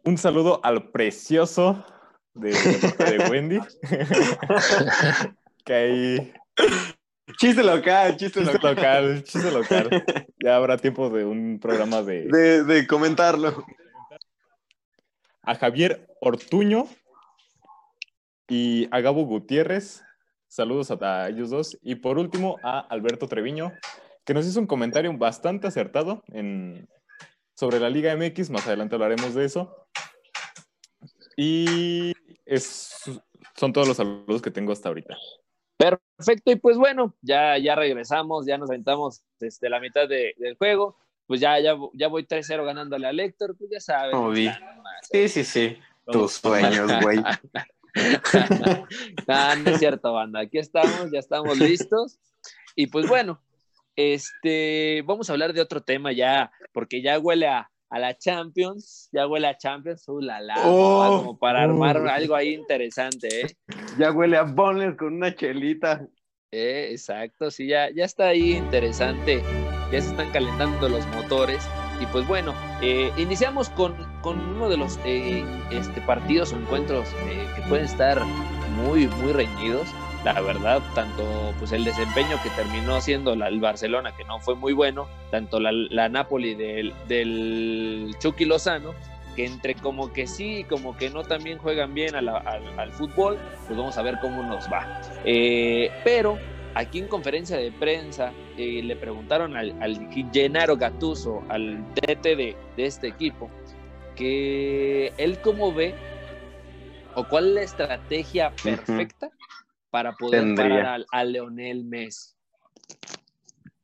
Un 0.04 0.18
saludo 0.18 0.60
al 0.64 0.90
precioso 0.90 1.86
de, 2.34 2.52
de 2.52 3.30
Wendy, 3.30 3.60
que 5.66 5.74
ahí 5.74 6.34
Chiste 7.38 7.64
local, 7.64 8.16
chiste, 8.18 8.40
Chiste 8.42 8.54
local. 8.54 8.76
local, 8.76 9.24
chiste 9.24 9.52
local. 9.52 9.90
Ya 10.44 10.56
habrá 10.58 10.78
tiempo 10.78 11.10
de 11.10 11.26
un 11.26 11.60
programa 11.60 12.02
de, 12.02 12.26
De, 12.28 12.64
de 12.64 12.86
comentarlo. 12.88 13.66
a 15.42 15.56
Javier 15.56 16.08
Ortuño 16.20 16.88
y 18.48 18.88
a 18.92 19.00
Gabo 19.02 19.24
Gutiérrez. 19.26 20.04
Saludos 20.48 20.92
a, 20.92 21.24
a 21.24 21.30
ellos 21.30 21.50
dos. 21.50 21.78
Y 21.82 21.96
por 21.96 22.18
último 22.18 22.58
a 22.64 22.80
Alberto 22.80 23.28
Treviño, 23.28 23.72
que 24.26 24.34
nos 24.34 24.46
hizo 24.46 24.60
un 24.60 24.68
comentario 24.68 25.16
bastante 25.18 25.68
acertado 25.68 26.24
en, 26.28 26.88
sobre 27.56 27.80
la 27.80 27.90
Liga 27.90 28.16
MX. 28.16 28.50
Más 28.50 28.68
adelante 28.68 28.96
hablaremos 28.96 29.34
de 29.34 29.46
eso. 29.46 29.76
Y 31.36 32.14
es, 32.46 32.94
son 33.56 33.74
todos 33.74 33.88
los 33.88 33.98
saludos 33.98 34.42
que 34.42 34.52
tengo 34.52 34.72
hasta 34.72 34.90
ahorita. 34.90 35.16
Perfecto, 35.78 36.52
y 36.52 36.56
pues 36.56 36.78
bueno, 36.78 37.16
ya, 37.22 37.58
ya 37.58 37.76
regresamos, 37.76 38.46
ya 38.46 38.58
nos 38.58 38.70
aventamos 38.70 39.24
desde 39.40 39.70
la 39.70 39.80
mitad 39.80 40.08
de- 40.08 40.34
del 40.38 40.56
juego. 40.56 40.98
Pues 41.26 41.40
ya, 41.40 41.60
ya, 41.60 41.76
ya 41.94 42.08
voy 42.10 42.26
3-0 42.26 42.66
ganándole 42.66 43.08
a 43.08 43.12
Héctor, 43.12 43.56
pues 43.58 43.70
ya 43.72 43.80
sabes. 43.80 44.14
Nomás. 44.14 44.60
Sí, 45.10 45.28
sí, 45.30 45.44
sí. 45.44 45.78
Tus 46.06 46.34
sueños, 46.34 46.92
güey. 47.02 47.20
Ah, 49.28 49.56
no 49.56 49.72
es 49.72 49.80
cierto, 49.80 50.14
banda. 50.14 50.42
Aquí 50.42 50.58
estamos, 50.58 51.12
ya 51.12 51.20
estamos 51.20 51.58
listos. 51.58 52.20
Y 52.76 52.88
pues 52.88 53.08
bueno, 53.08 53.42
este, 53.96 55.02
vamos 55.06 55.30
a 55.30 55.34
hablar 55.34 55.54
de 55.54 55.62
otro 55.62 55.82
tema 55.82 56.12
ya, 56.12 56.52
porque 56.72 57.02
ya 57.02 57.20
huele 57.20 57.48
a, 57.48 57.70
a 57.94 58.00
la 58.00 58.18
Champions, 58.18 59.08
ya 59.12 59.28
huele 59.28 59.48
a 59.48 59.56
Champions, 59.56 60.08
uh, 60.08 60.20
la, 60.20 60.42
la, 60.42 60.56
Oh. 60.66 61.20
como 61.20 61.38
para 61.38 61.62
armar 61.62 61.98
algo 62.08 62.34
ahí 62.34 62.56
interesante, 62.56 63.28
¿eh? 63.42 63.56
Ya 64.00 64.12
huele 64.12 64.36
a 64.36 64.44
Bonner 64.44 64.96
con 64.96 65.14
una 65.14 65.34
chelita. 65.36 66.04
Eh, 66.52 66.90
exacto, 66.92 67.52
sí, 67.52 67.68
ya, 67.68 67.92
ya 67.92 68.06
está 68.06 68.30
ahí 68.30 68.54
interesante, 68.54 69.44
ya 69.92 70.02
se 70.02 70.10
están 70.10 70.32
calentando 70.32 70.90
los 70.90 71.06
motores. 71.08 71.64
Y 72.02 72.08
pues 72.08 72.28
bueno, 72.28 72.56
eh, 72.82 73.12
iniciamos 73.16 73.70
con, 73.70 73.94
con 74.22 74.40
uno 74.40 74.70
de 74.70 74.78
los 74.78 75.00
eh, 75.06 75.46
este, 75.72 76.02
partidos 76.02 76.52
o 76.52 76.58
encuentros 76.58 77.08
eh, 77.28 77.48
que 77.56 77.62
pueden 77.70 77.86
estar 77.86 78.20
muy, 78.76 79.06
muy 79.06 79.34
reñidos. 79.34 79.88
La 80.24 80.40
verdad, 80.40 80.82
tanto 80.96 81.54
pues 81.60 81.74
el 81.74 81.84
desempeño 81.84 82.42
que 82.42 82.50
terminó 82.52 82.96
haciendo 82.96 83.36
la- 83.36 83.50
el 83.50 83.60
Barcelona, 83.60 84.16
que 84.16 84.24
no 84.24 84.40
fue 84.40 84.56
muy 84.56 84.72
bueno, 84.72 85.06
tanto 85.32 85.60
la, 85.60 85.72
la 85.74 86.08
Napoli 86.08 86.56
del, 86.56 86.94
del 87.10 88.16
Chucky 88.20 88.46
Lozano, 88.46 88.94
que 89.36 89.46
entre 89.46 89.76
como 89.76 90.14
que 90.14 90.26
sí, 90.28 90.64
como 90.70 90.96
que 90.96 91.10
no 91.10 91.24
también 91.24 91.58
juegan 91.58 91.94
bien 91.94 92.16
a 92.16 92.22
la- 92.22 92.38
al, 92.38 92.80
al 92.80 92.92
fútbol, 92.94 93.38
pues 93.68 93.78
vamos 93.78 93.98
a 93.98 94.02
ver 94.02 94.18
cómo 94.22 94.44
nos 94.44 94.72
va. 94.72 95.02
Eh, 95.26 95.92
pero 96.06 96.40
aquí 96.74 97.00
en 97.00 97.08
conferencia 97.10 97.58
de 97.58 97.74
prensa 97.74 98.32
eh, 98.58 98.82
le 98.82 98.96
preguntaron 98.96 99.58
al, 99.58 99.76
al 99.82 100.08
Gennaro 100.32 100.78
Gattuso, 100.78 101.44
al 101.50 101.84
DT 101.96 102.36
de, 102.38 102.56
de 102.78 102.86
este 102.86 103.08
equipo, 103.08 103.50
que 104.16 105.12
él 105.18 105.40
cómo 105.42 105.74
ve 105.74 105.96
o 107.16 107.26
cuál 107.26 107.50
es 107.50 107.54
la 107.54 107.62
estrategia 107.62 108.54
perfecta 108.64 109.30
para 109.94 110.14
poder 110.14 110.40
Tendría. 110.42 110.70
parar 110.70 110.86
al- 110.88 111.06
a, 111.12 111.24
Leonel 111.24 111.84
Messi. 111.86 112.34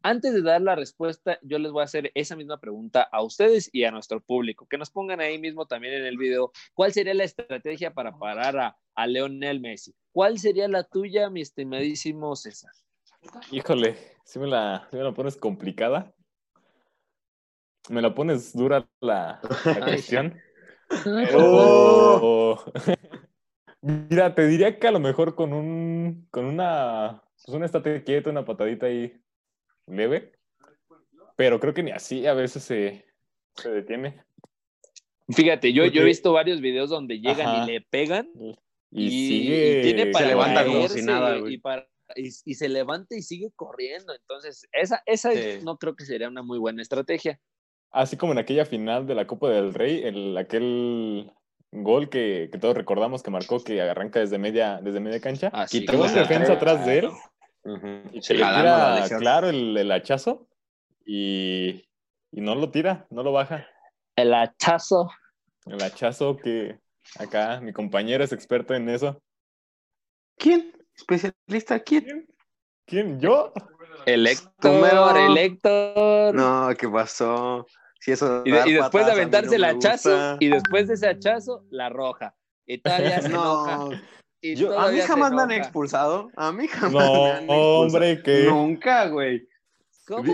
Antes 0.01 0.33
de 0.33 0.41
dar 0.41 0.59
la 0.59 0.73
respuesta, 0.73 1.37
yo 1.43 1.59
les 1.59 1.71
voy 1.71 1.81
a 1.81 1.85
hacer 1.85 2.11
esa 2.15 2.35
misma 2.35 2.59
pregunta 2.59 3.03
a 3.11 3.21
ustedes 3.21 3.69
y 3.71 3.83
a 3.83 3.91
nuestro 3.91 4.19
público. 4.19 4.65
Que 4.67 4.79
nos 4.79 4.89
pongan 4.89 5.19
ahí 5.21 5.37
mismo 5.37 5.67
también 5.67 5.93
en 5.93 6.05
el 6.07 6.17
video 6.17 6.51
cuál 6.73 6.93
sería 6.93 7.13
la 7.13 7.25
estrategia 7.25 7.93
para 7.93 8.17
parar 8.17 8.57
a, 8.57 8.77
a 8.95 9.05
Leonel 9.05 9.59
Messi. 9.59 9.93
¿Cuál 10.11 10.39
sería 10.39 10.67
la 10.67 10.83
tuya, 10.83 11.29
mi 11.29 11.41
estimadísimo 11.41 12.35
César? 12.35 12.71
Híjole, 13.51 13.95
si 14.25 14.39
me 14.39 14.47
la, 14.47 14.87
me 14.91 15.03
la 15.03 15.11
pones 15.11 15.37
complicada. 15.37 16.11
Me 17.87 18.01
la 18.01 18.15
pones 18.15 18.51
dura 18.57 18.89
la, 18.99 19.39
la 19.63 19.79
cuestión. 19.85 20.41
Pero- 21.03 22.63
Mira, 23.81 24.35
te 24.35 24.45
diría 24.47 24.77
que 24.77 24.87
a 24.87 24.91
lo 24.91 24.99
mejor 24.99 25.35
con 25.35 25.53
un 25.53 26.27
con 26.31 26.45
una 26.45 27.23
pues 27.45 27.55
un 27.55 27.63
estate 27.63 28.03
quieto, 28.03 28.29
una 28.29 28.43
patadita 28.45 28.87
ahí 28.87 29.13
leve. 29.87 30.33
Pero 31.37 31.59
creo 31.59 31.73
que 31.73 31.83
ni 31.83 31.91
así 31.91 32.27
a 32.27 32.33
veces 32.33 32.63
se, 32.63 33.05
se 33.55 33.69
detiene. 33.69 34.21
Fíjate, 35.29 35.71
yo, 35.71 35.85
yo 35.85 36.01
he 36.01 36.05
visto 36.05 36.33
varios 36.33 36.59
videos 36.59 36.89
donde 36.89 37.19
llegan 37.19 37.47
Ajá. 37.47 37.63
y 37.63 37.71
le 37.71 37.81
pegan 37.81 38.27
Y, 38.91 39.05
y, 39.05 39.09
sigue. 39.27 39.79
y 39.79 39.81
tiene 39.83 40.05
para 40.07 40.25
Se 40.25 40.31
levanta 40.31 40.65
como 40.65 40.87
si 40.89 41.01
nada, 41.03 41.37
y, 41.49 41.57
para- 41.59 41.87
y- 42.15 42.27
y 42.43 42.53
se 42.55 42.67
levanta 42.67 43.15
y 43.15 43.21
sigue 43.21 43.51
corriendo. 43.55 44.13
Entonces, 44.13 44.67
esa, 44.73 45.01
esa 45.05 45.31
Sí. 45.31 45.59
no 45.63 45.77
creo 45.77 45.95
que 45.95 46.03
sería 46.05 46.27
una 46.27 46.41
muy 46.41 46.57
buena 46.57 46.81
estrategia. 46.81 47.39
Así 47.91 48.17
como 48.17 48.33
en 48.33 48.39
aquella 48.39 48.65
final 48.65 49.07
de 49.07 49.15
la 49.15 49.25
Copa 49.27 49.49
del 49.49 49.73
Rey, 49.73 50.01
el, 50.03 50.35
aquel 50.37 51.31
gol 51.71 52.09
que, 52.09 52.49
que 52.51 52.57
todos 52.57 52.75
recordamos 52.75 53.23
que 53.23 53.31
marcó 53.31 53.63
que 53.63 53.81
arranca 53.81 54.19
desde 54.19 54.37
media, 54.37 54.79
desde 54.81 54.99
media 54.99 55.19
cancha. 55.19 55.49
Ah, 55.53 55.67
sí, 55.67 55.79
y 55.79 55.85
tengo 55.85 56.03
un 56.03 56.09
claro. 56.09 56.27
defensa 56.27 56.53
atrás 56.53 56.85
de 56.85 56.99
él 56.99 57.09
y 58.13 58.21
Se 58.21 58.33
le 58.33 58.39
tira 58.39 59.05
claro 59.19 59.49
el, 59.49 59.77
el 59.77 59.91
hachazo 59.91 60.47
y, 61.05 61.85
y 62.31 62.41
no 62.41 62.55
lo 62.55 62.71
tira, 62.71 63.05
no 63.09 63.23
lo 63.23 63.31
baja. 63.31 63.67
El 64.15 64.33
hachazo. 64.33 65.09
El 65.65 65.81
hachazo 65.81 66.37
que 66.37 66.79
acá 67.17 67.59
mi 67.61 67.73
compañero 67.73 68.23
es 68.23 68.31
experto 68.31 68.73
en 68.73 68.89
eso. 68.89 69.21
¿Quién? 70.37 70.73
¿Especialista? 70.95 71.79
¿Quién? 71.79 72.27
¿Quién? 72.85 73.19
¿Yo? 73.19 73.53
El. 74.05 74.25
Héctor, 74.25 75.17
el 75.17 75.37
Héctor. 75.37 76.33
No, 76.33 76.69
¿qué 76.77 76.87
pasó? 76.87 77.67
Si 77.99 78.11
eso 78.11 78.41
Y, 78.45 78.51
de- 78.51 78.57
dar 78.57 78.67
y 78.67 78.73
después 78.73 79.05
de 79.05 79.11
aventarse 79.11 79.49
no 79.49 79.55
el 79.55 79.63
hachazo, 79.65 80.09
gusta. 80.09 80.37
y 80.39 80.47
después 80.47 80.87
de 80.87 80.93
ese 80.93 81.07
hachazo, 81.07 81.65
la 81.69 81.89
roja. 81.89 82.35
Y 82.65 82.77
todavía 82.77 83.21
se 83.21 83.27
enoja. 83.27 83.75
No, 83.77 83.89
y 84.41 84.55
yo- 84.55 84.79
a 84.79 84.89
mí 84.91 84.99
jamás 85.01 85.31
me 85.33 85.41
han 85.41 85.51
expulsado. 85.51 86.29
A 86.37 86.51
mí 86.51 86.67
jamás 86.67 86.91
No, 87.05 87.23
me 87.23 87.29
han 87.31 87.35
expulsado. 87.43 87.79
hombre, 87.81 88.23
que 88.23 88.43
Nunca, 88.45 89.07
güey. 89.07 89.47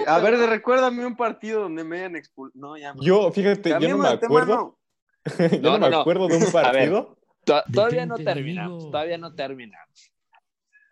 A 0.07 0.19
ver, 0.19 0.37
recuérdame 0.49 1.05
un 1.05 1.17
partido 1.17 1.61
donde 1.63 1.83
me 1.83 1.97
hayan 1.97 2.15
expulsado. 2.15 2.59
No, 2.59 2.77
ya. 2.77 2.93
me- 2.93 3.03
yo, 3.03 3.31
fíjate, 3.31 3.69
yo 3.69 3.79
no 3.89 3.97
me 3.97 4.09
tema, 4.09 4.09
acuerdo. 4.11 4.77
yo 5.25 5.59
No, 5.61 5.71
no, 5.71 5.77
no, 5.79 5.89
me 5.89 5.95
acuerdo 5.97 6.27
de 6.27 6.37
un 6.37 6.43
ver. 6.43 6.51
partido. 6.51 7.17
To- 7.45 7.63
Todavía 7.73 8.05
no 8.05 8.15
terminamos, 8.15 8.89
todavía 8.91 9.17
no 9.17 9.33
terminamos. 9.35 10.11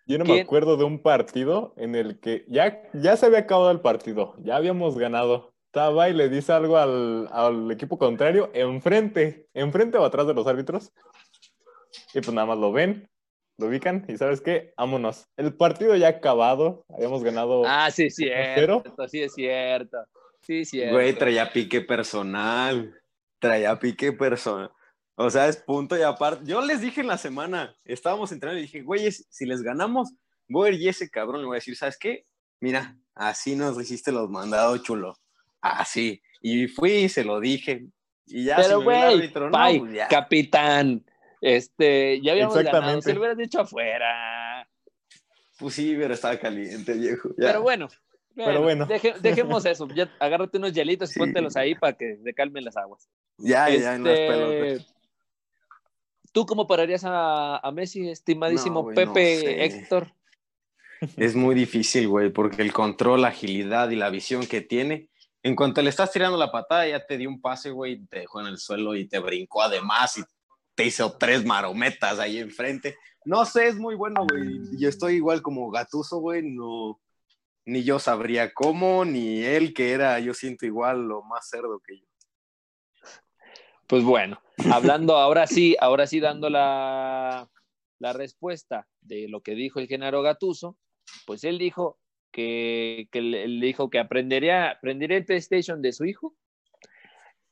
Yo 0.05 0.17
no 0.17 0.25
¿Quién? 0.25 0.37
me 0.37 0.41
acuerdo 0.41 0.75
de 0.75 0.83
un 0.83 1.01
partido 1.01 1.73
en 1.77 1.95
el 1.95 2.19
que 2.19 2.45
ya, 2.49 2.81
ya 2.93 3.15
se 3.15 3.25
había 3.27 3.39
acabado 3.39 3.71
el 3.71 3.79
partido, 3.79 4.35
ya 4.39 4.57
habíamos 4.57 4.97
ganado. 4.97 5.52
Estaba 5.73 6.07
y 6.07 6.13
le 6.13 6.29
dice 6.29 6.53
algo 6.53 6.77
al, 6.77 7.27
al 7.31 7.71
equipo 7.71 7.97
contrario, 7.97 8.51
enfrente, 8.53 9.47
enfrente 9.55 9.97
o 9.97 10.05
atrás 10.05 10.27
de 10.27 10.35
los 10.35 10.45
árbitros. 10.45 10.93
Y 12.13 12.21
pues 12.21 12.31
nada 12.31 12.45
más 12.45 12.59
lo 12.59 12.71
ven, 12.71 13.09
lo 13.57 13.65
ubican 13.65 14.05
y 14.07 14.15
¿sabes 14.19 14.39
qué? 14.39 14.71
Vámonos. 14.77 15.25
El 15.35 15.55
partido 15.55 15.95
ya 15.95 16.09
acabado, 16.09 16.85
habíamos 16.89 17.23
ganado. 17.23 17.63
Ah, 17.65 17.89
sí, 17.89 18.03
es 18.03 18.15
cierto, 18.15 18.83
sí 19.07 19.23
es 19.23 19.33
cierto. 19.33 19.97
Sí, 20.43 20.59
es 20.59 20.69
cierto. 20.69 20.93
Güey, 20.93 21.13
traía 21.13 21.51
pique 21.51 21.81
personal. 21.81 22.93
Traía 23.39 23.79
pique 23.79 24.13
personal. 24.13 24.71
O 25.15 25.31
sea, 25.31 25.47
es 25.47 25.57
punto 25.57 25.97
y 25.97 26.03
aparte. 26.03 26.45
Yo 26.45 26.63
les 26.63 26.81
dije 26.81 27.01
en 27.01 27.07
la 27.07 27.17
semana, 27.17 27.75
estábamos 27.83 28.31
entrenando 28.31 28.59
y 28.59 28.67
dije, 28.67 28.83
güey, 28.83 29.11
si 29.11 29.47
les 29.47 29.63
ganamos, 29.63 30.13
voy 30.47 30.69
a 30.69 30.73
ir 30.73 30.81
y 30.81 30.89
ese 30.89 31.09
cabrón 31.09 31.41
le 31.41 31.47
voy 31.47 31.55
a 31.55 31.61
decir, 31.61 31.75
¿sabes 31.75 31.97
qué? 31.97 32.27
Mira, 32.61 32.95
así 33.15 33.55
nos 33.55 33.81
hiciste 33.81 34.11
los 34.11 34.29
mandados, 34.29 34.83
chulo. 34.83 35.15
Así. 35.63 36.21
Y 36.41 36.67
fui 36.67 36.91
y 36.91 37.09
se 37.09 37.23
lo 37.23 37.39
dije. 37.39 37.85
Y 38.27 38.45
ya, 38.45 38.57
Pero, 38.57 38.81
güey, 38.83 38.97
árbitro, 39.15 39.45
no, 39.47 39.51
pay, 39.51 39.79
pues 39.79 39.93
ya. 39.93 40.07
capitán, 40.07 41.03
este, 41.41 42.21
ya 42.21 42.33
habíamos 42.33 42.55
ganado. 42.61 43.01
Si 43.01 43.11
lo 43.13 43.19
hubieras 43.19 43.37
dicho 43.37 43.61
afuera. 43.61 44.67
Pues 45.57 45.73
sí, 45.75 45.95
pero 45.97 46.13
estaba 46.13 46.37
caliente, 46.37 46.93
viejo. 46.93 47.29
ya. 47.37 47.47
Pero 47.47 47.61
bueno. 47.61 47.87
Pero 48.35 48.61
bueno. 48.63 48.87
deje- 48.87 49.13
dejemos 49.21 49.65
eso. 49.65 49.87
Ya, 49.95 50.11
agárrate 50.19 50.57
unos 50.57 50.73
hielitos 50.73 51.11
y 51.11 51.13
Sí. 51.13 51.19
póntelos 51.19 51.55
ahí 51.55 51.75
para 51.75 51.93
que 51.93 52.17
se 52.23 52.33
calmen 52.33 52.65
las 52.65 52.75
aguas. 52.77 53.07
Ya, 53.37 53.69
ya, 53.69 53.95
en 53.95 54.03
las 54.03 54.13
Este, 54.19 54.27
pelotas. 54.27 54.95
¿Tú 56.31 56.45
cómo 56.47 56.65
pararías 56.67 57.03
a, 57.05 57.57
a 57.57 57.71
Messi, 57.71 58.09
estimadísimo 58.09 58.81
No, 58.81 58.89
no 58.89 58.95
Pepe 58.95 59.37
sé. 59.37 59.63
Héctor? 59.65 60.11
Es 61.17 61.35
muy 61.35 61.53
difícil, 61.53 62.07
güey, 62.07 62.29
porque 62.31 62.61
el 62.63 62.73
control, 62.73 63.21
la 63.21 63.27
agilidad 63.27 63.89
y 63.91 63.95
la 63.95 64.09
visión 64.09 64.47
que 64.47 64.61
tiene, 64.61 65.09
en 65.43 65.55
cuanto 65.57 65.81
le 65.81 65.89
estás 65.89 66.11
tirando 66.11 66.37
la 66.37 66.51
patada, 66.51 66.87
ya 66.87 67.05
te 67.05 67.17
dio 67.17 67.27
un 67.29 67.41
pase, 67.41 67.69
güey, 67.69 68.05
te 68.05 68.19
dejó 68.19 68.39
en 68.39 68.47
el 68.47 68.57
suelo 68.57 68.95
y 68.95 69.07
te 69.07 69.19
brincó 69.19 69.61
además 69.61 70.17
y 70.17 70.23
te 70.73 70.85
hizo 70.85 71.17
tres 71.17 71.45
marometas 71.45 72.17
ahí 72.17 72.39
enfrente. 72.39 72.95
No 73.25 73.45
sé, 73.45 73.67
es 73.67 73.75
muy 73.75 73.95
bueno, 73.95 74.25
güey. 74.27 74.79
Yo 74.79 74.87
estoy 74.87 75.15
igual 75.15 75.41
como 75.41 75.69
gatuso, 75.69 76.19
güey, 76.19 76.43
no, 76.43 77.01
ni 77.65 77.83
yo 77.83 77.99
sabría 77.99 78.53
cómo, 78.53 79.03
ni 79.03 79.43
él 79.43 79.73
que 79.73 79.91
era, 79.91 80.17
yo 80.19 80.33
siento 80.33 80.65
igual 80.65 81.07
lo 81.07 81.23
más 81.23 81.49
cerdo 81.49 81.81
que 81.85 81.99
yo. 81.99 82.05
Pues 83.85 84.03
bueno, 84.05 84.41
hablando 84.71 85.17
ahora 85.17 85.45
sí, 85.45 85.75
ahora 85.79 86.07
sí 86.07 86.21
dando 86.21 86.49
la, 86.49 87.49
la 87.99 88.13
respuesta 88.13 88.87
de 89.01 89.27
lo 89.27 89.41
que 89.41 89.55
dijo 89.55 89.79
el 89.79 89.87
Genaro 89.87 90.21
Gatuso, 90.21 90.77
pues 91.25 91.43
él 91.43 91.57
dijo 91.57 91.99
que, 92.33 93.07
que 93.11 93.21
le, 93.21 93.47
dijo 93.47 93.89
que 93.89 93.99
aprendería, 93.99 94.71
aprendería 94.71 95.17
el 95.17 95.25
PlayStation 95.25 95.81
de 95.81 95.93
su 95.93 96.03
hijo 96.03 96.35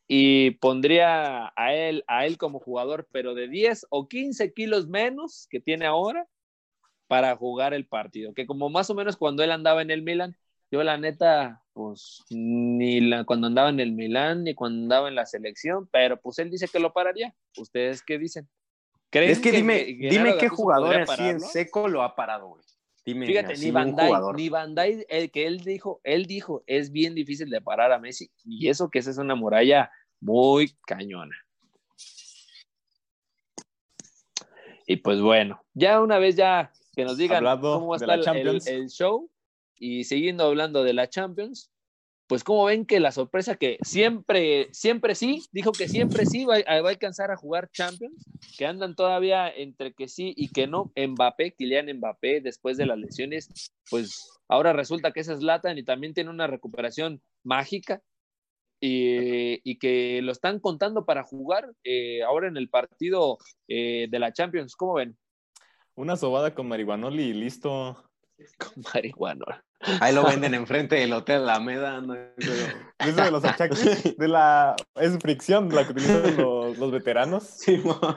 y 0.08 0.52
pondría 0.52 1.54
a 1.56 1.74
él, 1.74 2.04
a 2.08 2.26
él 2.26 2.38
como 2.38 2.60
jugador, 2.60 3.08
pero 3.14 3.34
de 3.34 3.48
10 3.48 3.86
o 3.90 4.10
15 4.10 4.52
kilos 4.52 4.88
menos 4.88 5.48
que 5.50 5.62
tiene 5.62 5.86
ahora 5.86 6.28
para 7.08 7.36
jugar 7.38 7.74
el 7.74 7.86
partido. 7.86 8.34
Que 8.34 8.46
como 8.46 8.70
más 8.70 8.90
o 8.90 8.96
menos 8.96 9.16
cuando 9.16 9.44
él 9.44 9.52
andaba 9.52 9.82
en 9.82 9.92
el 9.92 10.02
Milan, 10.02 10.36
yo 10.72 10.84
la 10.84 10.98
neta, 10.98 11.64
pues 11.74 12.24
ni 12.30 13.02
la, 13.02 13.24
cuando 13.24 13.48
andaba 13.48 13.70
en 13.70 13.80
el 13.80 13.94
Milan 13.94 14.44
ni 14.44 14.56
cuando 14.56 14.82
andaba 14.84 15.08
en 15.08 15.16
la 15.16 15.26
selección, 15.26 15.88
pero 15.92 16.20
pues 16.20 16.40
él 16.40 16.50
dice 16.50 16.68
que 16.68 16.80
lo 16.80 16.92
pararía. 16.92 17.34
¿Ustedes 17.58 18.02
qué 18.02 18.18
dicen? 18.18 18.50
¿Creen 19.12 19.32
Es 19.32 19.40
que 19.40 19.52
dime, 19.52 19.84
dime 19.86 20.38
qué 20.40 20.50
jugador 20.50 20.96
así 20.96 21.24
en 21.24 21.40
seco 21.40 21.88
lo 21.88 22.02
ha 22.02 22.16
parado, 22.16 22.48
güey. 22.48 22.64
Dime, 23.04 23.26
Fíjate, 23.26 23.58
ni 23.58 23.72
jugador. 23.72 24.36
ni 24.36 24.50
Bandai, 24.50 25.06
el 25.10 25.32
que 25.32 25.48
él 25.48 25.62
dijo, 25.62 26.02
él 26.04 26.26
dijo, 26.26 26.64
es 26.68 26.92
bien 26.92 27.16
difícil 27.16 27.50
de 27.50 27.60
parar 27.60 27.92
a 27.92 28.00
Messi, 28.00 28.32
y 28.46 28.68
eso 28.68 28.90
que 28.90 29.00
esa 29.00 29.10
es 29.10 29.18
una 29.18 29.34
muralla 29.34 29.92
muy 30.20 30.76
cañona. 30.86 31.36
Y 34.86 34.98
pues 34.98 35.20
bueno, 35.22 35.64
ya 35.74 36.02
una 36.02 36.20
vez 36.20 36.36
ya 36.36 36.72
que 36.96 37.06
nos 37.06 37.18
digan 37.18 37.38
Hablando 37.38 37.76
cómo 37.76 37.88
va 37.88 37.96
a 37.96 38.00
de 38.00 38.06
estar 38.06 38.08
la 38.08 38.16
el, 38.16 38.24
Champions. 38.24 38.68
el 38.68 38.90
show, 38.90 39.32
y 39.78 40.04
siguiendo 40.04 40.44
hablando 40.44 40.84
de 40.84 40.94
la 40.94 41.10
Champions, 41.10 41.72
pues 42.32 42.46
como 42.46 42.64
ven 42.64 42.86
que 42.86 43.02
la 43.02 43.12
sorpresa 43.12 43.58
que 43.58 43.78
siempre, 43.82 44.70
siempre 44.72 45.16
sí, 45.16 45.44
dijo 45.52 45.74
que 45.74 45.90
siempre 45.90 46.26
sí 46.26 46.46
va, 46.46 46.56
a- 46.66 46.80
va 46.82 46.88
a 46.88 46.92
alcanzar 46.94 47.30
a 47.30 47.36
jugar 47.36 47.70
Champions, 47.72 48.24
que 48.58 48.66
andan 48.66 48.96
todavía 48.96 49.50
entre 49.50 49.94
que 49.94 50.08
sí 50.08 50.34
y 50.38 50.48
que 50.48 50.66
no, 50.66 50.94
Mbappé, 50.96 51.52
Kylian 51.56 51.92
Mbappé, 51.98 52.40
después 52.40 52.78
de 52.78 52.86
las 52.86 52.98
lesiones, 52.98 53.74
pues 53.90 54.40
ahora 54.48 54.72
resulta 54.72 55.12
que 55.12 55.20
ese 55.20 55.34
es 55.34 55.40
Zlatan 55.40 55.78
y 55.78 55.84
también 55.84 56.14
tiene 56.14 56.30
una 56.30 56.48
recuperación 56.48 57.22
mágica 57.44 58.02
y, 58.80 59.60
y 59.70 59.78
que 59.78 60.22
lo 60.22 60.32
están 60.32 60.62
contando 60.62 61.04
para 61.04 61.24
jugar 61.24 61.74
eh, 61.84 62.24
ahora 62.24 62.48
en 62.48 62.56
el 62.56 62.70
partido 62.70 63.40
eh, 63.68 64.08
de 64.10 64.20
la 64.20 64.32
Champions, 64.32 64.78
¿cómo 64.78 64.94
ven? 64.94 65.18
Una 65.96 66.16
sobada 66.16 66.56
con 66.56 66.70
marihuanol 66.70 67.20
y 67.20 67.34
listo. 67.34 68.10
Con 68.58 68.84
marihuana. 68.94 69.66
Ahí 70.00 70.14
lo 70.14 70.24
venden 70.24 70.54
enfrente 70.54 70.96
del 70.96 71.14
Hotel 71.14 71.42
Alameda. 71.44 72.02
No, 72.02 72.16
Eso 73.00 73.24
de 73.24 73.32
los 73.32 73.44
achaques, 73.44 74.18
de 74.18 74.28
la 74.28 74.76
es 74.96 75.18
fricción 75.20 75.70
la 75.74 75.86
que 75.86 75.92
utilizan 75.92 76.38
los, 76.38 76.78
los 76.78 76.92
veteranos. 76.92 77.44
Simón. 77.44 78.16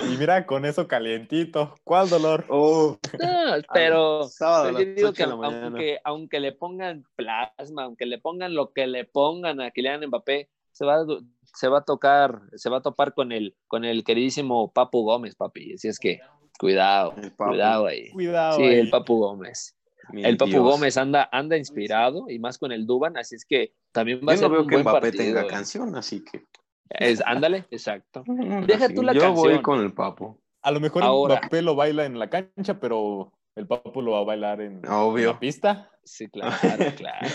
Y 0.00 0.16
mira, 0.16 0.44
con 0.46 0.64
eso 0.64 0.88
calientito. 0.88 1.74
¿Cuál 1.84 2.08
dolor? 2.10 2.44
Oh, 2.48 2.98
No, 3.20 3.54
pero 3.72 4.24
sábado 4.24 4.72
yo 4.72 4.84
digo 4.86 5.12
que 5.12 5.22
aunque, 5.22 5.98
aunque 6.04 6.40
le 6.40 6.52
pongan 6.52 7.04
plasma, 7.14 7.84
aunque 7.84 8.06
le 8.06 8.18
pongan 8.18 8.54
lo 8.54 8.72
que 8.72 8.86
le 8.86 9.04
pongan 9.04 9.60
a 9.60 9.70
Kylian 9.70 10.06
Mbappé, 10.06 10.48
se 10.72 10.84
va, 10.84 11.04
se 11.44 11.68
va 11.68 11.78
a 11.78 11.84
tocar, 11.84 12.42
se 12.56 12.68
va 12.70 12.78
a 12.78 12.82
topar 12.82 13.14
con 13.14 13.30
el, 13.30 13.54
con 13.68 13.84
el 13.84 14.02
queridísimo 14.02 14.72
Papu 14.72 15.04
Gómez, 15.04 15.36
papi. 15.36 15.74
Así 15.74 15.86
es 15.86 16.00
que 16.00 16.20
cuidado, 16.58 17.14
cuidado 17.36 17.86
ahí. 17.86 18.10
Cuidado. 18.10 18.56
Sí, 18.56 18.64
ahí. 18.64 18.80
el 18.80 18.90
Papu 18.90 19.18
Gómez. 19.18 19.76
Mi 20.12 20.24
El 20.24 20.36
Papu 20.36 20.50
Dios. 20.50 20.62
Gómez 20.62 20.96
anda, 20.96 21.28
anda 21.32 21.56
inspirado 21.56 22.26
y 22.28 22.38
más 22.38 22.58
con 22.58 22.72
el 22.72 22.86
Duban, 22.86 23.16
así 23.16 23.36
es 23.36 23.44
que 23.44 23.72
también 23.92 24.20
va 24.26 24.32
a 24.32 24.34
Yo 24.34 24.40
ser 24.40 24.48
no 24.48 24.52
veo 24.52 24.62
un 24.62 24.68
que 24.68 24.76
buen 24.76 24.84
Mbappé 24.84 25.00
partido. 25.00 25.24
tenga 25.24 25.42
eh. 25.42 25.46
canción, 25.46 25.96
así 25.96 26.24
que. 26.24 26.44
Es, 26.90 27.22
ándale, 27.24 27.66
exacto. 27.70 28.24
Deja 28.66 28.86
así, 28.86 28.94
tú 28.94 29.02
la 29.02 29.12
Yo 29.12 29.32
voy 29.32 29.60
con 29.62 29.80
el 29.80 29.92
Papu. 29.92 30.38
A 30.62 30.70
lo 30.70 30.80
mejor 30.80 31.02
Ahora. 31.02 31.36
Mbappé 31.40 31.62
lo 31.62 31.74
baila 31.74 32.04
en 32.04 32.18
la 32.18 32.30
cancha, 32.30 32.78
pero 32.80 33.32
el 33.54 33.66
Papu 33.66 34.02
lo 34.02 34.12
va 34.12 34.20
a 34.20 34.24
bailar 34.24 34.60
en, 34.60 34.82
la 34.82 35.38
pista. 35.38 35.90
Sí, 36.04 36.28
claro, 36.28 36.54
claro. 36.96 37.28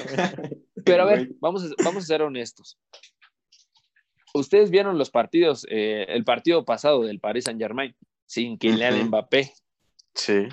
Pero 0.84 1.04
a 1.04 1.06
ver, 1.06 1.30
vamos 1.40 1.64
a, 1.64 1.84
vamos 1.84 2.04
a 2.04 2.08
ser 2.08 2.22
honestos. 2.22 2.78
Ustedes 4.34 4.70
vieron 4.70 4.98
los 4.98 5.10
partidos, 5.10 5.66
eh, 5.70 6.06
el 6.10 6.24
partido 6.24 6.66
pasado 6.66 7.04
del 7.04 7.20
Paris 7.20 7.46
Saint 7.46 7.60
Germain, 7.60 7.96
sin 8.26 8.58
Kylian 8.58 8.96
Ujú. 8.96 9.06
Mbappé. 9.06 9.54
Sí. 10.14 10.48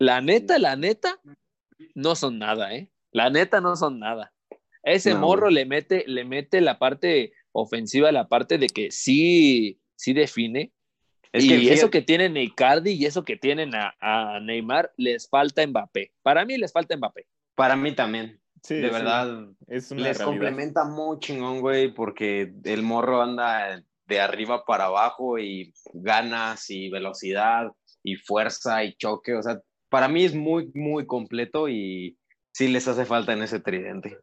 La 0.00 0.20
neta, 0.22 0.58
la 0.58 0.76
neta, 0.76 1.20
no 1.94 2.14
son 2.16 2.38
nada, 2.38 2.74
¿eh? 2.74 2.90
La 3.12 3.28
neta 3.28 3.60
no 3.60 3.76
son 3.76 3.98
nada. 3.98 4.32
Ese 4.82 5.12
No, 5.12 5.20
morro 5.20 5.50
le 5.50 5.66
mete, 5.66 6.04
le 6.06 6.24
mete 6.24 6.62
la 6.62 6.78
parte 6.78 7.34
ofensiva, 7.52 8.10
la 8.10 8.26
parte 8.26 8.56
de 8.56 8.68
que 8.68 8.90
sí, 8.90 9.78
sí 9.96 10.14
define. 10.14 10.72
Es 11.32 11.44
y 11.44 11.48
que 11.48 11.72
eso 11.74 11.90
que 11.90 12.00
tienen 12.00 12.36
Icardi 12.36 12.92
y 12.92 13.04
eso 13.04 13.24
que 13.24 13.36
tienen 13.36 13.74
a, 13.74 13.94
a 14.00 14.40
Neymar, 14.40 14.92
les 14.96 15.28
falta 15.28 15.64
Mbappé. 15.66 16.12
Para 16.22 16.44
mí 16.46 16.56
les 16.56 16.72
falta 16.72 16.96
Mbappé. 16.96 17.26
Para 17.54 17.76
mí 17.76 17.94
también. 17.94 18.40
Sí, 18.62 18.76
de 18.76 18.88
sí, 18.88 18.94
verdad. 18.94 19.48
Es 19.68 19.90
una 19.90 20.02
Les 20.04 20.18
realidad. 20.18 20.24
complementa 20.24 20.84
muy 20.84 21.18
chingón, 21.20 21.60
güey, 21.60 21.92
porque 21.92 22.52
el 22.64 22.82
morro 22.82 23.20
anda 23.20 23.82
de 24.06 24.20
arriba 24.20 24.64
para 24.64 24.86
abajo 24.86 25.38
y 25.38 25.74
ganas 25.92 26.70
y 26.70 26.88
velocidad 26.88 27.70
y 28.02 28.16
fuerza 28.16 28.82
y 28.82 28.94
choque. 28.94 29.34
O 29.34 29.42
sea, 29.42 29.60
para 29.90 30.08
mí 30.08 30.24
es 30.24 30.34
muy, 30.34 30.70
muy 30.74 31.06
completo 31.06 31.68
y 31.68 32.16
sí 32.52 32.68
les 32.68 32.88
hace 32.88 33.04
falta 33.04 33.32
en 33.32 33.42
ese 33.42 33.60
tridente. 33.60 34.16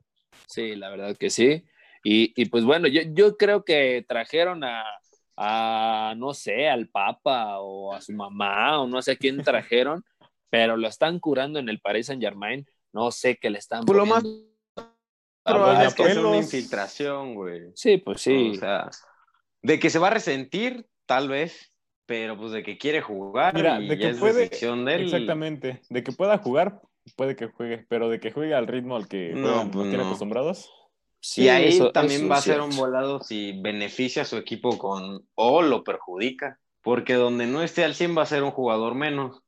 Sí, 0.47 0.75
la 0.75 0.89
verdad 0.89 1.15
que 1.17 1.29
sí. 1.29 1.63
Y, 2.03 2.33
y 2.41 2.45
pues 2.45 2.63
bueno, 2.63 2.87
yo, 2.87 3.01
yo 3.13 3.37
creo 3.37 3.63
que 3.63 4.05
trajeron 4.07 4.63
a, 4.63 4.83
a, 5.35 6.15
no 6.17 6.33
sé, 6.33 6.69
al 6.69 6.87
Papa 6.87 7.59
o 7.59 7.93
a 7.93 8.01
su 8.01 8.13
mamá 8.13 8.81
o 8.81 8.87
no 8.87 9.01
sé 9.01 9.11
a 9.13 9.15
quién 9.17 9.43
trajeron, 9.43 10.03
pero 10.49 10.77
lo 10.77 10.87
están 10.87 11.19
curando 11.19 11.59
en 11.59 11.69
el 11.69 11.79
Paris 11.79 12.07
Saint 12.07 12.21
Germain. 12.21 12.65
No 12.93 13.11
sé 13.11 13.37
qué 13.37 13.49
le 13.49 13.59
están 13.59 13.85
Pues 13.85 13.97
lo 13.97 14.05
más. 14.05 14.23
Probable 15.43 15.85
es 15.85 15.93
que 15.93 16.03
sea 16.03 16.11
Abuelos. 16.13 16.31
una 16.31 16.37
infiltración, 16.37 17.35
güey. 17.35 17.71
Sí, 17.75 17.97
pues 17.97 18.21
sí. 18.21 18.51
O 18.51 18.55
sea, 18.55 18.89
de 19.61 19.79
que 19.79 19.89
se 19.89 19.99
va 19.99 20.07
a 20.07 20.11
resentir, 20.11 20.87
tal 21.05 21.29
vez, 21.29 21.73
pero 22.07 22.35
pues 22.37 22.51
de 22.53 22.63
que 22.63 22.77
quiere 22.79 23.01
jugar 23.01 23.53
Mira, 23.53 23.79
y 23.79 23.87
de 23.87 23.97
que 23.99 24.09
es 24.09 24.17
puede. 24.17 24.41
decisión 24.49 24.85
de 24.85 24.95
él. 24.95 25.01
Exactamente. 25.03 25.81
De 25.89 26.03
que 26.03 26.11
pueda 26.11 26.39
jugar, 26.39 26.81
puede 27.15 27.35
que 27.35 27.47
juegue, 27.47 27.85
pero 27.87 28.09
de 28.09 28.19
que 28.19 28.31
juegue 28.31 28.55
al 28.55 28.65
ritmo 28.65 28.95
al 28.95 29.07
que 29.07 29.33
No, 29.35 29.49
juegan, 29.49 29.71
pues 29.71 29.87
no. 29.87 30.01
acostumbrados. 30.05 30.71
Sí, 31.19 31.43
y 31.43 31.49
ahí 31.49 31.67
eso- 31.67 31.91
también 31.91 32.21
eso 32.21 32.29
va 32.29 32.37
a 32.37 32.41
ser 32.41 32.61
un 32.61 32.75
volado 32.75 33.21
si 33.21 33.59
beneficia 33.61 34.21
a 34.21 34.25
su 34.25 34.37
equipo 34.37 34.77
con 34.77 35.27
o 35.35 35.61
lo 35.61 35.83
perjudica. 35.83 36.59
Porque 36.81 37.15
donde 37.15 37.47
no 37.47 37.61
esté 37.61 37.83
al 37.83 37.95
100 37.95 38.17
va 38.17 38.21
a 38.21 38.27
ser 38.27 38.43
un 38.43 38.51
jugador 38.51 38.95
menos. 38.95 39.43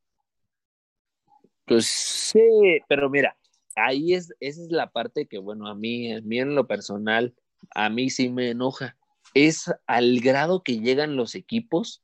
Pues 1.66 1.86
sí, 1.86 2.42
pero 2.90 3.10
mira, 3.10 3.38
ahí 3.76 4.14
es, 4.14 4.34
esa 4.42 4.62
es 4.62 4.72
la 4.72 4.92
parte 4.92 5.28
que, 5.28 5.38
bueno, 5.38 5.68
a 5.68 5.76
mí, 5.76 6.12
a 6.12 6.20
mí 6.22 6.40
en 6.40 6.56
lo 6.56 6.68
personal, 6.68 7.34
a 7.74 7.90
mí 7.90 8.10
sí 8.10 8.30
me 8.30 8.50
enoja. 8.50 8.98
Es 9.34 9.72
al 9.86 10.20
grado 10.20 10.64
que 10.64 10.80
llegan 10.80 11.16
los 11.16 11.36
equipos 11.36 12.04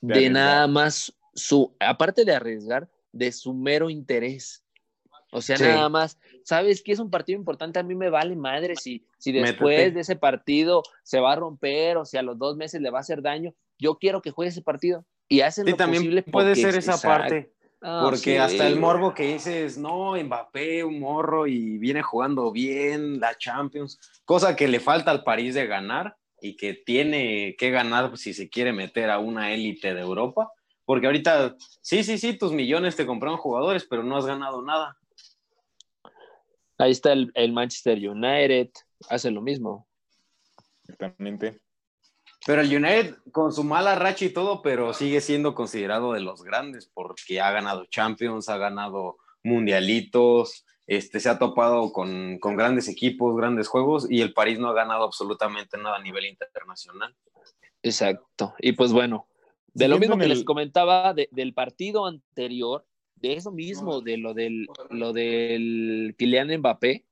De 0.00 0.30
nada 0.30 0.66
más 0.66 1.12
su, 1.34 1.74
aparte 1.80 2.24
de 2.24 2.34
arriesgar, 2.34 2.88
de 3.12 3.32
su 3.32 3.54
mero 3.54 3.90
interés. 3.90 4.64
O 5.32 5.40
sea, 5.40 5.56
Sí. 5.56 5.64
nada 5.64 5.88
más, 5.88 6.18
¿sabes 6.44 6.82
que 6.82 6.90
es 6.92 6.98
un 6.98 7.10
partido 7.10 7.38
importante? 7.38 7.78
A 7.78 7.82
mí 7.84 7.94
me 7.94 8.10
vale 8.10 8.34
madre 8.34 8.74
si, 8.76 9.06
si 9.18 9.30
después 9.30 9.76
Métete. 9.78 9.90
de 9.92 10.00
ese 10.00 10.16
partido 10.16 10.82
se 11.04 11.20
va 11.20 11.32
a 11.32 11.36
romper 11.36 11.98
o 11.98 12.04
si 12.04 12.16
a 12.16 12.22
los 12.22 12.36
dos 12.38 12.56
meses 12.56 12.80
le 12.80 12.90
va 12.90 12.98
a 12.98 13.02
hacer 13.02 13.22
daño. 13.22 13.54
Yo 13.78 13.96
quiero 13.96 14.22
que 14.22 14.32
juegue 14.32 14.48
ese 14.48 14.62
partido. 14.62 15.04
Y 15.28 15.42
hacen 15.42 15.66
Sí, 15.66 15.70
lo 15.70 15.76
también 15.76 16.02
posible 16.02 16.22
puede 16.24 16.56
ser 16.56 16.74
esa 16.74 16.94
Exacto. 16.94 17.08
parte. 17.08 17.52
Ah, 17.82 18.00
Porque 18.04 18.18
sí, 18.18 18.36
hasta 18.36 18.66
el 18.66 18.78
morbo 18.78 19.14
que 19.14 19.32
dices, 19.34 19.78
no, 19.78 20.14
Mbappé, 20.22 20.84
un 20.84 20.98
morro 21.00 21.46
y 21.46 21.78
viene 21.78 22.02
jugando 22.02 22.50
bien 22.52 23.20
la 23.20 23.38
Champions, 23.38 23.98
cosa 24.26 24.54
que 24.56 24.68
le 24.68 24.80
falta 24.80 25.10
al 25.12 25.22
París 25.24 25.54
de 25.54 25.66
ganar 25.66 26.16
y 26.40 26.56
que 26.56 26.74
tiene 26.74 27.56
que 27.56 27.70
ganar 27.70 28.16
si 28.16 28.34
se 28.34 28.48
quiere 28.48 28.72
meter 28.72 29.10
a 29.10 29.18
una 29.18 29.52
élite 29.52 29.94
de 29.94 30.00
Europa. 30.00 30.50
Porque 30.84 31.06
ahorita, 31.06 31.56
sí, 31.80 32.02
sí, 32.02 32.18
sí, 32.18 32.36
tus 32.36 32.52
millones 32.52 32.96
te 32.96 33.06
compraron 33.06 33.38
jugadores, 33.38 33.86
pero 33.88 34.02
no 34.02 34.16
has 34.16 34.26
ganado 34.26 34.62
nada. 34.62 34.96
Ahí 36.78 36.90
está 36.92 37.12
el, 37.12 37.30
el 37.34 37.52
Manchester 37.52 37.96
United, 37.98 38.70
hace 39.08 39.30
lo 39.30 39.42
mismo. 39.42 39.86
Exactamente. 40.82 41.60
Pero 42.46 42.62
el 42.62 42.74
United, 42.74 43.16
con 43.32 43.52
su 43.52 43.62
mala 43.64 43.94
racha 43.94 44.24
y 44.24 44.30
todo, 44.30 44.62
pero 44.62 44.94
sigue 44.94 45.20
siendo 45.20 45.54
considerado 45.54 46.14
de 46.14 46.20
los 46.20 46.42
grandes 46.42 46.90
porque 46.92 47.40
ha 47.40 47.50
ganado 47.50 47.84
Champions, 47.86 48.48
ha 48.48 48.56
ganado 48.56 49.18
mundialitos, 49.42 50.64
este, 50.90 51.20
se 51.20 51.28
ha 51.28 51.38
topado 51.38 51.92
con, 51.92 52.38
con 52.40 52.56
grandes 52.56 52.88
equipos, 52.88 53.36
grandes 53.36 53.68
juegos 53.68 54.10
y 54.10 54.22
el 54.22 54.32
París 54.32 54.58
no 54.58 54.68
ha 54.70 54.74
ganado 54.74 55.04
absolutamente 55.04 55.78
nada 55.78 55.96
a 55.96 56.02
nivel 56.02 56.26
internacional. 56.26 57.14
Exacto. 57.80 58.54
Y 58.58 58.72
pues 58.72 58.92
bueno, 58.92 59.28
de 59.72 59.86
lo 59.86 59.98
mismo 60.00 60.18
que 60.18 60.24
el- 60.24 60.30
les 60.30 60.42
comentaba 60.44 61.14
de- 61.14 61.28
del 61.30 61.54
partido 61.54 62.06
anterior, 62.06 62.84
de 63.14 63.34
eso 63.34 63.52
mismo, 63.52 64.00
de 64.00 64.16
lo 64.16 64.34
del, 64.34 64.66
lo 64.90 65.12
del 65.12 66.16
Kylian 66.18 66.58
Mbappé, 66.58 67.06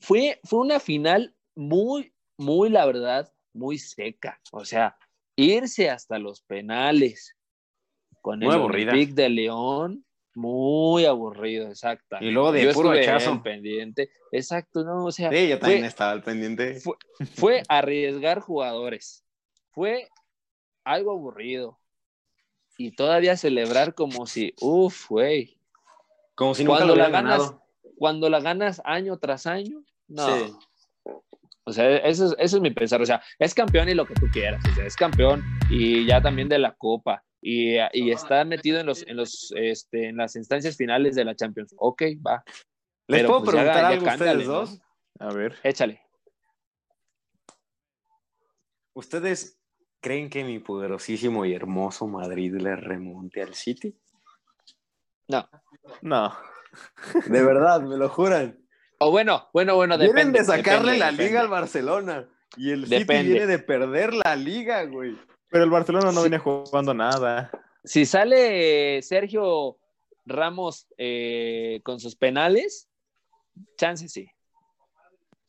fue, 0.00 0.40
fue 0.44 0.60
una 0.60 0.80
final 0.80 1.34
muy, 1.54 2.14
muy, 2.38 2.70
la 2.70 2.86
verdad, 2.86 3.30
muy 3.52 3.76
seca. 3.78 4.40
O 4.52 4.64
sea, 4.64 4.96
irse 5.36 5.90
hasta 5.90 6.18
los 6.18 6.40
penales 6.40 7.36
con 8.22 8.38
Muy 8.38 8.48
el 8.48 8.54
aburrida. 8.54 8.92
Olympique 8.92 9.14
de 9.20 9.28
León, 9.28 10.04
muy 10.38 11.04
aburrido, 11.04 11.68
exacto. 11.68 12.16
Y 12.20 12.30
luego 12.30 12.52
de 12.52 12.64
Yo 12.64 12.72
puro 12.72 12.90
hachazo. 12.92 13.42
pendiente, 13.42 14.10
exacto, 14.30 14.84
no, 14.84 15.04
o 15.06 15.10
sea, 15.12 15.30
Sí, 15.30 15.48
yo 15.48 15.58
también 15.58 15.80
fue- 15.80 15.88
estaba 15.88 16.12
al 16.12 16.22
pendiente. 16.22 16.80
Fue- 16.80 16.96
fue 17.34 17.62
arriesgar 17.68 18.40
jugadores. 18.40 19.24
Fue 19.72 20.08
algo 20.84 21.10
aburrido. 21.12 21.78
Y 22.76 22.92
todavía 22.92 23.36
celebrar 23.36 23.94
como 23.94 24.26
si, 24.26 24.54
uff, 24.60 25.08
güey. 25.08 25.58
Como 26.36 26.54
si 26.54 26.62
nunca 26.64 26.76
Cuando 26.78 26.94
lo 26.94 27.02
la 27.02 27.08
ganas, 27.10 27.38
ganado. 27.38 27.62
cuando 27.96 28.30
la 28.30 28.40
ganas 28.40 28.80
año 28.84 29.18
tras 29.18 29.46
año, 29.48 29.82
no. 30.06 30.26
Sí. 30.38 30.52
O 31.64 31.72
sea, 31.72 31.96
eso 31.98 32.26
es, 32.26 32.34
eso 32.38 32.56
es 32.56 32.62
mi 32.62 32.70
pensar. 32.70 33.02
O 33.02 33.06
sea, 33.06 33.20
es 33.40 33.52
campeón 33.52 33.88
y 33.88 33.94
lo 33.94 34.06
que 34.06 34.14
tú 34.14 34.26
quieras. 34.32 34.62
O 34.70 34.74
sea, 34.74 34.86
es 34.86 34.94
campeón 34.96 35.42
y 35.68 36.06
ya 36.06 36.22
también 36.22 36.48
de 36.48 36.58
la 36.58 36.72
Copa. 36.74 37.24
Y, 37.40 37.76
y 37.92 38.10
está 38.10 38.44
metido 38.44 38.80
en 38.80 38.86
los, 38.86 39.06
en 39.06 39.16
los, 39.16 39.52
este, 39.56 40.08
en 40.08 40.16
las 40.16 40.34
instancias 40.36 40.76
finales 40.76 41.14
de 41.14 41.24
la 41.24 41.34
Champions. 41.36 41.74
Ok, 41.78 42.02
va. 42.26 42.42
¿Les 43.06 43.20
Pero, 43.20 43.28
puedo 43.28 43.44
pues, 43.44 43.56
ya- 43.56 43.60
preguntar 43.62 43.82
ya 43.82 43.88
algo 43.88 44.06
a 44.06 44.08
cántale, 44.10 44.30
ustedes 44.32 44.48
¿no? 44.48 44.52
dos? 44.54 44.80
A 45.20 45.32
ver. 45.32 45.56
Échale. 45.62 46.02
¿Ustedes 48.94 49.58
creen 50.00 50.28
que 50.30 50.44
mi 50.44 50.58
poderosísimo 50.58 51.44
y 51.44 51.54
hermoso 51.54 52.06
Madrid 52.06 52.54
le 52.60 52.76
remonte 52.76 53.42
al 53.42 53.54
City? 53.54 53.96
No. 55.28 55.48
No. 56.02 56.36
De 57.26 57.42
verdad, 57.44 57.80
me 57.82 57.96
lo 57.96 58.08
juran. 58.08 58.58
O 58.98 59.10
bueno, 59.12 59.48
bueno, 59.52 59.76
bueno, 59.76 59.96
Vienen 59.96 60.32
depende. 60.32 60.38
de 60.40 60.44
sacarle 60.44 60.92
depende, 60.92 60.98
la 60.98 61.06
depende. 61.12 61.24
liga 61.28 61.40
al 61.40 61.48
Barcelona. 61.48 62.28
Y 62.56 62.70
el 62.72 62.86
City 62.86 63.04
viene 63.04 63.46
de 63.46 63.58
perder 63.60 64.12
la 64.14 64.34
liga, 64.34 64.82
güey. 64.84 65.16
Pero 65.50 65.64
el 65.64 65.70
Barcelona 65.70 66.06
no 66.06 66.20
Sí. 66.22 66.28
viene 66.28 66.38
jugando 66.38 66.94
nada. 66.94 67.50
si 67.84 68.04
sale 68.04 69.00
Sergio 69.02 69.78
Ramos 70.26 70.86
eh, 70.98 71.80
con 71.84 72.00
sus 72.00 72.14
penales, 72.16 72.88
chance 73.78 74.08
sí. 74.08 74.28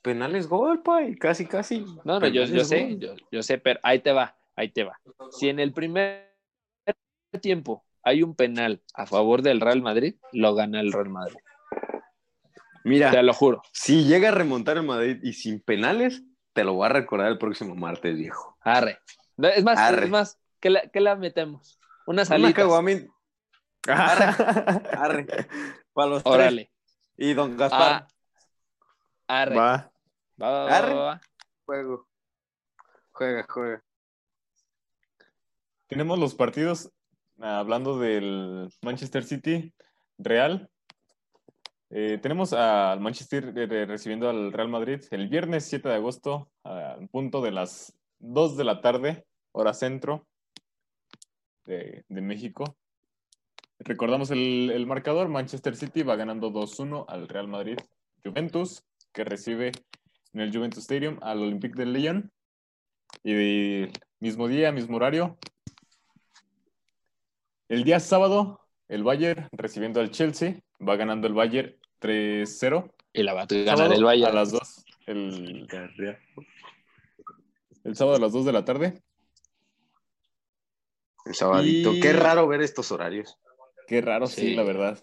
Penales 0.01 0.47
gol, 0.47 0.81
pay. 0.81 1.15
Casi, 1.17 1.45
casi. 1.45 1.79
No, 2.05 2.19
no, 2.19 2.27
yo, 2.27 2.47
sé, 2.63 2.95
yo, 2.97 3.15
yo 3.29 3.43
sé, 3.43 3.57
pero 3.57 3.79
ahí 3.83 3.99
te 3.99 4.13
va, 4.13 4.37
ahí 4.55 4.69
te 4.71 4.85
va. 4.85 4.97
Si 5.31 5.49
en 5.49 5.59
el 5.59 5.73
primer 5.73 6.33
tiempo 7.41 7.83
hay 8.01 8.23
un 8.23 8.33
penal 8.35 8.81
a 8.93 9.05
favor 9.05 9.41
del 9.41 9.59
Real 9.59 9.81
Madrid, 9.81 10.15
lo 10.31 10.55
gana 10.55 10.79
el 10.79 10.93
Real 10.93 11.09
Madrid. 11.09 11.35
Mira, 12.85 13.11
Te 13.11 13.21
lo 13.21 13.33
juro. 13.33 13.61
si 13.73 14.05
llega 14.05 14.29
a 14.29 14.31
remontar 14.31 14.77
el 14.77 14.83
Madrid 14.83 15.17
y 15.21 15.33
sin 15.33 15.59
penales, 15.59 16.23
te 16.53 16.63
lo 16.63 16.73
voy 16.75 16.85
a 16.85 16.89
recordar 16.89 17.27
el 17.27 17.37
próximo 17.37 17.75
martes, 17.75 18.15
viejo. 18.15 18.57
Arre. 18.61 18.99
Es 19.41 19.63
más, 19.63 19.77
Arre. 19.79 20.05
es 20.05 20.09
más, 20.11 20.39
¿qué 20.59 20.69
la, 20.69 20.81
qué 20.89 20.99
la 20.99 21.15
metemos? 21.15 21.79
Unas 22.05 22.27
Una 22.29 22.35
alitas. 22.35 22.55
caguamín. 22.55 23.09
Arre. 23.87 25.25
Para 25.93 26.09
los 26.09 26.23
tres. 26.23 26.67
Y 27.17 27.33
don 27.33 27.57
Gaspar. 27.57 28.07
Ah, 29.27 29.41
arre. 29.41 29.55
Va, 29.55 29.91
Va. 30.41 30.49
va, 30.49 30.65
va, 30.65 30.77
Arre. 30.77 30.93
va, 30.93 31.03
va. 31.03 31.21
Juego. 31.65 32.07
Juega, 33.11 33.45
juega. 33.49 33.83
Tenemos 35.87 36.19
los 36.19 36.35
partidos, 36.35 36.91
ah, 37.41 37.59
hablando 37.59 37.99
del 37.99 38.69
Manchester 38.81 39.23
City, 39.23 39.73
Real. 40.17 40.69
Eh, 41.91 42.19
tenemos 42.21 42.53
al 42.53 42.99
Manchester 42.99 43.51
eh, 43.57 43.85
recibiendo 43.85 44.29
al 44.29 44.53
Real 44.53 44.69
Madrid 44.69 45.01
el 45.11 45.27
viernes 45.27 45.65
7 45.65 45.89
de 45.89 45.95
agosto, 45.95 46.51
al 46.63 47.07
punto 47.09 47.41
de 47.41 47.51
las 47.51 47.98
2 48.19 48.57
de 48.57 48.63
la 48.63 48.81
tarde, 48.81 49.25
hora 49.51 49.73
centro 49.73 50.27
de, 51.65 52.03
de 52.07 52.21
México. 52.21 52.77
Recordamos 53.79 54.31
el, 54.31 54.71
el 54.73 54.85
marcador, 54.85 55.29
Manchester 55.29 55.75
City 55.75 56.03
va 56.03 56.15
ganando 56.15 56.51
2-1 56.51 57.05
al 57.07 57.27
Real 57.27 57.47
Madrid. 57.47 57.77
Juventus, 58.23 58.83
que 59.13 59.23
recibe 59.23 59.71
en 60.33 60.41
el 60.41 60.53
Juventus 60.53 60.83
Stadium 60.83 61.17
al 61.21 61.41
Olympique 61.41 61.77
de 61.77 61.85
Lyon. 61.85 62.31
Y 63.23 63.87
mismo 64.19 64.47
día, 64.47 64.71
mismo 64.71 64.97
horario. 64.97 65.37
El 67.67 67.83
día 67.83 67.99
sábado, 67.99 68.59
el 68.87 69.03
Bayern 69.03 69.47
recibiendo 69.51 69.99
al 69.99 70.11
Chelsea. 70.11 70.59
Va 70.85 70.95
ganando 70.95 71.27
el 71.27 71.33
Bayern 71.33 71.75
3-0. 72.01 72.91
Y 73.13 73.23
la 73.23 73.33
va 73.33 73.43
a 73.43 73.47
ganar 73.47 73.93
el 73.93 74.03
A 74.03 74.05
Bayern. 74.05 74.35
las 74.35 74.51
2. 74.51 74.85
El, 75.07 75.67
el 77.83 77.95
sábado 77.95 78.17
a 78.17 78.19
las 78.19 78.31
2 78.31 78.45
de 78.45 78.53
la 78.53 78.65
tarde. 78.65 79.01
El 81.25 81.35
sabadito. 81.35 81.93
Y- 81.93 81.99
Qué 81.99 82.13
raro 82.13 82.47
ver 82.47 82.61
estos 82.61 82.91
horarios. 82.91 83.37
Qué 83.87 84.01
raro, 84.01 84.27
sí, 84.27 84.41
Sí. 84.41 84.55
la 84.55 84.63
verdad. 84.63 84.99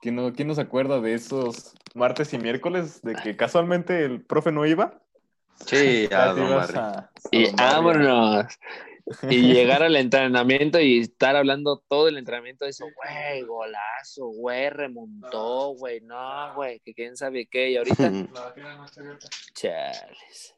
¿Quién 0.00 0.14
no, 0.16 0.32
¿Quién 0.32 0.48
no 0.48 0.54
se 0.54 0.60
acuerda 0.60 1.00
de 1.00 1.14
esos 1.14 1.74
martes 1.94 2.32
y 2.32 2.38
miércoles 2.38 3.02
de 3.02 3.14
que 3.14 3.36
casualmente 3.36 4.04
el 4.04 4.24
profe 4.24 4.52
no 4.52 4.66
iba? 4.66 5.00
Sí, 5.64 6.08
a 6.12 6.32
Don 6.32 6.62
Y 7.32 7.44
Don 7.46 7.56
vámonos. 7.56 8.46
Y 9.30 9.36
llegar 9.52 9.82
al 9.84 9.96
entrenamiento 9.96 10.80
y 10.80 10.98
estar 11.00 11.36
hablando 11.36 11.82
todo 11.88 12.08
el 12.08 12.18
entrenamiento 12.18 12.64
de 12.64 12.72
eso, 12.72 12.84
güey, 12.96 13.42
golazo, 13.42 14.26
güey, 14.26 14.68
remontó, 14.70 15.68
güey, 15.74 16.00
no, 16.00 16.54
güey, 16.54 16.80
que 16.80 16.92
quién 16.92 17.16
sabe 17.16 17.46
qué. 17.46 17.70
Y 17.70 17.76
ahorita, 17.76 18.10
chales. 19.54 20.54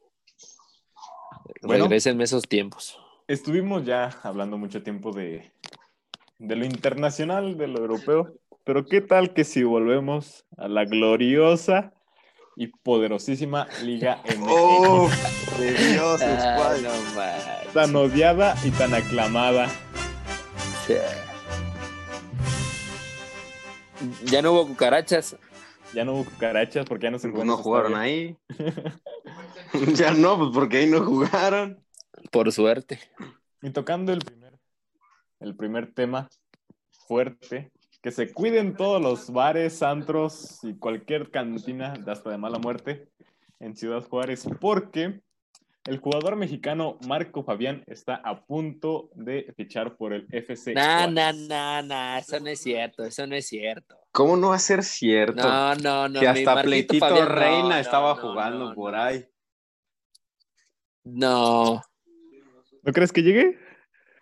Bueno. 1.61 1.85
Regrésenme 1.85 2.23
esos 2.23 2.43
tiempos. 2.43 2.99
Estuvimos 3.27 3.85
ya 3.85 4.09
hablando 4.23 4.57
mucho 4.57 4.81
tiempo 4.81 5.11
de, 5.11 5.51
de 6.39 6.55
lo 6.55 6.65
internacional, 6.65 7.57
de 7.57 7.67
lo 7.67 7.79
europeo, 7.79 8.33
pero 8.63 8.85
¿qué 8.85 9.01
tal 9.01 9.33
que 9.33 9.43
si 9.43 9.63
volvemos 9.63 10.45
a 10.57 10.67
la 10.67 10.85
gloriosa 10.85 11.93
y 12.55 12.67
poderosísima 12.67 13.67
Liga 13.83 14.21
MX? 14.25 14.37
¡Oh! 14.47 15.09
De 15.59 15.73
Dios, 15.73 16.21
Ah, 16.21 16.73
no. 16.81 17.73
Tan 17.73 17.95
odiada 17.95 18.55
y 18.63 18.71
tan 18.71 18.93
aclamada. 18.93 19.67
Ya 24.23 24.41
no 24.41 24.53
hubo 24.53 24.67
cucarachas. 24.67 25.35
Ya 25.93 26.05
no 26.05 26.13
hubo 26.13 26.25
cucarachas 26.25 26.85
porque 26.85 27.05
ya 27.05 27.11
no 27.11 27.19
se 27.19 27.29
Pues 27.29 27.45
no 27.45 27.57
jugaron 27.57 27.95
ahí. 27.95 28.37
ya 29.95 30.11
no, 30.11 30.37
pues 30.37 30.49
porque 30.53 30.77
ahí 30.77 30.89
no 30.89 31.03
jugaron. 31.03 31.83
Por 32.31 32.51
suerte. 32.51 32.99
Y 33.61 33.71
tocando 33.71 34.13
el 34.13 34.19
primer, 34.19 34.59
el 35.39 35.55
primer 35.55 35.93
tema 35.93 36.29
fuerte, 37.07 37.71
que 38.01 38.11
se 38.11 38.31
cuiden 38.31 38.75
todos 38.75 39.01
los 39.01 39.31
bares, 39.31 39.81
antros 39.83 40.63
y 40.63 40.75
cualquier 40.75 41.31
cantina, 41.31 41.93
hasta 42.07 42.29
de 42.29 42.37
mala 42.37 42.59
muerte, 42.59 43.09
en 43.59 43.75
Ciudad 43.75 44.03
Juárez, 44.07 44.47
porque 44.61 45.21
el 45.89 45.97
jugador 45.97 46.35
mexicano 46.35 46.97
Marco 47.07 47.43
Fabián 47.43 47.83
está 47.87 48.15
a 48.15 48.45
punto 48.45 49.09
de 49.15 49.51
fichar 49.57 49.97
por 49.97 50.13
el 50.13 50.27
FC. 50.29 50.73
No, 50.75 50.81
Juárez. 50.81 51.13
no, 51.13 51.33
no, 51.33 51.81
no, 51.81 52.17
eso 52.17 52.39
no 52.39 52.47
es 52.49 52.61
cierto, 52.61 53.03
eso 53.03 53.25
no 53.25 53.35
es 53.35 53.47
cierto. 53.47 53.97
¿Cómo 54.11 54.37
no 54.37 54.49
va 54.49 54.55
a 54.55 54.59
ser 54.59 54.83
cierto? 54.83 55.41
No, 55.41 55.75
no, 55.75 56.07
no. 56.07 56.19
que 56.19 56.27
hasta 56.27 56.61
Pleitito 56.61 57.07
Fabián, 57.07 57.27
Reina 57.27 57.69
no, 57.69 57.75
estaba 57.77 58.15
no, 58.15 58.21
jugando 58.21 58.69
no, 58.69 58.75
por 58.75 58.93
no. 58.93 59.01
ahí. 59.01 59.25
No, 61.05 61.81
¿No 62.83 62.93
crees 62.93 63.11
que 63.11 63.23
llegue? 63.23 63.57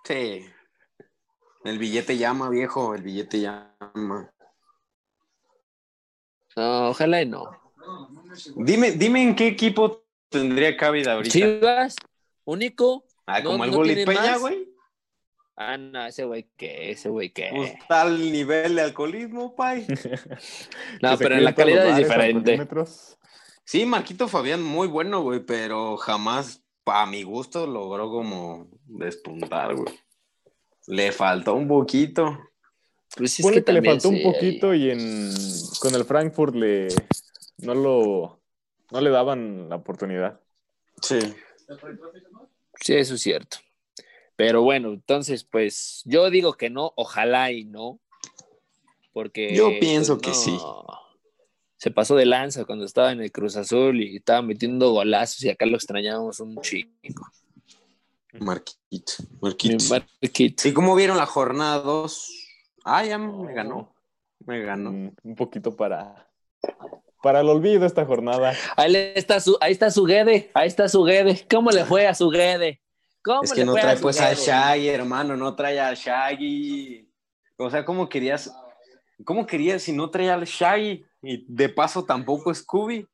Sí. 0.05 0.45
El 1.65 1.79
billete 1.79 2.17
llama, 2.17 2.49
viejo, 2.49 2.95
el 2.95 3.01
billete 3.01 3.41
llama. 3.41 4.31
no, 6.55 6.89
ojalá 6.89 7.21
y 7.21 7.25
no. 7.25 7.49
Dime, 8.55 8.91
dime 8.91 9.21
en 9.21 9.35
qué 9.35 9.47
equipo 9.47 10.06
tendría 10.29 10.75
cabida 10.77 11.13
ahorita. 11.13 11.33
Chivas, 11.33 11.95
único. 12.45 13.05
ah, 13.25 13.39
no- 13.39 13.51
como 13.51 13.63
el 13.65 13.71
no 13.71 13.81
Peña, 13.81 14.37
güey. 14.37 14.69
Ah, 15.59 15.75
no, 15.75 16.05
ese 16.05 16.23
güey 16.23 16.51
qué, 16.55 16.91
ese 16.91 17.09
güey 17.09 17.31
qué. 17.31 17.49
Pues 17.53 17.73
tal 17.87 18.31
nivel 18.31 18.75
de 18.75 18.81
alcoholismo, 18.81 19.55
pay. 19.55 19.87
No, 21.01 21.17
pero 21.17 21.35
en 21.35 21.43
la 21.43 21.55
calidad 21.55 21.87
es 21.89 21.97
diferente. 21.97 22.59
Sí, 23.63 23.85
Marquito 23.85 24.27
Fabián, 24.27 24.63
muy 24.63 24.87
bueno, 24.87 25.21
güey, 25.23 25.41
pero 25.41 25.97
jamás, 25.97 26.63
a 26.85 27.05
mi 27.05 27.23
gusto, 27.23 27.67
logró 27.67 28.09
como 28.09 28.69
despuntar, 28.85 29.75
güey. 29.75 29.93
Le 30.85 31.11
faltó 31.11 31.53
un 31.55 31.67
poquito. 31.67 32.37
Pues 33.15 33.39
es 33.39 33.45
que, 33.45 33.73
le 33.73 33.81
faltó 33.81 34.09
un 34.09 34.21
poquito 34.21 34.73
y 34.73 34.91
en 34.91 35.33
con 35.79 35.95
el 35.95 36.05
Frankfurt 36.05 36.55
le 36.55 36.87
no 37.57 37.73
lo 37.73 38.36
no 38.91 39.01
le 39.01 39.09
daban 39.09 39.69
la 39.69 39.75
oportunidad. 39.77 40.39
Sí. 41.01 41.19
Sí, 42.81 42.93
eso 42.93 43.15
es 43.15 43.21
cierto. 43.21 43.57
Pero 44.35 44.61
bueno, 44.61 44.89
entonces, 44.89 45.43
pues 45.43 46.03
yo 46.05 46.29
digo 46.29 46.53
que 46.53 46.69
no, 46.69 46.93
ojalá 46.95 47.51
y 47.51 47.65
no. 47.65 47.99
Porque. 49.11 49.53
Yo 49.53 49.71
pienso 49.79 50.19
pues, 50.19 50.37
que 50.43 50.51
no, 50.51 50.57
sí. 50.57 50.63
Se 51.77 51.91
pasó 51.91 52.15
de 52.15 52.25
lanza 52.25 52.65
cuando 52.65 52.85
estaba 52.85 53.11
en 53.11 53.21
el 53.21 53.31
Cruz 53.31 53.55
Azul 53.55 54.01
y 54.01 54.17
estaba 54.17 54.41
metiendo 54.41 54.91
golazos 54.91 55.43
y 55.43 55.49
acá 55.49 55.65
lo 55.65 55.75
extrañábamos 55.75 56.39
un 56.39 56.59
chico. 56.61 57.25
Marquito. 58.39 59.13
Marquito. 59.41 59.83
Marquito. 59.89 60.63
Sí, 60.63 60.73
¿cómo 60.73 60.95
vieron 60.95 61.17
la 61.17 61.25
jornada 61.25 61.79
2? 61.79 62.29
Ah, 62.85 63.05
ya 63.05 63.17
me 63.17 63.53
ganó. 63.53 63.93
Me 64.45 64.61
ganó. 64.61 64.89
Un, 64.91 65.15
un 65.23 65.35
poquito 65.35 65.75
para 65.75 66.27
para 67.27 67.41
el 67.41 67.49
olvido 67.49 67.85
esta 67.85 68.05
jornada. 68.05 68.53
Ahí 68.77 68.89
le 68.89 69.19
está 69.19 69.41
su, 69.41 69.57
ahí 69.59 69.73
está 69.73 69.91
su 69.91 70.05
Guede, 70.05 70.49
ahí 70.53 70.69
está 70.69 70.87
su 70.87 71.03
Guede. 71.03 71.45
¿Cómo 71.49 71.71
le 71.71 71.83
fue 71.83 72.07
a 72.07 72.15
su 72.15 72.29
Guede? 72.29 72.81
¿Cómo 73.21 73.43
Es 73.43 73.49
le 73.49 73.57
que 73.57 73.65
no 73.65 73.73
fue 73.73 73.81
trae 73.81 73.97
su 73.97 74.01
pues 74.01 74.21
a? 74.21 74.33
Shaggy, 74.33 74.87
hermano, 74.87 75.35
no 75.35 75.53
trae 75.53 75.77
a 75.77 75.93
Shaggy. 75.93 77.11
O 77.57 77.69
sea, 77.69 77.83
¿cómo 77.83 78.07
querías? 78.07 78.49
¿Cómo 79.25 79.45
querías 79.45 79.81
si 79.81 79.91
no 79.91 80.09
traía 80.09 80.35
al 80.35 80.45
Shaggy? 80.45 81.05
Y 81.21 81.53
de 81.53 81.67
paso 81.67 82.05
tampoco 82.05 82.53
Scooby. 82.53 83.05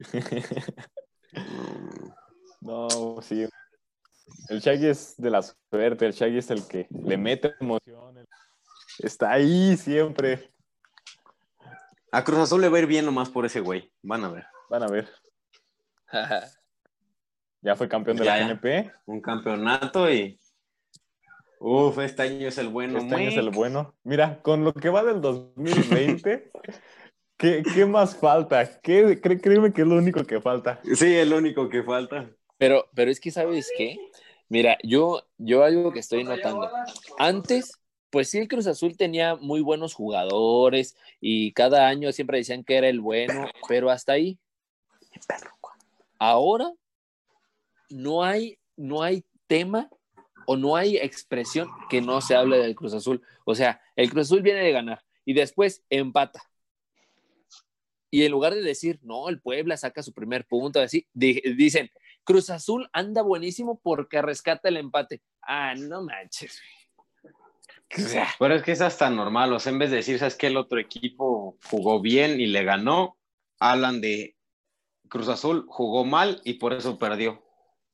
No, 2.60 3.20
sí. 3.22 3.46
El 4.48 4.60
Shaggy 4.60 4.86
es 4.86 5.14
de 5.16 5.30
la 5.30 5.42
suerte, 5.42 6.06
el 6.06 6.12
Shaggy 6.12 6.38
es 6.38 6.50
el 6.50 6.66
que 6.66 6.88
le 6.90 7.16
mete 7.16 7.54
emoción. 7.60 8.26
Está 8.98 9.30
ahí 9.30 9.76
siempre. 9.76 10.50
A 12.12 12.24
Cruz 12.24 12.38
Azul 12.40 12.60
le 12.60 12.68
va 12.68 12.78
a 12.78 12.80
ir 12.80 12.86
bien 12.86 13.04
nomás 13.04 13.28
por 13.28 13.44
ese 13.46 13.60
güey. 13.60 13.90
Van 14.02 14.24
a 14.24 14.28
ver. 14.30 14.46
Van 14.70 14.82
a 14.82 14.88
ver. 14.88 15.08
Ya 17.60 17.74
fue 17.74 17.88
campeón 17.88 18.16
de 18.16 18.24
Ya, 18.24 18.36
la. 18.36 18.46
GNP. 18.54 18.92
Un 19.06 19.20
campeonato 19.20 20.08
y. 20.08 20.38
Uf, 21.58 21.98
este 21.98 22.22
año 22.22 22.46
es 22.46 22.56
el 22.58 22.68
bueno. 22.68 22.98
Este 23.00 23.14
año 23.16 23.28
es 23.30 23.36
el 23.36 23.50
bueno. 23.50 23.96
Mira, 24.04 24.40
con 24.42 24.62
lo 24.64 24.72
que 24.72 24.88
va 24.90 25.02
del 25.02 25.20
2020, 25.20 26.52
¿qué, 27.36 27.64
qué 27.74 27.84
más 27.84 28.16
falta? 28.16 28.80
¿Qué, 28.80 29.20
cré- 29.20 29.40
créeme 29.40 29.72
que 29.72 29.82
es 29.82 29.88
lo 29.88 29.96
único 29.96 30.22
que 30.24 30.40
falta. 30.40 30.80
Sí, 30.94 31.16
el 31.16 31.32
único 31.32 31.68
que 31.68 31.82
falta. 31.82 32.30
Pero, 32.58 32.88
pero 32.94 33.10
es 33.10 33.18
que, 33.18 33.32
¿sabes 33.32 33.72
qué? 33.76 33.96
Mira, 34.48 34.78
yo, 34.84 35.24
yo 35.36 35.64
algo 35.64 35.92
que 35.92 35.98
estoy 35.98 36.22
notando. 36.22 36.70
Antes, 37.18 37.72
pues 38.10 38.30
sí, 38.30 38.38
el 38.38 38.48
Cruz 38.48 38.66
Azul 38.66 38.96
tenía 38.96 39.36
muy 39.36 39.60
buenos 39.60 39.94
jugadores 39.94 40.96
y 41.20 41.52
cada 41.52 41.88
año 41.88 42.12
siempre 42.12 42.38
decían 42.38 42.64
que 42.64 42.76
era 42.76 42.88
el 42.88 43.00
bueno, 43.00 43.46
pero 43.68 43.90
hasta 43.90 44.12
ahí. 44.12 44.38
Ahora 46.18 46.72
no 47.90 48.22
hay, 48.24 48.58
no 48.76 49.02
hay 49.02 49.24
tema 49.46 49.88
o 50.46 50.56
no 50.56 50.76
hay 50.76 50.96
expresión 50.96 51.68
que 51.90 52.00
no 52.00 52.20
se 52.20 52.34
hable 52.34 52.58
del 52.58 52.74
Cruz 52.74 52.94
Azul. 52.94 53.22
O 53.44 53.54
sea, 53.54 53.80
el 53.96 54.10
Cruz 54.10 54.26
Azul 54.26 54.42
viene 54.42 54.60
de 54.60 54.72
ganar 54.72 55.04
y 55.24 55.34
después 55.34 55.84
empata. 55.90 56.42
Y 58.10 58.24
en 58.24 58.32
lugar 58.32 58.54
de 58.54 58.62
decir, 58.62 58.98
no, 59.02 59.28
el 59.28 59.40
Puebla 59.40 59.76
saca 59.76 60.02
su 60.02 60.14
primer 60.14 60.46
punto, 60.46 60.80
así, 60.80 61.06
di- 61.12 61.42
dicen, 61.56 61.90
Cruz 62.24 62.48
Azul 62.48 62.88
anda 62.92 63.20
buenísimo 63.20 63.78
porque 63.82 64.22
rescata 64.22 64.70
el 64.70 64.78
empate. 64.78 65.20
Ah, 65.42 65.74
no 65.76 66.02
manches. 66.02 66.52
Sea, 66.52 66.77
Pero 68.38 68.54
es 68.54 68.62
que 68.62 68.72
es 68.72 68.80
hasta 68.80 69.08
normal. 69.10 69.52
O 69.52 69.58
sea, 69.58 69.72
en 69.72 69.78
vez 69.78 69.90
de 69.90 69.96
decir, 69.96 70.18
¿sabes 70.18 70.36
qué? 70.36 70.48
El 70.48 70.56
otro 70.56 70.78
equipo 70.78 71.56
jugó 71.70 72.00
bien 72.00 72.40
y 72.40 72.46
le 72.46 72.64
ganó, 72.64 73.16
hablan 73.58 74.00
de 74.00 74.36
Cruz 75.08 75.28
Azul 75.28 75.64
jugó 75.68 76.04
mal 76.04 76.40
y 76.44 76.54
por 76.54 76.72
eso 76.72 76.98
perdió. 76.98 77.42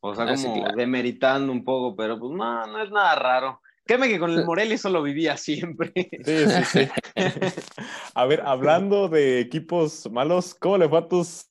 O 0.01 0.15
sea, 0.15 0.25
Ah, 0.25 0.37
sí, 0.37 0.45
como 0.47 0.63
claro. 0.63 0.77
demeritando 0.77 1.53
un 1.53 1.65
poco, 1.65 1.97
pero 1.97 2.19
pues 2.19 2.33
no, 2.33 2.67
no 2.67 2.83
es 2.83 2.91
nada 2.91 3.15
raro. 3.15 3.61
Créeme 3.87 4.09
que 4.09 4.19
con 4.19 4.31
el 4.31 4.45
Morelia 4.45 4.75
eso 4.75 4.89
lo 4.89 5.03
vivía 5.03 5.37
siempre. 5.37 5.93
Sí, 5.95 6.47
sí, 6.49 6.65
sí. 6.65 6.89
A 8.15 8.25
ver, 8.25 8.43
hablando 8.45 9.09
de 9.09 9.41
equipos 9.41 10.11
malos, 10.11 10.55
¿cómo 10.55 10.79
le 10.79 10.89
fue 10.89 10.99
a 10.99 11.09
tus 11.09 11.47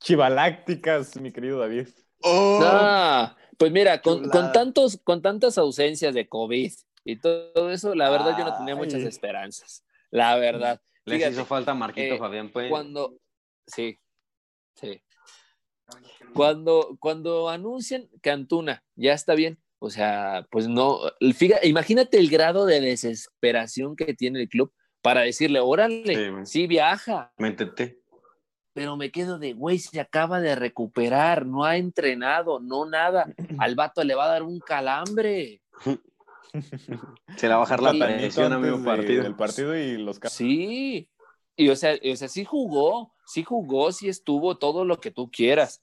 chivalácticas, 0.00 1.20
mi 1.20 1.32
querido 1.32 1.58
David? 1.58 1.88
Ah, 2.24 3.36
pues 3.58 3.72
mira, 3.72 4.00
con, 4.00 4.28
con 4.28 4.52
tantos, 4.52 5.00
con 5.02 5.20
tantas 5.20 5.58
ausencias 5.58 6.14
de 6.14 6.28
COVID 6.28 6.72
y 7.04 7.16
todo 7.16 7.70
eso, 7.70 7.94
la 7.94 8.10
verdad 8.10 8.36
yo 8.38 8.44
no 8.44 8.56
tenía 8.56 8.76
muchas 8.76 9.02
esperanzas. 9.02 9.84
La 10.10 10.36
verdad. 10.36 10.80
Les 11.04 11.16
Fíjate, 11.18 11.34
hizo 11.34 11.46
falta 11.46 11.74
Marquito 11.74 12.14
eh, 12.14 12.18
Fabián, 12.18 12.50
pues. 12.52 12.70
cuando 12.70 13.16
sí 13.66 13.98
sí 14.74 15.02
cuando 16.34 16.96
cuando 17.00 17.48
anuncian 17.48 18.08
que 18.22 18.30
Antuna 18.30 18.82
ya 18.94 19.12
está 19.12 19.34
bien 19.34 19.58
o 19.78 19.90
sea 19.90 20.46
pues 20.50 20.68
no 20.68 21.00
fíjate, 21.34 21.68
imagínate 21.68 22.18
el 22.18 22.28
grado 22.30 22.66
de 22.66 22.80
desesperación 22.80 23.96
que 23.96 24.14
tiene 24.14 24.40
el 24.40 24.48
club 24.48 24.72
para 25.02 25.22
decirle 25.22 25.58
Sí, 25.58 25.64
órale 25.66 26.30
güey. 26.30 26.46
sí 26.46 26.66
viaja 26.66 27.32
intenté. 27.38 28.00
pero 28.72 28.96
me 28.96 29.10
quedo 29.10 29.38
de 29.38 29.52
güey 29.52 29.78
se 29.78 30.00
acaba 30.00 30.40
de 30.40 30.54
recuperar 30.54 31.44
no 31.46 31.64
ha 31.64 31.76
entrenado 31.76 32.60
no 32.60 32.86
nada 32.86 33.26
al 33.58 33.74
vato 33.74 34.04
le 34.04 34.14
va 34.14 34.24
a 34.26 34.28
dar 34.32 34.42
un 34.44 34.60
calambre 34.60 35.60
Se 37.36 37.46
le 37.46 37.50
va 37.50 37.56
a 37.56 37.58
bajar 37.60 37.82
la 37.82 37.92
presión 37.92 38.52
a 38.52 38.58
medio 38.58 38.82
partido. 38.84 39.22
del 39.22 39.34
partido 39.34 39.76
y 39.76 39.96
los 39.96 40.20
Sí, 40.30 41.08
y 41.56 41.68
o 41.68 41.76
sea, 41.76 41.94
o 41.94 42.16
sea, 42.16 42.28
sí 42.28 42.44
jugó, 42.44 43.14
sí 43.26 43.42
jugó, 43.42 43.92
sí 43.92 44.08
estuvo 44.08 44.58
todo 44.58 44.84
lo 44.84 45.00
que 45.00 45.10
tú 45.10 45.30
quieras, 45.30 45.82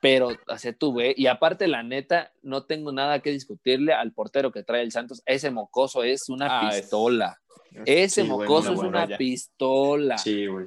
pero 0.00 0.30
hace 0.46 0.72
tu 0.72 0.92
ve, 0.94 1.14
y 1.16 1.26
aparte 1.26 1.66
la 1.68 1.82
neta, 1.82 2.32
no 2.42 2.64
tengo 2.64 2.92
nada 2.92 3.20
que 3.20 3.30
discutirle 3.30 3.92
al 3.92 4.12
portero 4.12 4.52
que 4.52 4.62
trae 4.62 4.82
el 4.82 4.92
Santos, 4.92 5.22
ese 5.26 5.50
mocoso 5.50 6.02
es 6.04 6.28
una 6.28 6.46
Ah, 6.60 6.68
es- 6.72 6.82
pistola, 6.82 7.40
ese 7.84 8.22
Sí, 8.22 8.28
güey, 8.28 8.48
mocoso 8.48 8.72
una 8.72 9.04
es 9.04 9.06
una 9.08 9.16
pistola, 9.18 10.18
Sí, 10.18 10.46
güey. 10.46 10.66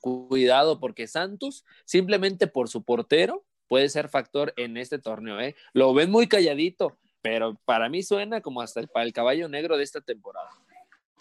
cuidado, 0.00 0.78
porque 0.78 1.06
Santos, 1.08 1.64
simplemente 1.84 2.46
por 2.46 2.68
su 2.68 2.82
portero, 2.84 3.44
puede 3.68 3.88
ser 3.88 4.08
factor 4.08 4.52
en 4.56 4.76
este 4.76 4.98
torneo, 4.98 5.40
¿eh? 5.40 5.56
Lo 5.72 5.92
ven 5.94 6.10
muy 6.10 6.28
calladito, 6.28 6.96
pero 7.26 7.56
para 7.64 7.88
mí 7.88 8.04
suena 8.04 8.40
como 8.40 8.60
hasta 8.60 8.78
el, 8.78 8.86
para 8.86 9.04
el 9.04 9.12
caballo 9.12 9.48
negro 9.48 9.76
de 9.76 9.82
esta 9.82 10.00
temporada. 10.00 10.48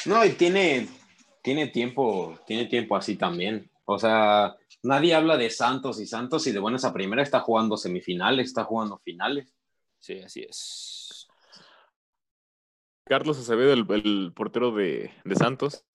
No, 0.05 0.23
y 0.23 0.33
tiene, 0.33 0.87
tiene 1.41 1.67
tiempo, 1.67 2.37
tiene 2.45 2.67
tiempo 2.67 2.95
así 2.95 3.15
también. 3.15 3.71
O 3.85 3.97
sea, 3.97 4.55
nadie 4.83 5.15
habla 5.15 5.35
de 5.35 5.49
Santos 5.49 5.99
y 5.99 6.05
Santos 6.05 6.45
y 6.45 6.51
de 6.51 6.59
buenas 6.59 6.85
a 6.85 6.93
primera 6.93 7.23
está 7.23 7.39
jugando 7.39 7.75
semifinales, 7.75 8.45
está 8.47 8.65
jugando 8.65 8.99
finales. 8.99 9.51
Sí, 9.99 10.19
así 10.19 10.45
es. 10.47 11.27
Carlos 13.05 13.39
Acevedo, 13.39 13.73
el, 13.73 13.87
el 13.89 14.31
portero 14.35 14.71
de, 14.71 15.11
de 15.23 15.35
Santos, 15.35 15.85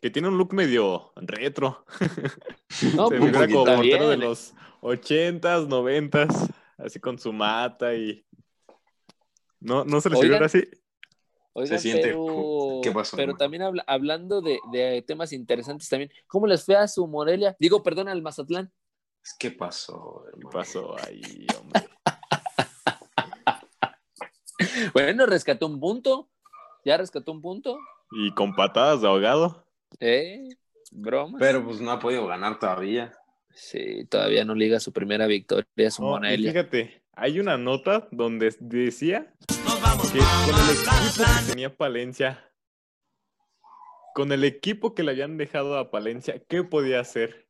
que 0.00 0.08
tiene 0.08 0.28
un 0.28 0.38
look 0.38 0.54
medio 0.54 1.12
retro. 1.16 1.84
No, 2.96 3.08
Se 3.08 3.18
pues, 3.18 3.30
figura 3.30 3.46
como 3.46 3.64
portero 3.66 4.08
de 4.08 4.16
bien. 4.16 4.20
los 4.20 4.54
ochentas, 4.80 5.66
noventas, 5.66 6.48
así 6.78 6.98
con 6.98 7.18
su 7.18 7.30
mata 7.30 7.94
y... 7.94 8.24
¿No, 9.60 9.84
no 9.84 10.00
se 10.00 10.10
les 10.10 10.18
Oigan, 10.18 10.32
figura 10.32 10.46
así? 10.46 10.64
Oigan, 11.52 11.78
Se 11.78 11.82
siente. 11.82 12.08
Pero, 12.08 12.80
¿Qué 12.82 12.92
pasó, 12.92 13.16
pero 13.16 13.36
también 13.36 13.62
habla- 13.62 13.84
hablando 13.86 14.40
de, 14.40 14.58
de 14.72 15.02
temas 15.06 15.32
interesantes 15.32 15.88
también, 15.88 16.10
¿cómo 16.26 16.46
les 16.46 16.64
fue 16.64 16.76
a 16.76 16.88
su 16.88 17.06
Morelia? 17.06 17.56
Digo, 17.58 17.82
perdón, 17.82 18.08
al 18.08 18.22
Mazatlán. 18.22 18.72
¿Qué 19.38 19.50
pasó, 19.50 20.24
¿Qué 20.34 20.46
pasó 20.50 20.96
ahí, 21.06 21.46
hombre? 21.58 21.88
Bueno, 24.92 25.26
rescató 25.26 25.66
un 25.66 25.80
punto. 25.80 26.28
Ya 26.84 26.96
rescató 26.96 27.32
un 27.32 27.42
punto. 27.42 27.78
Y 28.12 28.32
con 28.34 28.54
patadas 28.54 29.02
de 29.02 29.08
ahogado. 29.08 29.66
¿Eh? 29.98 30.48
Broma. 30.90 31.38
Pero 31.38 31.64
pues 31.64 31.80
no 31.80 31.90
ha 31.90 31.98
podido 31.98 32.26
ganar 32.26 32.58
todavía. 32.58 33.12
Sí, 33.54 34.04
todavía 34.06 34.44
no 34.44 34.54
liga 34.54 34.80
su 34.80 34.92
primera 34.92 35.26
victoria 35.26 35.66
a 35.86 35.90
su 35.90 36.02
Morelia. 36.02 36.52
fíjate, 36.52 36.99
hay 37.20 37.38
una 37.38 37.56
nota 37.56 38.08
donde 38.10 38.54
decía 38.60 39.32
que 39.46 40.18
con 40.18 40.58
el 40.58 40.70
equipo 40.70 41.22
que 41.44 41.50
tenía 41.50 41.76
Palencia, 41.76 42.52
con 44.14 44.32
el 44.32 44.44
equipo 44.44 44.94
que 44.94 45.02
le 45.02 45.12
habían 45.12 45.36
dejado 45.36 45.78
a 45.78 45.90
Palencia, 45.90 46.42
¿qué 46.48 46.64
podía 46.64 47.00
hacer? 47.00 47.46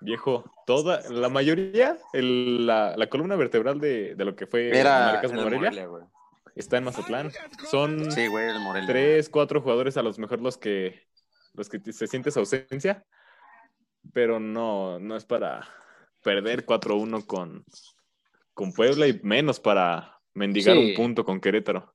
Viejo, 0.00 0.44
toda, 0.66 1.00
la 1.10 1.28
mayoría, 1.28 1.96
el- 2.12 2.66
la, 2.66 2.96
la 2.96 3.08
columna 3.08 3.36
vertebral 3.36 3.80
de, 3.80 4.14
de 4.14 4.24
lo 4.24 4.34
que 4.36 4.46
fue 4.46 4.70
Marcas 4.82 5.32
era 5.32 5.42
Morelia, 5.42 5.70
Morelia, 5.88 6.08
está 6.54 6.76
en 6.78 6.84
Mazatlán. 6.84 7.30
Son 7.70 8.10
Sí, 8.10 8.26
güey, 8.26 8.48
el 8.50 8.60
Morelia. 8.60 8.86
tres, 8.88 9.28
cuatro 9.30 9.60
jugadores 9.62 9.96
a 9.96 10.02
los 10.02 10.18
mejor 10.18 10.40
los 10.40 10.58
que 10.58 11.06
los 11.54 11.70
que 11.70 11.80
se 11.92 12.06
siente 12.06 12.28
esa 12.28 12.40
ausencia, 12.40 13.06
pero 14.12 14.38
no, 14.38 14.98
no 14.98 15.16
es 15.16 15.24
para 15.24 15.66
perder 16.22 16.66
4-1 16.66 17.24
con, 17.24 17.64
con 18.56 18.72
Puebla 18.72 19.06
y 19.06 19.20
menos 19.22 19.60
para 19.60 20.18
mendigar 20.32 20.74
Sí. 20.76 20.82
un 20.90 20.94
punto 20.94 21.24
con 21.26 21.40
Querétaro. 21.40 21.94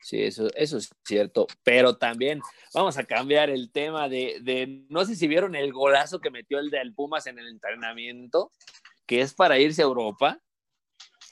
Sí, 0.00 0.20
eso, 0.22 0.48
eso 0.54 0.76
es 0.76 0.90
cierto. 1.02 1.46
Pero 1.62 1.96
también 1.96 2.40
vamos 2.74 2.98
a 2.98 3.04
cambiar 3.04 3.48
el 3.48 3.72
tema 3.72 4.06
de, 4.10 4.36
de- 4.42 4.84
no 4.90 5.06
sé 5.06 5.16
si 5.16 5.26
vieron 5.26 5.54
el 5.54 5.72
golazo 5.72 6.20
que 6.20 6.30
metió 6.30 6.58
el 6.58 6.68
del 6.68 6.92
Pumas 6.94 7.26
en 7.26 7.38
el 7.38 7.48
entrenamiento, 7.48 8.52
que 9.06 9.22
es 9.22 9.32
para 9.32 9.58
irse 9.58 9.80
a 9.80 9.86
Europa. 9.86 10.42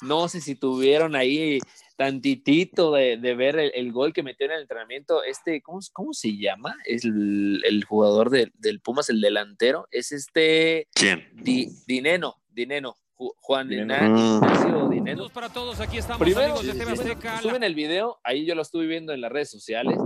No 0.01 0.27
sé 0.29 0.41
si 0.41 0.55
tuvieron 0.55 1.14
ahí 1.16 1.59
tantitito 1.99 2.93
de, 2.93 3.18
de 3.18 3.35
ver 3.35 3.59
el, 3.59 3.73
el 3.75 3.93
gol 3.93 4.12
que 4.14 4.23
metió 4.23 4.47
en 4.47 4.53
el 4.53 4.62
entrenamiento. 4.62 5.23
Este, 5.23 5.61
¿cómo, 5.61 5.81
cómo 5.93 6.12
se 6.14 6.37
llama? 6.39 6.75
Es 6.87 7.05
el, 7.05 7.62
el 7.64 7.85
jugador 7.85 8.31
de- 8.31 8.51
del 8.55 8.81
Pumas, 8.81 9.11
el 9.11 9.20
delantero. 9.20 9.87
Es 9.91 10.12
este 10.12 10.89
¿Quién? 10.95 11.29
Di- 11.35 11.68
Dineno, 11.87 12.43
Dineno, 12.49 12.97
Juan 13.17 13.73
Ignacio 13.73 14.89
Dineno. 14.89 15.29
para 15.31 15.49
todos, 15.49 15.79
aquí 15.81 15.99
estamos 15.99 16.21
Primero, 16.21 16.55
amigos 16.57 16.67
de 16.67 16.73
TV 16.85 16.97
suben, 17.41 17.63
el 17.63 17.75
video, 17.75 18.21
ahí 18.25 18.45
yo 18.45 18.55
lo 18.55 18.63
estuve 18.63 18.87
viendo 18.87 19.13
en 19.13 19.21
las 19.21 19.31
redes 19.31 19.51
sociales, 19.51 19.99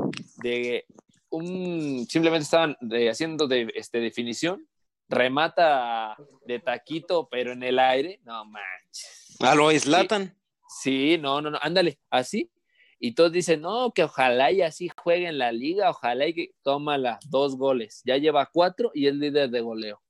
de 0.43 0.85
un, 1.31 2.07
simplemente 2.09 2.45
estaban 2.45 2.77
de- 2.81 3.09
haciendo 3.09 3.47
de, 3.47 3.73
este, 3.75 4.01
definición, 4.01 4.67
remata 5.09 6.17
de 6.47 6.59
taquito, 6.59 7.29
pero 7.31 7.53
en 7.53 7.63
el 7.63 7.79
aire, 7.79 8.21
no 8.25 8.45
manches. 8.45 9.37
A 9.41 9.55
lo 9.55 9.71
Slatan. 9.71 10.37
Sí, 10.69 11.17
no, 11.19 11.41
no, 11.41 11.51
no, 11.51 11.59
ándale, 11.63 11.99
así. 12.11 12.51
Y 12.99 13.13
todos 13.15 13.31
dicen, 13.31 13.61
no, 13.61 13.93
que 13.93 14.05
ojalá 14.05 14.51
y 14.51 14.63
así 14.63 14.91
juegue 14.97 15.29
en 15.29 15.39
la 15.39 15.53
liga, 15.53 15.91
ojalá 15.91 16.27
y 16.27 16.35
que 16.35 16.51
toma 16.63 16.97
las 16.99 17.19
dos 17.31 17.57
goles. 17.57 18.03
Ya 18.05 18.17
lleva 18.17 18.47
cuatro 18.53 18.91
y 18.95 19.07
es 19.07 19.15
líder 19.15 19.51
de 19.51 19.61
goleo. 19.61 20.01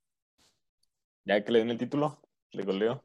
Ya 1.25 1.43
que 1.43 1.51
le 1.51 1.59
den 1.59 1.71
el 1.71 1.77
título, 1.77 2.21
le 2.51 2.63
goleo. 2.63 3.03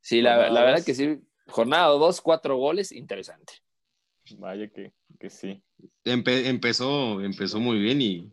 Sí, 0.00 0.22
la, 0.22 0.48
la 0.50 0.62
verdad 0.62 0.84
que 0.84 0.94
sí, 0.94 1.18
jornada 1.48 1.88
dos, 1.88 2.20
cuatro 2.20 2.56
goles, 2.56 2.92
interesante. 2.92 3.54
Vaya 4.38 4.68
que, 4.68 4.92
que 5.18 5.30
sí. 5.30 5.62
Empe- 6.04 6.46
empezó, 6.46 7.20
empezó 7.20 7.60
muy 7.60 7.78
bien 7.78 8.00
y 8.02 8.32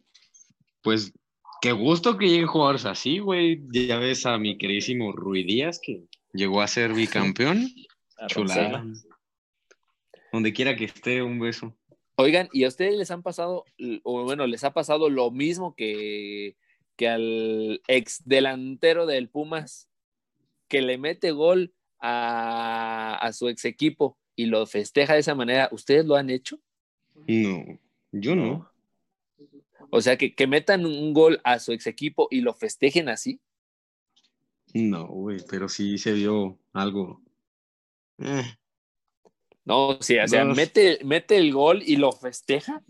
pues 0.82 1.14
qué 1.62 1.72
gusto 1.72 2.18
que 2.18 2.28
lleguen 2.28 2.47
jugadores 2.47 2.86
así, 2.86 3.20
güey. 3.20 3.62
Ya 3.72 3.97
ves 3.97 4.26
a 4.26 4.38
mi 4.38 4.58
queridísimo 4.58 5.12
Rui 5.12 5.43
Díaz 5.43 5.80
que 5.82 6.03
llegó 6.34 6.62
a 6.62 6.68
ser 6.68 6.93
bicampeón. 6.93 7.68
Chulada. 8.28 8.86
Donde 10.32 10.53
quiera 10.53 10.76
que 10.76 10.86
esté, 10.86 11.22
un 11.22 11.39
beso. 11.39 11.76
Oigan, 12.18 12.47
¿y 12.53 12.64
a 12.64 12.70
ustedes 12.70 12.95
les 12.95 13.12
han 13.12 13.24
pasado, 13.24 13.66
o 14.03 14.24
bueno, 14.24 14.47
les 14.47 14.64
ha 14.64 14.72
pasado 14.74 15.10
lo 15.10 15.32
mismo 15.32 15.76
que, 15.76 16.56
que 16.95 17.07
al 17.09 17.81
ex 17.87 18.23
delantero 18.25 19.05
del 19.05 19.29
Pumas, 19.29 19.89
que 20.67 20.81
le 20.81 20.97
mete 20.97 21.31
gol 21.31 21.73
a, 21.99 23.17
a 23.21 23.33
su 23.33 23.49
ex 23.49 23.65
equipo 23.65 24.17
y 24.35 24.47
lo 24.47 24.65
festeja 24.67 25.13
de 25.13 25.19
esa 25.19 25.35
manera? 25.35 25.69
¿Ustedes 25.71 26.05
lo 26.05 26.15
han 26.15 26.29
hecho? 26.29 26.59
No, 27.27 27.79
yo 28.11 28.35
no. 28.35 28.71
O 29.89 30.01
sea, 30.01 30.17
que, 30.17 30.35
que 30.35 30.47
metan 30.47 30.85
un 30.85 31.13
gol 31.13 31.41
a 31.43 31.59
su 31.59 31.71
ex 31.71 31.87
equipo 31.87 32.27
y 32.31 32.41
lo 32.41 32.53
festejen 32.53 33.09
así. 33.09 33.39
No, 34.75 35.07
güey, 35.07 35.39
pero 35.49 35.67
sí 35.69 35.97
se 35.97 36.13
vio 36.13 36.59
algo. 36.73 37.21
Eh, 38.19 38.43
No, 39.65 39.97
sí, 40.01 40.17
o 40.19 40.27
sea, 40.27 40.45
No. 40.45 40.53
mete, 40.53 40.99
mete 41.03 41.37
el 41.37 41.51
gol 41.53 41.81
y 41.85 41.95
lo 41.97 42.11
festeja. 42.11 42.83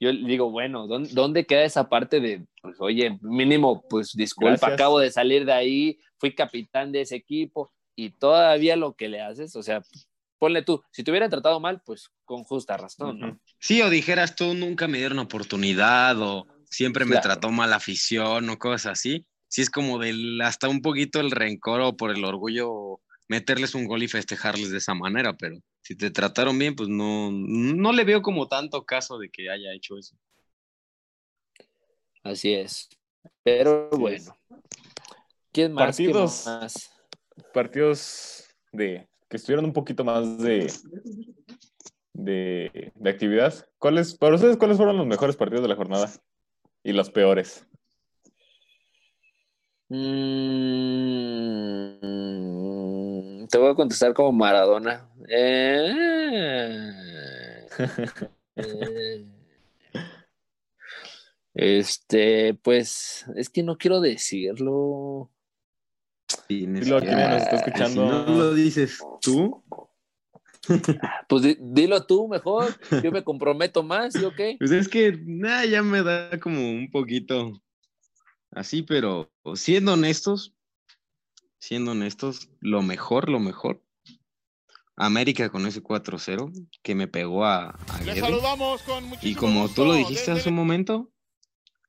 Yo 0.00 0.12
digo, 0.12 0.50
bueno, 0.50 0.86
¿dónde, 0.86 1.10
dónde 1.12 1.46
queda 1.46 1.64
esa 1.64 1.88
parte 1.88 2.20
de, 2.20 2.44
pues, 2.62 2.76
oye, 2.80 3.18
mínimo, 3.22 3.84
pues 3.88 4.12
disculpa, 4.14 4.50
Gracias. 4.50 4.72
acabo 4.72 4.98
de 4.98 5.10
salir 5.10 5.44
de 5.44 5.52
ahí, 5.52 5.98
fui 6.18 6.34
capitán 6.34 6.92
de 6.92 7.02
ese 7.02 7.16
equipo 7.16 7.72
y 7.96 8.10
todavía 8.10 8.76
lo 8.76 8.94
que 8.94 9.08
le 9.08 9.20
haces, 9.20 9.54
o 9.56 9.62
sea, 9.62 9.82
ponle 10.38 10.62
tú, 10.62 10.82
si 10.90 11.04
te 11.04 11.10
hubieran 11.10 11.30
tratado 11.30 11.60
mal, 11.60 11.80
pues 11.86 12.10
con 12.24 12.42
justa 12.44 12.76
razón, 12.76 13.18
¿no? 13.20 13.40
Sí, 13.60 13.80
o 13.82 13.88
dijeras 13.88 14.34
tú 14.34 14.52
nunca 14.54 14.88
me 14.88 14.98
dieron 14.98 15.20
oportunidad 15.20 16.20
o 16.20 16.46
siempre 16.68 17.04
me 17.04 17.12
Claro. 17.12 17.22
trató 17.22 17.50
mal 17.50 17.70
la 17.70 17.76
afición 17.76 18.50
o 18.50 18.58
cosas 18.58 18.86
así. 18.92 19.26
Sí 19.48 19.62
es 19.62 19.70
como 19.70 19.98
del 20.00 20.40
hasta 20.40 20.68
un 20.68 20.82
poquito 20.82 21.20
el 21.20 21.30
rencor 21.30 21.80
o 21.80 21.96
por 21.96 22.10
el 22.10 22.24
orgullo 22.24 23.00
meterles 23.28 23.74
un 23.74 23.86
gol 23.86 24.02
y 24.02 24.08
festejarles 24.08 24.70
de 24.70 24.78
esa 24.78 24.94
manera, 24.94 25.34
pero 25.34 25.56
si 25.84 25.94
te 25.94 26.10
trataron 26.10 26.58
bien, 26.58 26.74
pues 26.74 26.88
no, 26.88 27.30
no 27.30 27.92
le 27.92 28.04
veo 28.04 28.22
como 28.22 28.48
tanto 28.48 28.86
caso 28.86 29.18
de 29.18 29.28
que 29.28 29.50
haya 29.50 29.74
hecho 29.74 29.98
eso. 29.98 30.16
Así 32.22 32.54
es. 32.54 32.88
Pero 33.42 33.90
Así 33.92 34.00
bueno. 34.00 34.36
¿Quién 35.52 35.74
más? 35.74 35.94
¿Quién 35.94 36.12
Partidos. 36.12 36.46
más? 36.46 36.90
Partidos 37.52 38.48
de 38.72 39.06
que 39.28 39.36
estuvieron 39.36 39.66
un 39.66 39.74
poquito 39.74 40.04
más 40.04 40.38
de, 40.38 40.72
de, 42.14 42.92
de 42.94 43.10
actividad. 43.10 43.68
¿Cuáles, 43.78 44.16
para 44.16 44.36
ustedes, 44.36 44.56
cuáles 44.56 44.78
fueron 44.78 44.96
los 44.96 45.06
mejores 45.06 45.36
partidos 45.36 45.62
de 45.62 45.68
la 45.68 45.76
jornada? 45.76 46.10
Y 46.82 46.92
los 46.92 47.10
peores. 47.10 47.66
Mm, 49.90 50.64
te 53.48 53.58
voy 53.58 53.70
a 53.70 53.74
contestar 53.74 54.14
como 54.14 54.32
Maradona. 54.32 55.08
Eh, 55.28 55.92
eh, 58.56 59.26
este, 61.54 62.54
pues, 62.54 63.24
es 63.36 63.48
que 63.48 63.62
no 63.62 63.76
quiero 63.78 64.00
decirlo. 64.00 65.30
Que- 66.48 66.66
quien 66.66 66.72
nos 66.74 67.42
está 67.42 67.50
Si 67.50 67.56
escuchando. 67.56 68.06
no 68.06 68.26
lo 68.36 68.54
dices 68.54 68.98
tú, 69.20 69.62
Pues 71.28 71.42
di- 71.42 71.58
dilo 71.60 72.04
tú 72.06 72.26
mejor. 72.28 72.74
Yo 73.02 73.12
me 73.12 73.22
comprometo 73.22 73.82
más, 73.82 74.14
¿y 74.16 74.24
o 74.24 74.32
qué? 74.34 74.56
pues 74.58 74.70
es 74.70 74.88
que 74.88 75.12
nah, 75.26 75.64
ya 75.64 75.82
me 75.82 76.02
da 76.02 76.40
como 76.40 76.58
un 76.58 76.90
poquito 76.90 77.52
así, 78.50 78.82
pero 78.82 79.30
siendo 79.54 79.92
honestos, 79.92 80.53
siendo 81.66 81.92
honestos, 81.92 82.50
lo 82.60 82.82
mejor, 82.82 83.28
lo 83.30 83.40
mejor. 83.40 83.82
América 84.96 85.48
con 85.50 85.66
ese 85.66 85.82
4-0 85.82 86.52
que 86.82 86.94
me 86.94 87.08
pegó 87.08 87.44
a, 87.44 87.70
a 87.70 87.96
Les 88.04 88.14
Guede. 88.14 88.20
saludamos 88.20 88.82
con 88.82 89.04
Y 89.22 89.34
como 89.34 89.68
tú 89.68 89.84
lo 89.84 89.94
dijiste 89.94 90.30
hace 90.30 90.50
un 90.50 90.54
momento, 90.54 91.10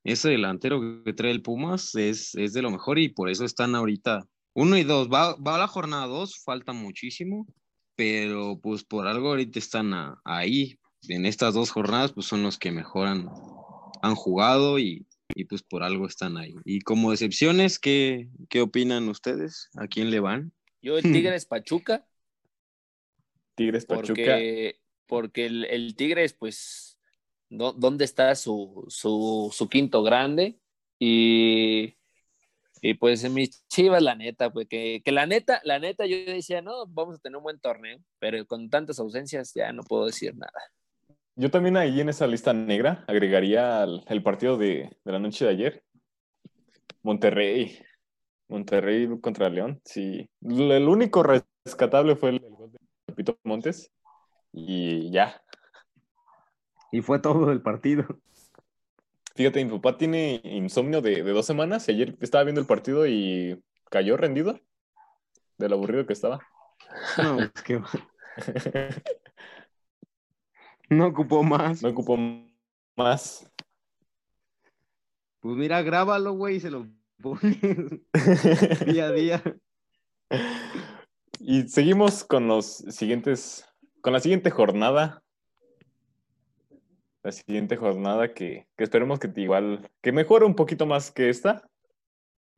ese 0.04 0.30
delantero 0.30 1.04
que 1.04 1.14
trae 1.14 1.32
el 1.32 1.42
Pumas 1.44 1.94
es, 1.96 2.34
es 2.36 2.54
de 2.54 2.62
lo 2.64 2.72
mejor 2.72 2.98
y 2.98 3.10
por 3.10 3.30
eso 3.30 3.46
están 3.46 3.76
ahorita 3.76 4.26
uno 4.56 4.78
y 4.78 4.84
dos. 4.84 5.08
Va, 5.10 5.36
va 5.36 5.56
a 5.56 5.60
la 5.60 5.68
jornada 5.68 6.08
dos, 6.08 6.42
falta 6.44 6.72
muchísimo, 6.74 7.46
pero 7.96 8.60
pues 8.62 8.84
por 8.84 9.06
algo 9.08 9.30
ahorita 9.30 9.60
están 9.60 9.94
a- 9.94 10.20
ahí. 10.24 10.80
En 11.08 11.28
estas 11.28 11.54
dos 11.54 11.70
jornadas, 11.70 12.14
pues 12.14 12.26
son 12.26 12.42
los 12.42 12.58
que 12.58 12.72
mejor 12.72 13.08
han, 13.08 13.30
han 14.02 14.16
jugado 14.16 14.80
y, 14.80 15.06
y, 15.34 15.46
pues 15.46 15.64
por 15.64 15.84
algo 15.84 16.08
están 16.08 16.38
ahí. 16.38 16.56
Y 16.66 16.82
como 16.82 17.12
decepciones, 17.12 17.80
¿qué, 17.80 18.30
¿qué 18.50 18.62
opinan 18.62 19.10
ustedes? 19.10 19.70
¿A 19.76 19.88
quién 19.88 20.12
le 20.12 20.20
van? 20.20 20.54
Yo 20.82 20.98
el 20.98 21.10
Tigres 21.10 21.46
Pachuca, 21.46 22.08
Tigres 23.56 23.86
Pachuca. 23.86 24.38
porque, 24.38 24.82
porque 25.06 25.46
el, 25.48 25.66
el 25.66 25.96
Tigres, 25.96 26.34
pues, 26.34 26.98
¿dó- 27.50 27.74
¿dónde 27.74 28.06
está 28.06 28.36
su, 28.36 28.86
su, 28.90 29.50
su 29.54 29.70
quinto 29.70 30.04
grande? 30.04 30.60
Y, 31.00 31.96
y 32.82 32.96
pues 32.96 33.24
en 33.24 33.34
mis 33.34 33.68
chivas, 33.70 34.04
la 34.04 34.16
neta, 34.16 34.52
pues 34.54 34.68
que, 34.70 35.02
que 35.06 35.12
la 35.12 35.26
neta, 35.28 35.62
la 35.66 35.80
neta, 35.80 36.06
yo 36.08 36.18
decía, 36.26 36.62
no, 36.62 36.88
vamos 36.88 37.18
a 37.18 37.20
tener 37.20 37.38
un 37.38 37.44
buen 37.44 37.60
torneo, 37.60 38.00
pero 38.20 38.46
con 38.48 38.70
tantas 38.70 39.00
ausencias 39.00 39.54
ya 39.56 39.74
no 39.74 39.84
puedo 39.84 40.06
decir 40.08 40.36
nada. 40.36 40.52
Yo 41.36 41.52
también 41.52 41.76
ahí 41.76 42.00
en 42.00 42.10
esa 42.10 42.28
lista 42.28 42.54
negra 42.54 43.04
agregaría 43.08 43.84
el, 43.84 44.04
el 44.08 44.24
partido 44.24 44.58
de, 44.58 44.98
de 45.04 45.12
la 45.12 45.20
noche 45.20 45.46
de 45.46 45.52
ayer. 45.52 45.84
Monterrey. 47.04 47.78
Monterrey 48.48 49.08
contra 49.20 49.50
León. 49.50 49.82
Sí. 49.84 50.30
El 50.42 50.88
único 50.88 51.24
rescatable 51.24 52.16
fue 52.16 52.30
el, 52.30 52.36
el 52.44 52.56
gol 52.56 52.72
de 52.72 52.80
Pepito 53.06 53.38
Montes. 53.44 53.92
Y 54.54 55.12
ya. 55.12 55.44
Y 56.92 57.02
fue 57.02 57.20
todo 57.20 57.52
el 57.52 57.62
partido. 57.62 58.06
Fíjate, 59.36 59.66
mi 59.66 59.72
papá 59.72 59.98
tiene 59.98 60.40
insomnio 60.46 61.02
de, 61.02 61.22
de 61.22 61.32
dos 61.34 61.46
semanas. 61.46 61.90
Ayer 61.90 62.16
estaba 62.22 62.46
viendo 62.46 62.62
el 62.62 62.68
partido 62.68 63.06
y 63.06 63.62
cayó 63.90 64.16
rendido 64.16 64.62
de 65.58 65.68
lo 65.68 65.76
aburrido 65.76 66.06
que 66.06 66.14
estaba. 66.14 66.40
No, 67.18 67.42
es 67.42 67.52
que 67.64 67.82
no 70.90 71.08
ocupó 71.08 71.44
más. 71.44 71.82
No 71.82 71.90
ocupó 71.90 72.18
más. 72.96 73.50
Pues 75.40 75.56
mira, 75.58 75.82
grábalo, 75.82 76.34
güey, 76.34 76.56
y 76.56 76.60
se 76.60 76.72
lo 76.72 76.88
pones 77.22 77.58
día 78.86 79.06
a 79.06 79.12
día. 79.12 79.44
Y 81.40 81.68
seguimos 81.68 82.24
con 82.24 82.48
los 82.48 82.78
siguientes, 82.90 83.66
con 84.02 84.14
la 84.14 84.20
siguiente 84.20 84.50
jornada. 84.50 85.22
La 87.24 87.32
siguiente 87.32 87.76
jornada 87.76 88.34
que, 88.34 88.68
que 88.78 88.84
esperemos 88.84 89.20
que 89.20 89.28
te 89.28 89.42
igual, 89.42 89.90
que 90.02 90.12
mejore 90.12 90.46
un 90.46 90.56
poquito 90.56 90.86
más 90.86 91.12
que 91.12 91.30
esta. 91.30 91.68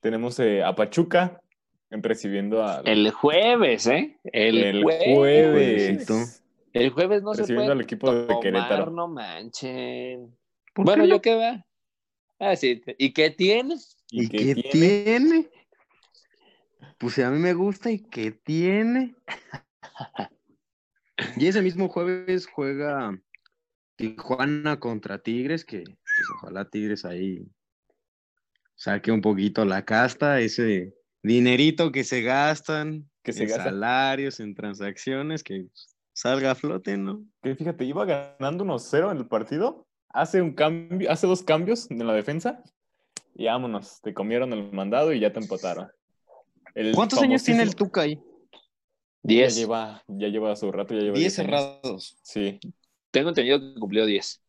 Tenemos 0.01 0.39
eh, 0.39 0.63
a 0.63 0.75
Pachuca 0.75 1.41
recibiendo 1.89 2.63
a 2.63 2.81
El 2.83 3.11
jueves, 3.11 3.87
¿eh? 3.87 4.17
El, 4.23 4.57
el 4.57 4.83
jueves. 4.83 5.15
jueves. 5.15 6.43
El 6.77 6.89
jueves 6.91 7.23
no 7.23 7.33
se 7.33 7.41
Recibiendo 7.41 7.65
puede 7.65 7.79
al 7.79 7.81
equipo 7.81 8.13
de 8.13 8.21
tomar, 8.27 8.41
Querétaro. 8.41 8.91
no 8.91 9.07
manchen. 9.07 10.37
¿Por 10.73 10.85
Bueno, 10.85 11.03
qué 11.03 11.09
no? 11.09 11.15
¿yo 11.15 11.21
qué 11.21 11.35
va? 11.35 11.65
Ah, 12.39 12.55
sí. 12.55 12.81
¿Y 12.97 13.13
qué 13.13 13.31
tiene? 13.31 13.75
¿Y, 14.11 14.29
qué 14.29 14.37
qué 14.37 14.55
tiene? 14.55 14.71
tiene? 14.71 15.49
Pues 16.97 17.13
si 17.15 17.21
a 17.21 17.29
mí 17.31 17.39
me 17.39 17.53
gusta, 17.53 17.91
¿y 17.91 17.99
qué 17.99 18.31
tiene? 18.31 19.15
y 21.37 21.47
ese 21.47 21.61
mismo 21.61 21.89
jueves 21.89 22.47
juega 22.47 23.19
Tijuana 23.95 24.79
contra 24.79 25.19
Tigres, 25.19 25.65
que 25.65 25.83
pues 25.83 26.29
ojalá 26.35 26.69
Tigres 26.69 27.05
ahí 27.05 27.47
saque 28.75 29.11
un 29.11 29.21
poquito 29.21 29.65
la 29.65 29.83
casta, 29.85 30.39
ese 30.39 30.93
dinerito 31.23 31.91
que 31.91 32.03
se 32.03 32.21
gastan, 32.21 33.09
Que 33.23 33.33
se 33.33 33.43
en 33.43 33.49
gasta. 33.49 33.63
salarios, 33.65 34.39
en 34.39 34.53
transacciones, 34.53 35.43
que 35.43 35.65
salga 36.17 36.49
a 36.49 36.55
flote, 36.55 36.97
¿no? 36.97 37.23
Que 37.43 37.55
fíjate, 37.55 37.85
iba 37.85 38.03
ganando 38.03 38.65
1-0 38.65 39.11
en 39.11 39.17
el 39.17 39.27
partido. 39.27 39.85
Hace 40.09 40.41
un 40.41 40.53
cambio, 40.53 41.11
hace 41.11 41.27
dos 41.27 41.43
cambios 41.43 41.91
en 41.91 42.05
la 42.07 42.13
defensa. 42.13 42.63
Y 43.35 43.45
vámonos, 43.45 44.01
te 44.01 44.15
comieron 44.15 44.51
el 44.51 44.71
mandado 44.71 45.13
y 45.13 45.19
ya 45.19 45.31
te 45.31 45.39
empataron. 45.39 45.91
El 46.73 46.95
¿Cuántos 46.95 47.21
años 47.21 47.43
tiene 47.43 47.61
el 47.61 47.75
Tuca 47.75 48.01
ahí? 48.01 48.15
Ya 48.15 48.21
Diez. 49.21 49.55
lleva, 49.55 50.03
ya 50.07 50.27
lleva 50.29 50.55
su 50.55 50.71
rato, 50.71 50.95
ya 50.95 51.01
lleva 51.01 51.17
10 51.19 51.35
10 51.35 51.39
años. 51.39 51.45
cerrados. 51.45 52.17
Sí. 52.23 52.59
Tengo 53.11 53.29
entendido 53.29 53.59
que 53.59 53.79
cumplió 53.79 54.05
10. 54.07 54.41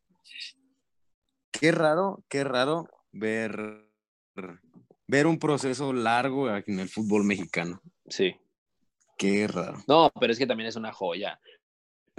Qué 1.51 1.71
raro, 1.71 2.23
qué 2.29 2.43
raro 2.43 2.87
ver, 3.11 3.85
ver 5.05 5.27
un 5.27 5.37
proceso 5.37 5.93
largo 5.93 6.49
en 6.49 6.79
el 6.79 6.89
fútbol 6.89 7.25
mexicano. 7.25 7.79
Sí. 8.07 8.35
Qué 9.19 9.47
raro. 9.47 9.83
No, 9.87 10.11
pero 10.19 10.33
es 10.33 10.39
que 10.39 10.47
también 10.47 10.69
es 10.69 10.75
una 10.75 10.93
joya. 10.93 11.39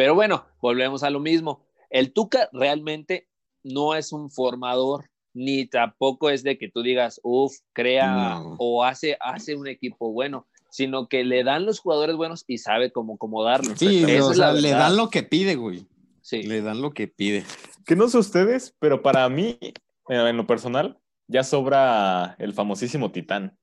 Pero 0.00 0.14
bueno, 0.14 0.46
volvemos 0.62 1.02
a 1.02 1.10
lo 1.10 1.20
mismo. 1.20 1.62
El 1.90 2.14
Tuca 2.14 2.48
realmente 2.54 3.28
no 3.62 3.94
es 3.94 4.14
un 4.14 4.30
formador, 4.30 5.10
ni 5.34 5.66
tampoco 5.66 6.30
es 6.30 6.42
de 6.42 6.56
que 6.56 6.70
tú 6.70 6.80
digas, 6.80 7.20
uff, 7.22 7.54
crea 7.74 8.38
No. 8.38 8.56
o 8.58 8.82
hace, 8.82 9.18
hace 9.20 9.54
un 9.56 9.68
equipo 9.68 10.10
bueno, 10.10 10.46
sino 10.70 11.06
que 11.06 11.22
le 11.22 11.44
dan 11.44 11.66
los 11.66 11.80
jugadores 11.80 12.16
buenos 12.16 12.44
y 12.46 12.56
sabe 12.56 12.90
cómo 12.92 13.16
acomodarlos. 13.16 13.78
Sí, 13.78 14.02
o 14.04 14.30
es 14.30 14.38
sea, 14.38 14.54
le 14.54 14.70
dan 14.70 14.96
lo 14.96 15.10
que 15.10 15.22
pide, 15.22 15.56
güey. 15.56 15.86
Sí. 16.22 16.44
Le 16.44 16.62
dan 16.62 16.80
lo 16.80 16.92
que 16.94 17.06
pide. 17.06 17.44
Que 17.84 17.94
no 17.94 18.08
sé 18.08 18.16
ustedes, 18.16 18.74
pero 18.78 19.02
para 19.02 19.28
mí, 19.28 19.58
eh, 19.60 19.74
en 20.08 20.36
lo 20.38 20.46
personal, 20.46 20.98
ya 21.26 21.44
sobra 21.44 22.36
el 22.38 22.54
famosísimo 22.54 23.12
Titán. 23.12 23.54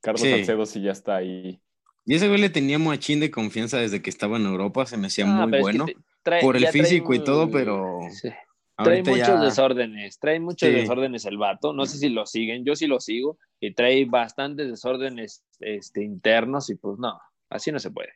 Carlos 0.00 0.22
Sí. 0.22 0.30
Salcedo 0.30 0.66
sí 0.66 0.80
ya 0.82 0.90
está 0.90 1.14
ahí. 1.14 1.60
Y 2.06 2.14
ese 2.14 2.28
güey 2.28 2.40
le 2.40 2.48
tenía 2.50 2.78
machín 2.78 3.18
de 3.20 3.30
confianza 3.30 3.78
desde 3.78 4.00
que 4.00 4.10
estaba 4.10 4.36
en 4.36 4.46
Europa, 4.46 4.86
se 4.86 4.96
me 4.96 5.08
hacía 5.08 5.24
Ah, 5.26 5.46
muy 5.46 5.50
pero 5.50 5.68
es 5.68 5.72
que 5.74 5.78
bueno. 5.82 6.00
trae- 6.22 6.40
por 6.40 6.56
el 6.56 6.62
trae 6.62 6.72
físico 6.72 7.12
y 7.14 7.22
todo, 7.24 7.50
pero 7.50 7.98
Sí. 8.10 8.30
Trae 8.78 9.02
muchos 9.02 9.18
ya- 9.26 9.40
desórdenes, 9.40 10.18
trae 10.18 10.38
muchos 10.38 10.68
Sí. 10.68 10.74
desórdenes 10.74 11.24
el 11.24 11.38
vato. 11.38 11.72
No 11.72 11.86
sé 11.86 11.96
si 11.98 12.08
lo 12.10 12.26
siguen, 12.26 12.64
yo 12.64 12.76
sí 12.76 12.86
lo 12.86 13.00
sigo, 13.00 13.38
y 13.58 13.72
trae 13.74 14.04
bastantes 14.04 14.68
desórdenes 14.68 15.42
este, 15.60 16.04
internos, 16.04 16.68
y 16.70 16.74
pues 16.76 16.98
no, 16.98 17.18
así 17.50 17.72
no 17.72 17.78
se 17.78 17.90
puede. 17.90 18.10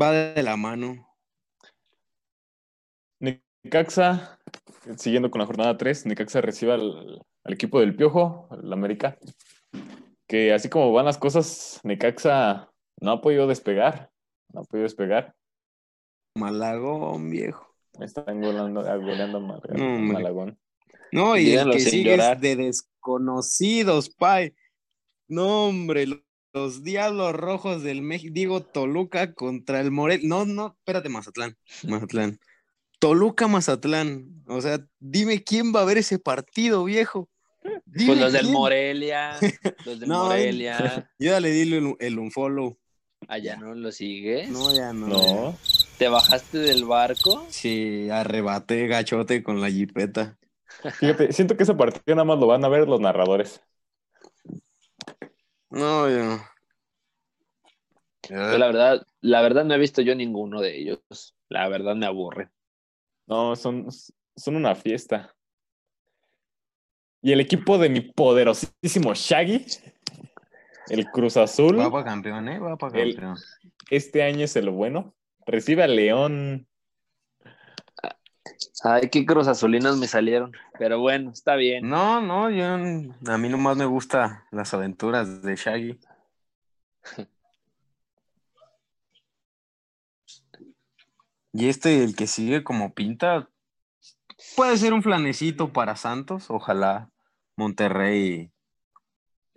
va 0.00 0.12
de 0.12 0.42
la 0.44 0.56
mano. 0.56 1.08
Necaxa, 3.64 4.38
siguiendo 4.96 5.30
con 5.30 5.40
la 5.40 5.46
jornada 5.46 5.76
3, 5.76 6.06
Necaxa 6.06 6.40
recibe 6.40 6.72
al, 6.72 7.20
al 7.44 7.52
equipo 7.52 7.80
del 7.80 7.94
Piojo, 7.94 8.48
el 8.62 8.72
América. 8.72 9.18
Que 10.30 10.52
así 10.52 10.68
como 10.68 10.92
van 10.92 11.06
las 11.06 11.18
cosas, 11.18 11.80
Necaxa 11.82 12.70
no 13.00 13.10
ha 13.10 13.20
podido 13.20 13.48
despegar. 13.48 14.12
No 14.52 14.60
ha 14.60 14.62
podido 14.62 14.84
despegar. 14.84 15.34
Malagón, 16.36 17.30
viejo. 17.30 17.74
Están 17.98 18.40
goleando, 18.40 18.80
goleando 18.80 19.38
a 19.38 19.40
Mal- 19.40 19.60
No. 19.74 20.12
Malagón. 20.12 20.56
No, 21.10 21.36
y 21.36 21.46
Díganlo 21.46 21.72
el 21.72 21.78
que 21.78 21.84
sigue 21.90 22.14
es 22.14 22.40
de 22.40 22.54
desconocidos, 22.54 24.10
pay. 24.10 24.54
No, 25.26 25.66
hombre, 25.66 26.06
lo, 26.06 26.22
los 26.52 26.84
Diablos 26.84 27.32
Rojos 27.34 27.82
del 27.82 28.00
México, 28.00 28.32
digo 28.32 28.62
Toluca 28.62 29.34
contra 29.34 29.80
el 29.80 29.90
Morel. 29.90 30.20
No, 30.22 30.46
no, 30.46 30.76
espérate, 30.78 31.08
Mazatlán. 31.08 31.56
Mazatlán. 31.88 32.38
Toluca 33.00 33.48
Mazatlán. 33.48 34.44
O 34.46 34.60
sea, 34.60 34.78
dime 35.00 35.42
quién 35.42 35.74
va 35.74 35.80
a 35.80 35.86
ver 35.86 35.98
ese 35.98 36.20
partido, 36.20 36.84
viejo. 36.84 37.28
Dime 37.62 38.06
Pues 38.06 38.18
los 38.18 38.32
del 38.32 38.42
quién. 38.42 38.52
Morelia, 38.54 39.38
los 39.84 40.00
del 40.00 40.08
No, 40.08 40.24
Morelia. 40.24 41.10
Yo 41.18 41.30
ya 41.32 41.40
le 41.40 41.50
di 41.50 41.74
el, 41.74 41.96
el 41.98 42.18
unfollow. 42.18 42.78
Allá 43.28 43.56
no 43.56 43.74
lo 43.74 43.92
sigues. 43.92 44.48
No, 44.48 44.74
ya 44.74 44.92
no. 44.92 45.06
No. 45.08 45.58
¿Te 45.98 46.08
bajaste 46.08 46.58
del 46.58 46.86
barco? 46.86 47.46
Sí, 47.50 48.08
arrebaté 48.10 48.86
gachote 48.86 49.42
con 49.42 49.60
la 49.60 49.70
jipeta. 49.70 50.38
Fíjate, 50.94 51.32
siento 51.32 51.56
que 51.56 51.64
ese 51.64 51.74
partido 51.74 52.16
nada 52.16 52.24
más 52.24 52.38
lo 52.38 52.46
van 52.46 52.64
a 52.64 52.68
ver 52.68 52.88
los 52.88 53.00
narradores. 53.00 53.60
No, 55.68 56.08
yo. 56.08 56.38
Yo, 58.28 58.58
la 58.58 58.66
verdad, 58.66 59.06
la 59.20 59.42
verdad 59.42 59.64
no 59.64 59.74
he 59.74 59.78
visto 59.78 60.02
yo 60.02 60.14
ninguno 60.14 60.60
de 60.60 60.78
ellos. 60.78 61.34
La 61.48 61.68
verdad 61.68 61.96
me 61.96 62.06
aburre. 62.06 62.48
No, 63.26 63.54
son, 63.56 63.88
son 64.36 64.56
una 64.56 64.74
fiesta. 64.74 65.34
Y 67.22 67.32
el 67.32 67.40
equipo 67.40 67.78
de 67.78 67.88
mi 67.90 68.00
poderosísimo 68.00 69.12
Shaggy, 69.14 69.66
el 70.88 71.06
Cruz 71.06 71.36
Azul, 71.36 71.78
Va 71.78 71.90
para 71.90 72.04
campeón, 72.04 72.48
¿eh? 72.48 72.58
Va 72.58 72.76
para 72.76 72.98
El- 73.00 73.14
campeón. 73.14 73.36
este 73.90 74.22
año 74.22 74.44
es 74.44 74.56
el 74.56 74.70
bueno. 74.70 75.14
Recibe 75.46 75.82
a 75.82 75.86
León. 75.88 76.66
Ay, 78.82 79.10
qué 79.10 79.26
cruz 79.26 79.46
azulinas 79.48 79.96
me 79.98 80.06
salieron. 80.06 80.52
Pero 80.78 80.98
bueno, 81.00 81.30
está 81.32 81.54
bien. 81.56 81.86
No, 81.88 82.20
no, 82.22 82.48
yo. 82.50 82.64
A 83.30 83.38
mí 83.38 83.48
nomás 83.50 83.76
me 83.76 83.84
gustan 83.84 84.42
las 84.50 84.72
aventuras 84.72 85.42
de 85.42 85.56
Shaggy. 85.56 85.98
Y 91.52 91.68
este, 91.68 92.04
el 92.04 92.14
que 92.14 92.28
sigue 92.28 92.62
como 92.62 92.94
pinta, 92.94 93.48
puede 94.56 94.76
ser 94.76 94.92
un 94.92 95.02
flanecito 95.02 95.72
para 95.72 95.96
Santos. 95.96 96.48
Ojalá 96.48 97.09
Monterrey 97.60 98.50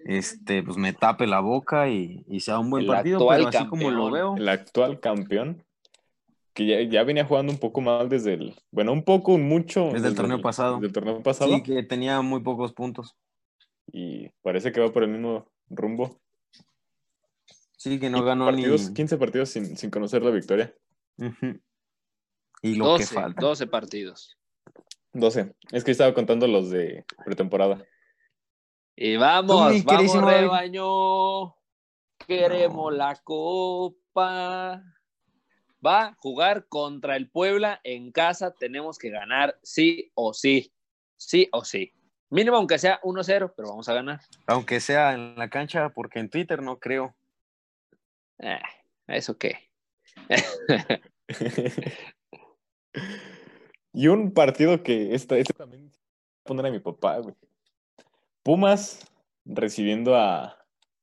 este, 0.06 0.62
pues 0.64 0.78
me 0.78 0.91
tape 0.91 1.26
la 1.28 1.39
boca 1.39 1.89
y, 1.89 2.26
y 2.28 2.41
sea 2.41 2.60
un 2.60 2.70
buen 2.70 2.84
El 2.84 2.89
partido, 2.89 3.26
pero 3.28 3.47
así 3.47 3.66
como 3.68 3.89
lo 3.89 4.12
veo. 4.12 4.36
el 4.36 4.49
actual 4.49 4.99
campeón, 4.99 5.64
que 6.54 6.66
ya, 6.66 6.82
ya 6.82 7.04
venía 7.04 7.26
jugando 7.26 7.54
un 7.54 7.60
poco 7.60 7.80
mal 7.80 8.10
desde 8.10 8.34
el, 8.34 8.56
bueno, 8.72 8.91
un 8.91 9.04
poco, 9.04 9.34
un 9.34 9.47
mucho. 9.47 9.91
Desde 9.93 10.10
el 10.10 10.16
torneo 10.16 10.41
pasado. 10.41 10.76
Desde 10.76 10.88
el 10.88 10.93
torneo 10.93 11.24
pasado. 11.24 11.56
Sí, 11.56 11.64
que 11.64 11.84
tenía 11.84 12.22
muy 12.22 12.41
pocos 12.41 12.74
puntos. 12.74 13.16
Y 13.91 14.30
parece 14.41 14.72
que 14.72 14.82
va 14.82 14.91
por 14.91 15.04
el 15.04 15.10
mismo 15.10 15.49
rumbo. 15.70 16.20
Sí, 17.78 17.99
que 17.99 18.10
no 18.10 18.18
15 18.18 18.28
ganó 18.28 18.45
partidos, 18.45 18.89
ni. 18.89 18.93
15 18.93 19.18
partidos 19.18 19.49
sin, 19.49 19.78
sin 19.78 19.89
conocer 19.89 20.22
la 20.22 20.32
victoria. 20.32 20.74
Y 22.62 22.76
lo 22.76 22.86
12, 22.88 23.04
que 23.04 23.14
falta. 23.14 23.41
12 23.41 23.68
partidos. 23.68 24.38
12. 25.14 25.54
Es 25.72 25.84
que 25.84 25.91
estaba 25.91 26.14
contando 26.14 26.47
los 26.47 26.70
de 26.70 27.06
pretemporada. 27.26 27.86
Y 28.96 29.18
vamos, 29.18 29.84
vamos, 29.84 30.22
rebaño. 30.22 31.56
Queremos 32.28 32.94
la 32.94 33.16
copa. 33.24 34.84
Va 35.86 36.02
a 36.06 36.16
jugar 36.16 36.68
contra 36.68 37.16
el 37.16 37.30
Puebla 37.30 37.82
en 37.84 38.12
casa. 38.12 38.54
Tenemos 38.54 39.00
que 39.00 39.10
ganar 39.10 39.60
sí 39.64 40.12
o 40.14 40.34
sí. 40.34 40.72
Sí 41.18 41.50
o 41.52 41.66
sí. 41.66 41.91
Mínimo 42.30 42.58
aunque 42.58 42.78
sea 42.80 43.02
1-0, 43.02 43.54
pero 43.56 43.70
vamos 43.70 43.89
a 43.89 43.94
ganar. 43.94 44.22
Aunque 44.48 44.80
sea 44.80 45.14
en 45.14 45.36
la 45.38 45.50
cancha, 45.50 45.89
porque 45.89 46.20
en 46.20 46.30
Twitter 46.30 46.62
no 46.62 46.80
creo. 46.80 47.16
Eh, 48.39 48.62
¿Eso 49.08 49.38
qué? 49.38 49.70
y 53.94 54.08
un 54.08 54.34
partido 54.34 54.84
que 54.84 55.14
este, 55.16 55.39
este 55.39 55.54
también 55.54 55.91
poner 56.44 56.68
a 56.68 56.72
mi 56.72 56.80
papá, 56.80 57.18
güey. 57.20 57.36
Pumas 58.44 59.06
recibiendo 59.46 60.16
a, 60.16 60.58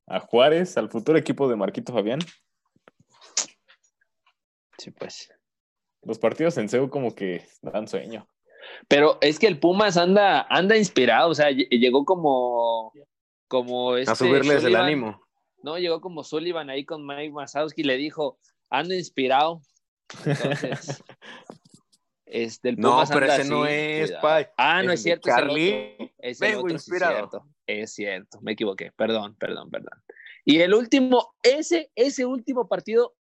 a 0.07 0.21
Juárez, 0.21 0.77
al 0.77 0.91
futuro 0.91 1.19
equipo 1.19 1.49
de 1.49 1.57
Marquito 1.57 1.93
Fabián. 1.93 2.21
Sí, 4.79 4.91
pues. 4.91 5.31
Los 6.03 6.19
partidos 6.19 6.57
en 6.57 6.69
CEU 6.69 6.89
como 6.89 7.15
que 7.15 7.47
dan 7.61 7.87
sueño. 7.89 8.27
Pero 8.89 9.19
es 9.21 9.39
que 9.39 9.47
el 9.47 9.59
Pumas 9.59 9.97
anda, 9.97 10.47
anda 10.49 10.77
inspirado, 10.77 11.31
o 11.31 11.35
sea, 11.35 11.51
ll- 11.51 11.69
llegó 11.71 12.05
como, 12.05 12.93
como 13.49 13.97
este 13.97 14.13
a 14.13 14.15
subirles 14.15 14.65
el 14.65 14.77
ánimo. 14.77 15.23
No, 15.63 15.79
llegó 15.79 16.01
como 16.01 16.25
Sullivan 16.25 16.71
ahí 16.71 16.85
con 16.87 17.07
Mike 17.07 17.33
Mazowski 17.33 17.83
y 17.83 17.85
le 17.85 17.97
dijo, 17.99 18.39
ando 18.71 18.95
inspirado. 18.95 19.61
Entonces, 20.25 21.03
este, 22.25 22.71
el 22.71 22.77
No, 22.77 22.93
Pumas 22.93 23.11
pero 23.11 23.21
anda 23.27 23.37
ese 23.37 23.51
no 23.51 23.67
es, 23.67 24.07
cuidado. 24.09 24.23
Pai. 24.23 24.47
Ah, 24.57 24.83
no 24.83 24.93
es 24.93 25.01
Es 25.01 25.03
cierto, 25.05 25.31
otro. 25.31 25.47
Es 26.23 26.39
Vengo 26.39 26.61
otro, 26.63 26.73
inspirado. 26.73 27.15
cierto. 27.15 27.47
Es 27.67 27.93
cierto, 27.95 28.41
me 28.43 28.53
equivoqué. 28.53 28.93
Perdón, 28.93 29.37
perdón, 29.37 29.71
perdón. 29.71 30.03
Y 30.45 30.61
el 30.61 30.75
último, 30.75 31.35
ese, 31.43 31.91
ese 31.95 32.27
último 32.27 32.69
partido, 32.69 33.15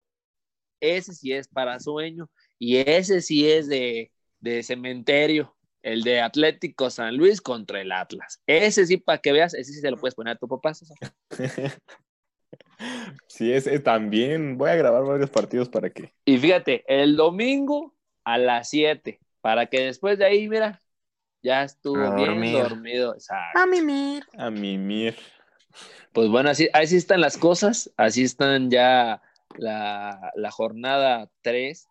ese 0.81 1.13
sí 1.15 1.33
es 1.33 1.49
para 1.49 1.81
sueño 1.81 2.31
y 2.59 2.77
ese 2.77 3.21
sí 3.23 3.51
es 3.51 3.69
de, 3.69 4.13
de 4.41 4.63
cementerio. 4.63 5.53
El 5.83 6.03
de 6.03 6.21
Atlético 6.21 6.91
San 6.91 7.17
Luis 7.17 7.41
contra 7.41 7.81
el 7.81 7.93
Atlas. 7.93 8.43
Ese 8.49 8.87
sí, 8.87 8.97
para 8.97 9.19
que 9.19 9.31
veas, 9.31 9.55
ese 9.55 9.73
sí 9.73 9.81
se 9.81 9.91
lo 9.91 9.97
puedes 9.97 10.17
poner 10.17 10.35
a 10.35 10.39
tu 10.39 10.49
papá. 10.49 10.73
Sí, 13.29 13.53
ese 13.53 13.79
también. 13.81 14.57
Voy 14.59 14.71
a 14.71 14.77
grabar 14.77 15.05
varios 15.05 15.31
partidos 15.31 15.69
para 15.69 15.91
que. 15.91 16.13
Y 16.25 16.39
fíjate, 16.39 16.85
el 16.89 17.17
domingo 17.17 17.95
a 18.25 18.39
las 18.39 18.71
7, 18.71 19.21
para 19.41 19.67
que 19.67 19.81
después 19.81 20.19
de 20.19 20.25
ahí, 20.25 20.49
mira, 20.49 20.83
ya 21.47 21.63
estuvo 21.65 21.99
A 21.99 22.15
bien 22.17 22.27
dormir. 22.27 22.53
dormido. 22.53 23.15
Exacto. 23.15 23.61
A 24.39 24.51
mimir. 24.51 25.17
Pues 26.13 26.29
bueno, 26.29 26.51
así, 26.51 26.69
así 26.73 26.97
están 26.97 27.21
las 27.21 27.37
cosas, 27.37 27.93
así 27.97 28.23
están 28.25 28.71
ya 28.71 29.23
la, 29.59 30.33
la 30.35 30.51
jornada 30.51 31.31
3. 31.43 31.87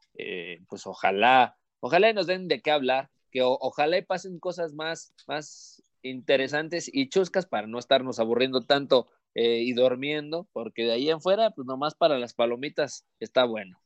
pues 0.67 0.85
ojalá, 0.87 1.57
ojalá 1.79 2.09
y 2.09 2.13
nos 2.13 2.27
den 2.27 2.47
de 2.47 2.61
qué 2.61 2.71
hablar, 2.71 3.09
que 3.31 3.41
o- 3.41 3.57
ojalá 3.61 3.97
y 3.97 4.01
pasen 4.01 4.39
cosas 4.39 4.73
más, 4.73 5.13
más 5.27 5.83
interesantes 6.01 6.89
y 6.91 7.09
chuscas 7.09 7.45
para 7.45 7.67
no 7.67 7.79
estarnos 7.79 8.19
aburriendo 8.19 8.61
tanto 8.61 9.07
eh, 9.35 9.59
y 9.61 9.73
durmiendo, 9.73 10.47
porque 10.53 10.83
de 10.83 10.93
ahí 10.93 11.09
en 11.09 11.21
fuera, 11.21 11.51
pues 11.51 11.65
nomás 11.67 11.95
para 11.95 12.17
las 12.17 12.33
palomitas 12.33 13.05
está 13.19 13.43
bueno. 13.45 13.77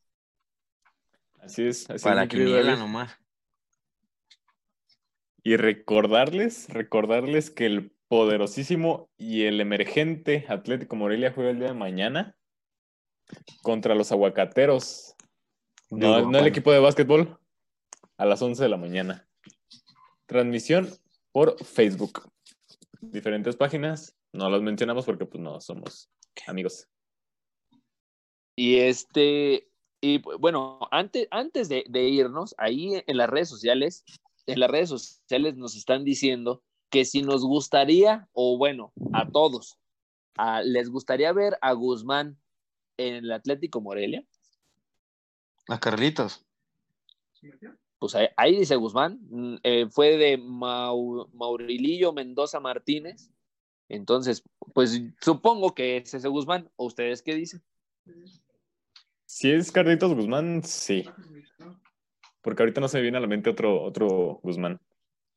Así 1.40 1.66
es. 1.66 1.88
Así 1.90 2.04
Para 2.04 2.22
es, 2.24 2.28
que 2.28 2.36
nomás. 2.76 3.18
Y 5.42 5.56
recordarles, 5.56 6.68
recordarles 6.68 7.50
que 7.50 7.66
el 7.66 7.92
poderosísimo 8.08 9.08
y 9.16 9.44
el 9.44 9.60
emergente 9.60 10.44
Atlético 10.48 10.96
Morelia 10.96 11.32
juega 11.32 11.50
el 11.50 11.58
día 11.58 11.68
de 11.68 11.74
mañana 11.74 12.36
contra 13.62 13.94
los 13.94 14.12
aguacateros. 14.12 15.14
No, 15.90 16.16
Digo, 16.18 16.30
no 16.30 16.38
el 16.38 16.46
equipo 16.46 16.72
de 16.72 16.80
básquetbol. 16.80 17.38
A 18.16 18.26
las 18.26 18.42
11 18.42 18.62
de 18.62 18.68
la 18.68 18.76
mañana. 18.76 19.26
Transmisión 20.26 20.90
por 21.32 21.62
Facebook. 21.64 22.30
Diferentes 23.00 23.56
páginas. 23.56 24.14
No 24.32 24.50
las 24.50 24.60
mencionamos 24.60 25.06
porque 25.06 25.24
pues 25.24 25.42
no 25.42 25.60
somos 25.60 26.10
amigos. 26.46 26.86
Y 28.56 28.76
este, 28.76 29.68
y 30.00 30.18
bueno, 30.18 30.80
antes, 30.90 31.28
antes 31.30 31.68
de, 31.68 31.84
de 31.88 32.08
irnos, 32.08 32.54
ahí 32.58 33.02
en 33.06 33.16
las 33.16 33.30
redes 33.30 33.48
sociales, 33.48 34.04
en 34.46 34.60
las 34.60 34.70
redes 34.70 34.88
sociales 34.88 35.56
nos 35.56 35.76
están 35.76 36.04
diciendo 36.04 36.62
que 36.90 37.04
si 37.04 37.22
nos 37.22 37.44
gustaría, 37.44 38.28
o 38.32 38.56
bueno, 38.58 38.92
a 39.12 39.28
todos, 39.30 39.78
a- 40.36 40.62
les 40.62 40.88
gustaría 40.90 41.32
ver 41.32 41.56
a 41.60 41.72
Guzmán 41.72 42.36
en 42.96 43.14
el 43.16 43.32
Atlético 43.32 43.80
Morelia, 43.80 44.24
A 45.68 45.78
Carlitos. 45.78 46.44
pues 47.98 48.14
ahí, 48.14 48.26
ahí 48.36 48.56
dice 48.58 48.76
Guzmán, 48.76 49.20
mm, 49.30 49.54
eh, 49.62 49.86
fue 49.90 50.16
de 50.16 50.38
Mau- 50.38 51.28
Maurilillo 51.32 52.12
Mendoza 52.12 52.58
Martínez, 52.60 53.30
entonces, 53.88 54.42
pues 54.74 55.00
supongo 55.20 55.74
que 55.74 55.96
es 55.98 56.12
ese 56.14 56.28
Guzmán, 56.28 56.70
¿o 56.76 56.86
ustedes 56.86 57.22
qué 57.22 57.34
dicen? 57.34 57.62
Si 59.26 59.50
es 59.52 59.70
Carlitos 59.70 60.14
Guzmán, 60.14 60.62
sí. 60.64 61.04
Porque 62.42 62.62
ahorita 62.62 62.80
no 62.80 62.88
se 62.88 62.96
me 62.98 63.02
viene 63.02 63.18
a 63.18 63.20
la 63.20 63.26
mente 63.26 63.50
otro, 63.50 63.82
otro 63.82 64.40
Guzmán. 64.42 64.80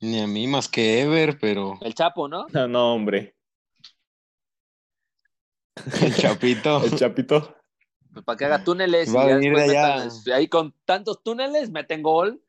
Ni 0.01 0.19
a 0.21 0.27
mí 0.27 0.47
más 0.47 0.67
que 0.69 1.01
Ever, 1.01 1.37
pero 1.39 1.77
El 1.81 1.93
Chapo, 1.93 2.27
¿no? 2.27 2.47
No, 2.53 2.67
no, 2.67 2.93
hombre. 2.93 3.35
el 6.01 6.15
Chapito. 6.15 6.83
El 6.85 6.95
Chapito. 6.95 7.55
Pues 8.13 8.23
para 8.25 8.37
que 8.37 8.45
haga 8.45 8.63
túneles 8.63 9.13
Va 9.13 9.25
y 9.27 9.31
a 9.31 9.35
venir 9.35 9.55
de 9.55 9.61
allá. 9.63 10.05
metan- 10.05 10.33
ahí 10.33 10.47
con 10.47 10.73
tantos 10.85 11.23
túneles 11.23 11.71
meten 11.71 12.03
gol. 12.03 12.43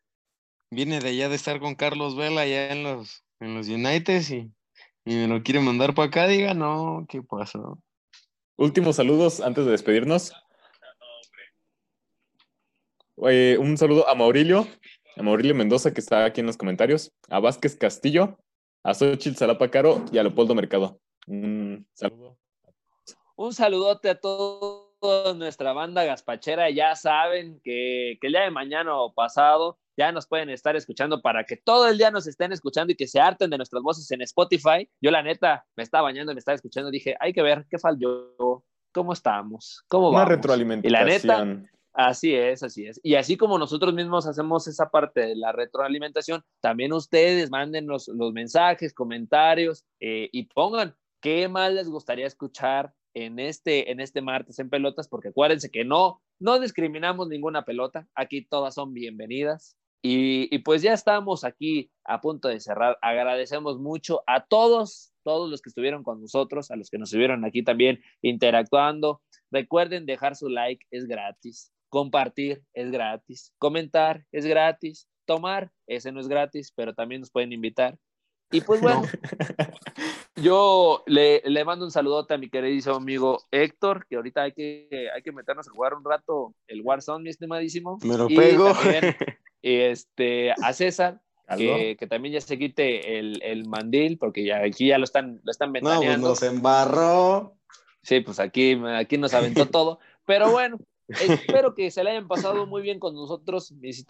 Viene 0.71 1.01
de 1.01 1.09
allá 1.09 1.29
de 1.29 1.37
estar 1.37 1.59
con 1.61 1.75
Carlos 1.75 2.17
Vela 2.17 2.43
allá 2.43 2.73
en 2.73 2.83
los, 2.83 3.25
en 3.41 3.55
los 3.55 3.69
United 3.69 4.23
y, 4.31 4.53
y 5.05 5.15
me 5.15 5.29
lo 5.29 5.43
quiere 5.43 5.61
mandar 5.61 5.95
para 5.95 6.09
acá. 6.09 6.27
Diga, 6.27 6.53
no, 6.55 7.07
¿qué 7.09 7.23
pasó? 7.23 7.79
últimos 8.57 8.97
saludos 8.97 9.41
antes 9.41 9.65
de 9.65 9.71
despedirnos. 9.73 10.33
Eh, 13.29 13.57
un 13.59 13.77
saludo 13.77 14.09
a 14.09 14.15
Maurilio, 14.15 14.67
a 15.17 15.23
Maurilio 15.23 15.55
Mendoza, 15.55 15.93
que 15.93 16.01
está 16.01 16.25
aquí 16.25 16.41
en 16.41 16.47
los 16.47 16.57
comentarios, 16.57 17.12
a 17.29 17.41
Vázquez 17.41 17.77
Castillo, 17.77 18.39
a 18.83 18.95
Xochitl 18.95 19.37
Salapa 19.37 19.71
Caro 19.71 20.05
y 20.12 20.19
a 20.19 20.23
Leopoldo 20.23 20.55
Mercado. 20.55 21.01
Un 21.27 21.87
saludo. 21.95 22.37
Un 23.37 23.53
saludote 23.53 24.11
a 24.11 24.21
toda 24.21 25.35
nuestra 25.35 25.73
banda 25.73 26.05
gaspachera. 26.05 26.71
Ya 26.71 26.95
saben 26.95 27.61
que, 27.62 28.19
que 28.21 28.27
el 28.27 28.33
día 28.33 28.43
de 28.43 28.51
mañana 28.51 28.97
o 28.97 29.12
pasado 29.12 29.79
ya 29.97 30.12
nos 30.12 30.27
pueden 30.27 30.51
estar 30.51 30.77
escuchando 30.77 31.23
para 31.23 31.45
que 31.45 31.57
todo 31.57 31.89
el 31.89 31.99
día 31.99 32.11
nos 32.11 32.27
estén 32.27 32.53
escuchando 32.53 32.93
y 32.93 32.97
que 32.97 33.07
se 33.07 33.21
harten 33.21 33.51
de 33.51 33.57
nuestras 33.57 33.83
voces 33.83 34.11
en 34.11 34.23
Spotify. 34.23 34.89
Yo 35.01 35.11
la 35.11 35.23
neta 35.23 35.65
me 35.77 35.83
estaba 35.83 36.03
bañando, 36.05 36.33
me 36.33 36.39
estaba 36.39 36.57
escuchando, 36.57 36.91
dije, 36.91 37.17
hay 37.21 37.33
que 37.33 37.43
ver 37.43 37.65
qué 37.71 37.79
falló, 37.79 38.65
cómo 38.93 39.12
estamos, 39.12 39.85
cómo 39.89 40.11
Una 40.11 40.21
vamos. 40.21 40.33
Y 40.33 40.37
retroalimentación. 40.37 40.93
la 40.93 41.05
neta, 41.05 41.71
Así 41.95 42.34
es, 42.34 42.64
así 42.64 42.86
es. 42.86 43.01
Y 43.05 43.14
así 43.14 43.36
como 43.36 43.57
nosotros 43.57 43.95
mismos 43.95 44.26
hacemos 44.26 44.66
esa 44.66 44.90
parte 44.90 45.20
de 45.20 45.36
la 45.36 45.53
retroalimentación, 45.53 46.42
también 46.61 46.92
ustedes 46.92 47.51
manden 47.51 47.86
los, 47.86 48.11
mensajes, 48.32 48.92
comentarios 48.92 49.84
eh, 50.01 50.28
y 50.32 50.47
pongan 50.47 50.97
qué 51.20 51.49
más 51.49 51.72
les 51.72 51.88
gustaría 51.88 52.26
escuchar 52.26 52.92
en 53.14 53.38
este, 53.38 53.92
en 53.92 54.01
este 54.01 54.22
martes 54.22 54.59
en 54.59 54.70
pelotas, 54.70 55.07
porque 55.07 55.28
acuérdense 55.28 55.70
que 55.70 55.84
no, 55.84 56.20
no 56.40 56.59
discriminamos 56.59 57.28
ninguna 57.28 57.64
pelota, 57.64 58.09
aquí 58.16 58.45
todas 58.45 58.74
son 58.74 58.92
bienvenidas. 58.92 59.76
Y, 60.03 60.55
y 60.55 60.59
pues 60.59 60.82
ya 60.82 60.92
estamos 60.92 61.45
aquí 61.45 61.90
a 62.05 62.20
punto 62.20 62.49
de 62.49 62.61
cerrar. 62.61 62.99
Agradecemos 63.03 63.78
mucho 63.78 64.22
a 64.26 64.45
todos, 64.45 65.12
todos 65.22 65.49
los 65.49 65.62
que 65.62 65.70
estuvieron 65.70 66.03
con 66.03 66.20
nosotros, 66.20 66.70
a 66.72 66.76
los 66.76 66.90
que 66.90 66.99
nos 66.99 67.09
estuvieron 67.11 67.45
aquí 67.45 67.62
también 67.62 68.03
interactuando. 68.20 69.22
Recuerden 69.51 70.07
dejar 70.07 70.34
su 70.36 70.49
like, 70.49 70.84
es 70.90 71.07
gratis. 71.07 71.74
Compartir 71.95 72.61
es 72.72 72.90
gratis. 72.90 73.53
Comentar 73.57 74.24
es 74.32 74.45
gratis. 74.45 75.07
Tomar, 75.26 75.70
ese 75.86 76.11
no 76.11 76.18
es 76.18 76.26
gratis, 76.26 76.72
pero 76.74 76.92
también 76.92 77.20
nos 77.20 77.30
pueden 77.30 77.53
invitar. 77.53 77.97
Y 78.51 78.62
pues 78.62 78.80
bueno, 78.80 79.03
yo 80.34 81.05
le, 81.07 81.40
le, 81.45 81.64
mando 81.64 81.84
un 81.84 81.92
saludote 81.92 82.34
a 82.34 82.38
mi 82.38 82.51
queridísimo 82.51 82.97
amigo 82.97 83.45
Héctor, 83.53 84.09
que 84.09 84.16
ahorita 84.16 84.42
hay 84.42 84.53
que, 84.55 85.09
hay 85.14 85.22
que 85.22 85.30
meternos 85.30 85.68
a 85.68 85.70
jugar 85.70 85.95
un 85.95 86.05
rato 86.05 86.57
el 86.66 86.82
Warzone, 86.82 87.22
mi 87.22 87.30
estimadísimo. 87.30 87.99
Me 88.03 88.18
lo 88.18 88.28
y 88.28 88.34
pego. 88.38 88.72
También, 88.72 89.16
este, 89.62 90.51
a 90.51 90.72
César, 90.72 91.20
que, 91.57 91.97
que, 91.97 92.09
también 92.09 92.34
ya 92.34 92.40
se 92.40 92.59
quite 92.59 93.20
el, 93.20 93.40
el, 93.40 93.68
mandil, 93.68 94.18
porque 94.18 94.45
ya 94.45 94.64
aquí 94.64 94.88
ya 94.88 94.99
lo 94.99 95.05
están, 95.05 95.40
lo 95.45 95.51
están 95.53 95.70
ventaneando. 95.70 96.09
No, 96.09 96.34
pues 96.34 96.42
nos 96.42 96.53
embarró. 96.53 97.57
Sí, 98.03 98.18
pues 98.18 98.40
aquí, 98.40 98.82
aquí 98.97 99.16
nos 99.16 99.32
aventó 99.32 99.66
todo. 99.70 100.01
Pero 100.26 100.51
bueno, 100.51 100.78
espero 101.09 101.75
que 101.75 101.91
se 101.91 102.03
le 102.03 102.11
hayan 102.11 102.29
pasado 102.29 102.67
muy 102.67 102.83
bien 102.83 102.99
con 102.99 103.15
nosotros, 103.15 103.73
mis 103.73 104.05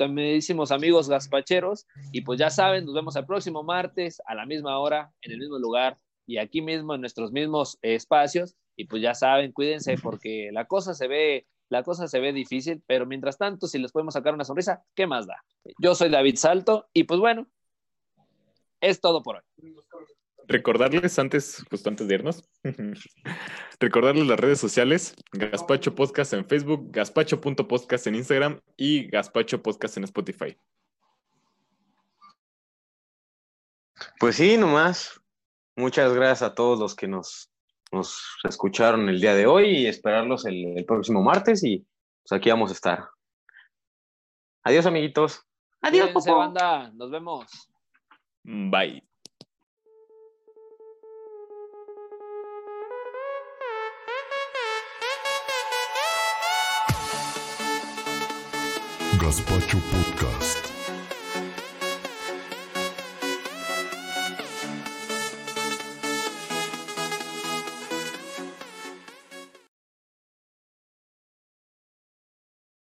amigos 0.71 1.09
gaspacheros. 1.09 1.87
Y 2.13 2.23
pues 2.23 2.39
ya 2.39 2.51
saben, 2.51 2.85
nos 2.85 2.95
vemos 2.95 3.17
el 3.17 3.27
próximo 3.27 3.63
martes 3.63 4.23
a 4.27 4.35
la 4.35 4.47
misma 4.47 4.79
hora, 4.79 5.13
en 5.23 5.33
el 5.33 5.39
mismo 5.39 5.59
lugar 5.59 5.99
y 6.27 6.39
aquí 6.39 6.63
mismo 6.63 6.95
en 6.95 7.01
nuestros 7.01 7.33
mismos 7.33 7.79
espacios. 7.83 8.55
Y 8.77 8.87
pues 8.87 9.03
ya 9.03 9.15
saben, 9.15 9.53
cuídense 9.53 9.97
porque 10.03 10.51
la 10.53 10.67
cosa 10.67 10.95
se 10.95 11.07
ve, 11.07 11.47
la 11.69 11.83
cosa 11.83 12.09
se 12.09 12.21
ve 12.21 12.33
difícil, 12.33 12.83
pero 12.87 13.07
mientras 13.07 13.39
tanto, 13.39 13.67
si 13.67 13.79
les 13.79 13.93
podemos 13.93 14.15
sacar 14.15 14.35
una 14.35 14.45
sonrisa, 14.45 14.85
¿qué 14.95 15.07
más 15.07 15.27
da? 15.27 15.45
Yo 15.79 15.95
soy 15.95 16.11
David 16.11 16.37
Salto 16.37 16.89
y 16.93 17.05
pues 17.05 17.21
bueno, 17.21 17.47
es 18.81 19.01
todo 19.01 19.23
por 19.23 19.37
hoy. 19.37 19.43
Recordarles 20.47 21.19
antes, 21.19 21.65
justo 21.71 21.89
antes 21.89 22.07
de 22.07 22.15
irnos, 22.15 22.49
recordarles 23.81 24.27
las 24.27 24.39
redes 24.39 24.59
sociales, 24.59 25.15
Gaspacho 25.33 25.95
Podcast 25.95 26.33
en 26.35 26.47
Facebook, 26.47 26.91
Gaspacho.podcast 26.91 28.07
en 28.07 28.15
Instagram 28.17 28.61
y 28.77 29.09
Gaspacho 29.09 29.63
Podcast 29.63 29.97
en 29.97 30.05
Spotify. 30.05 30.57
Pues 34.19 34.37
sí, 34.37 34.57
nomás. 34.57 35.21
Muchas 35.77 36.13
gracias 36.13 36.43
a 36.43 36.55
todos 36.55 36.79
los 36.79 36.95
que 36.95 37.09
nos, 37.09 37.51
nos 37.91 38.23
escucharon 38.45 39.09
el 39.09 39.21
día 39.21 39.35
de 39.35 39.47
hoy 39.47 39.79
y 39.79 39.87
esperarlos 39.87 40.45
el, 40.47 40.79
el 40.79 40.85
próximo 40.85 41.23
martes 41.23 41.65
y 41.65 41.87
pues 42.23 42.39
aquí 42.39 42.51
vamos 42.51 42.71
a 42.71 42.75
estar. 42.75 43.09
Adiós, 44.63 44.87
amiguitos. 44.87 45.43
Adiós, 45.81 46.07
Cuídense, 46.07 46.33
banda. 46.33 46.91
Nos 46.95 47.11
vemos. 47.11 47.71
Bye. 48.43 49.14
Gaspacho 59.19 59.79
Podcast. 59.91 60.74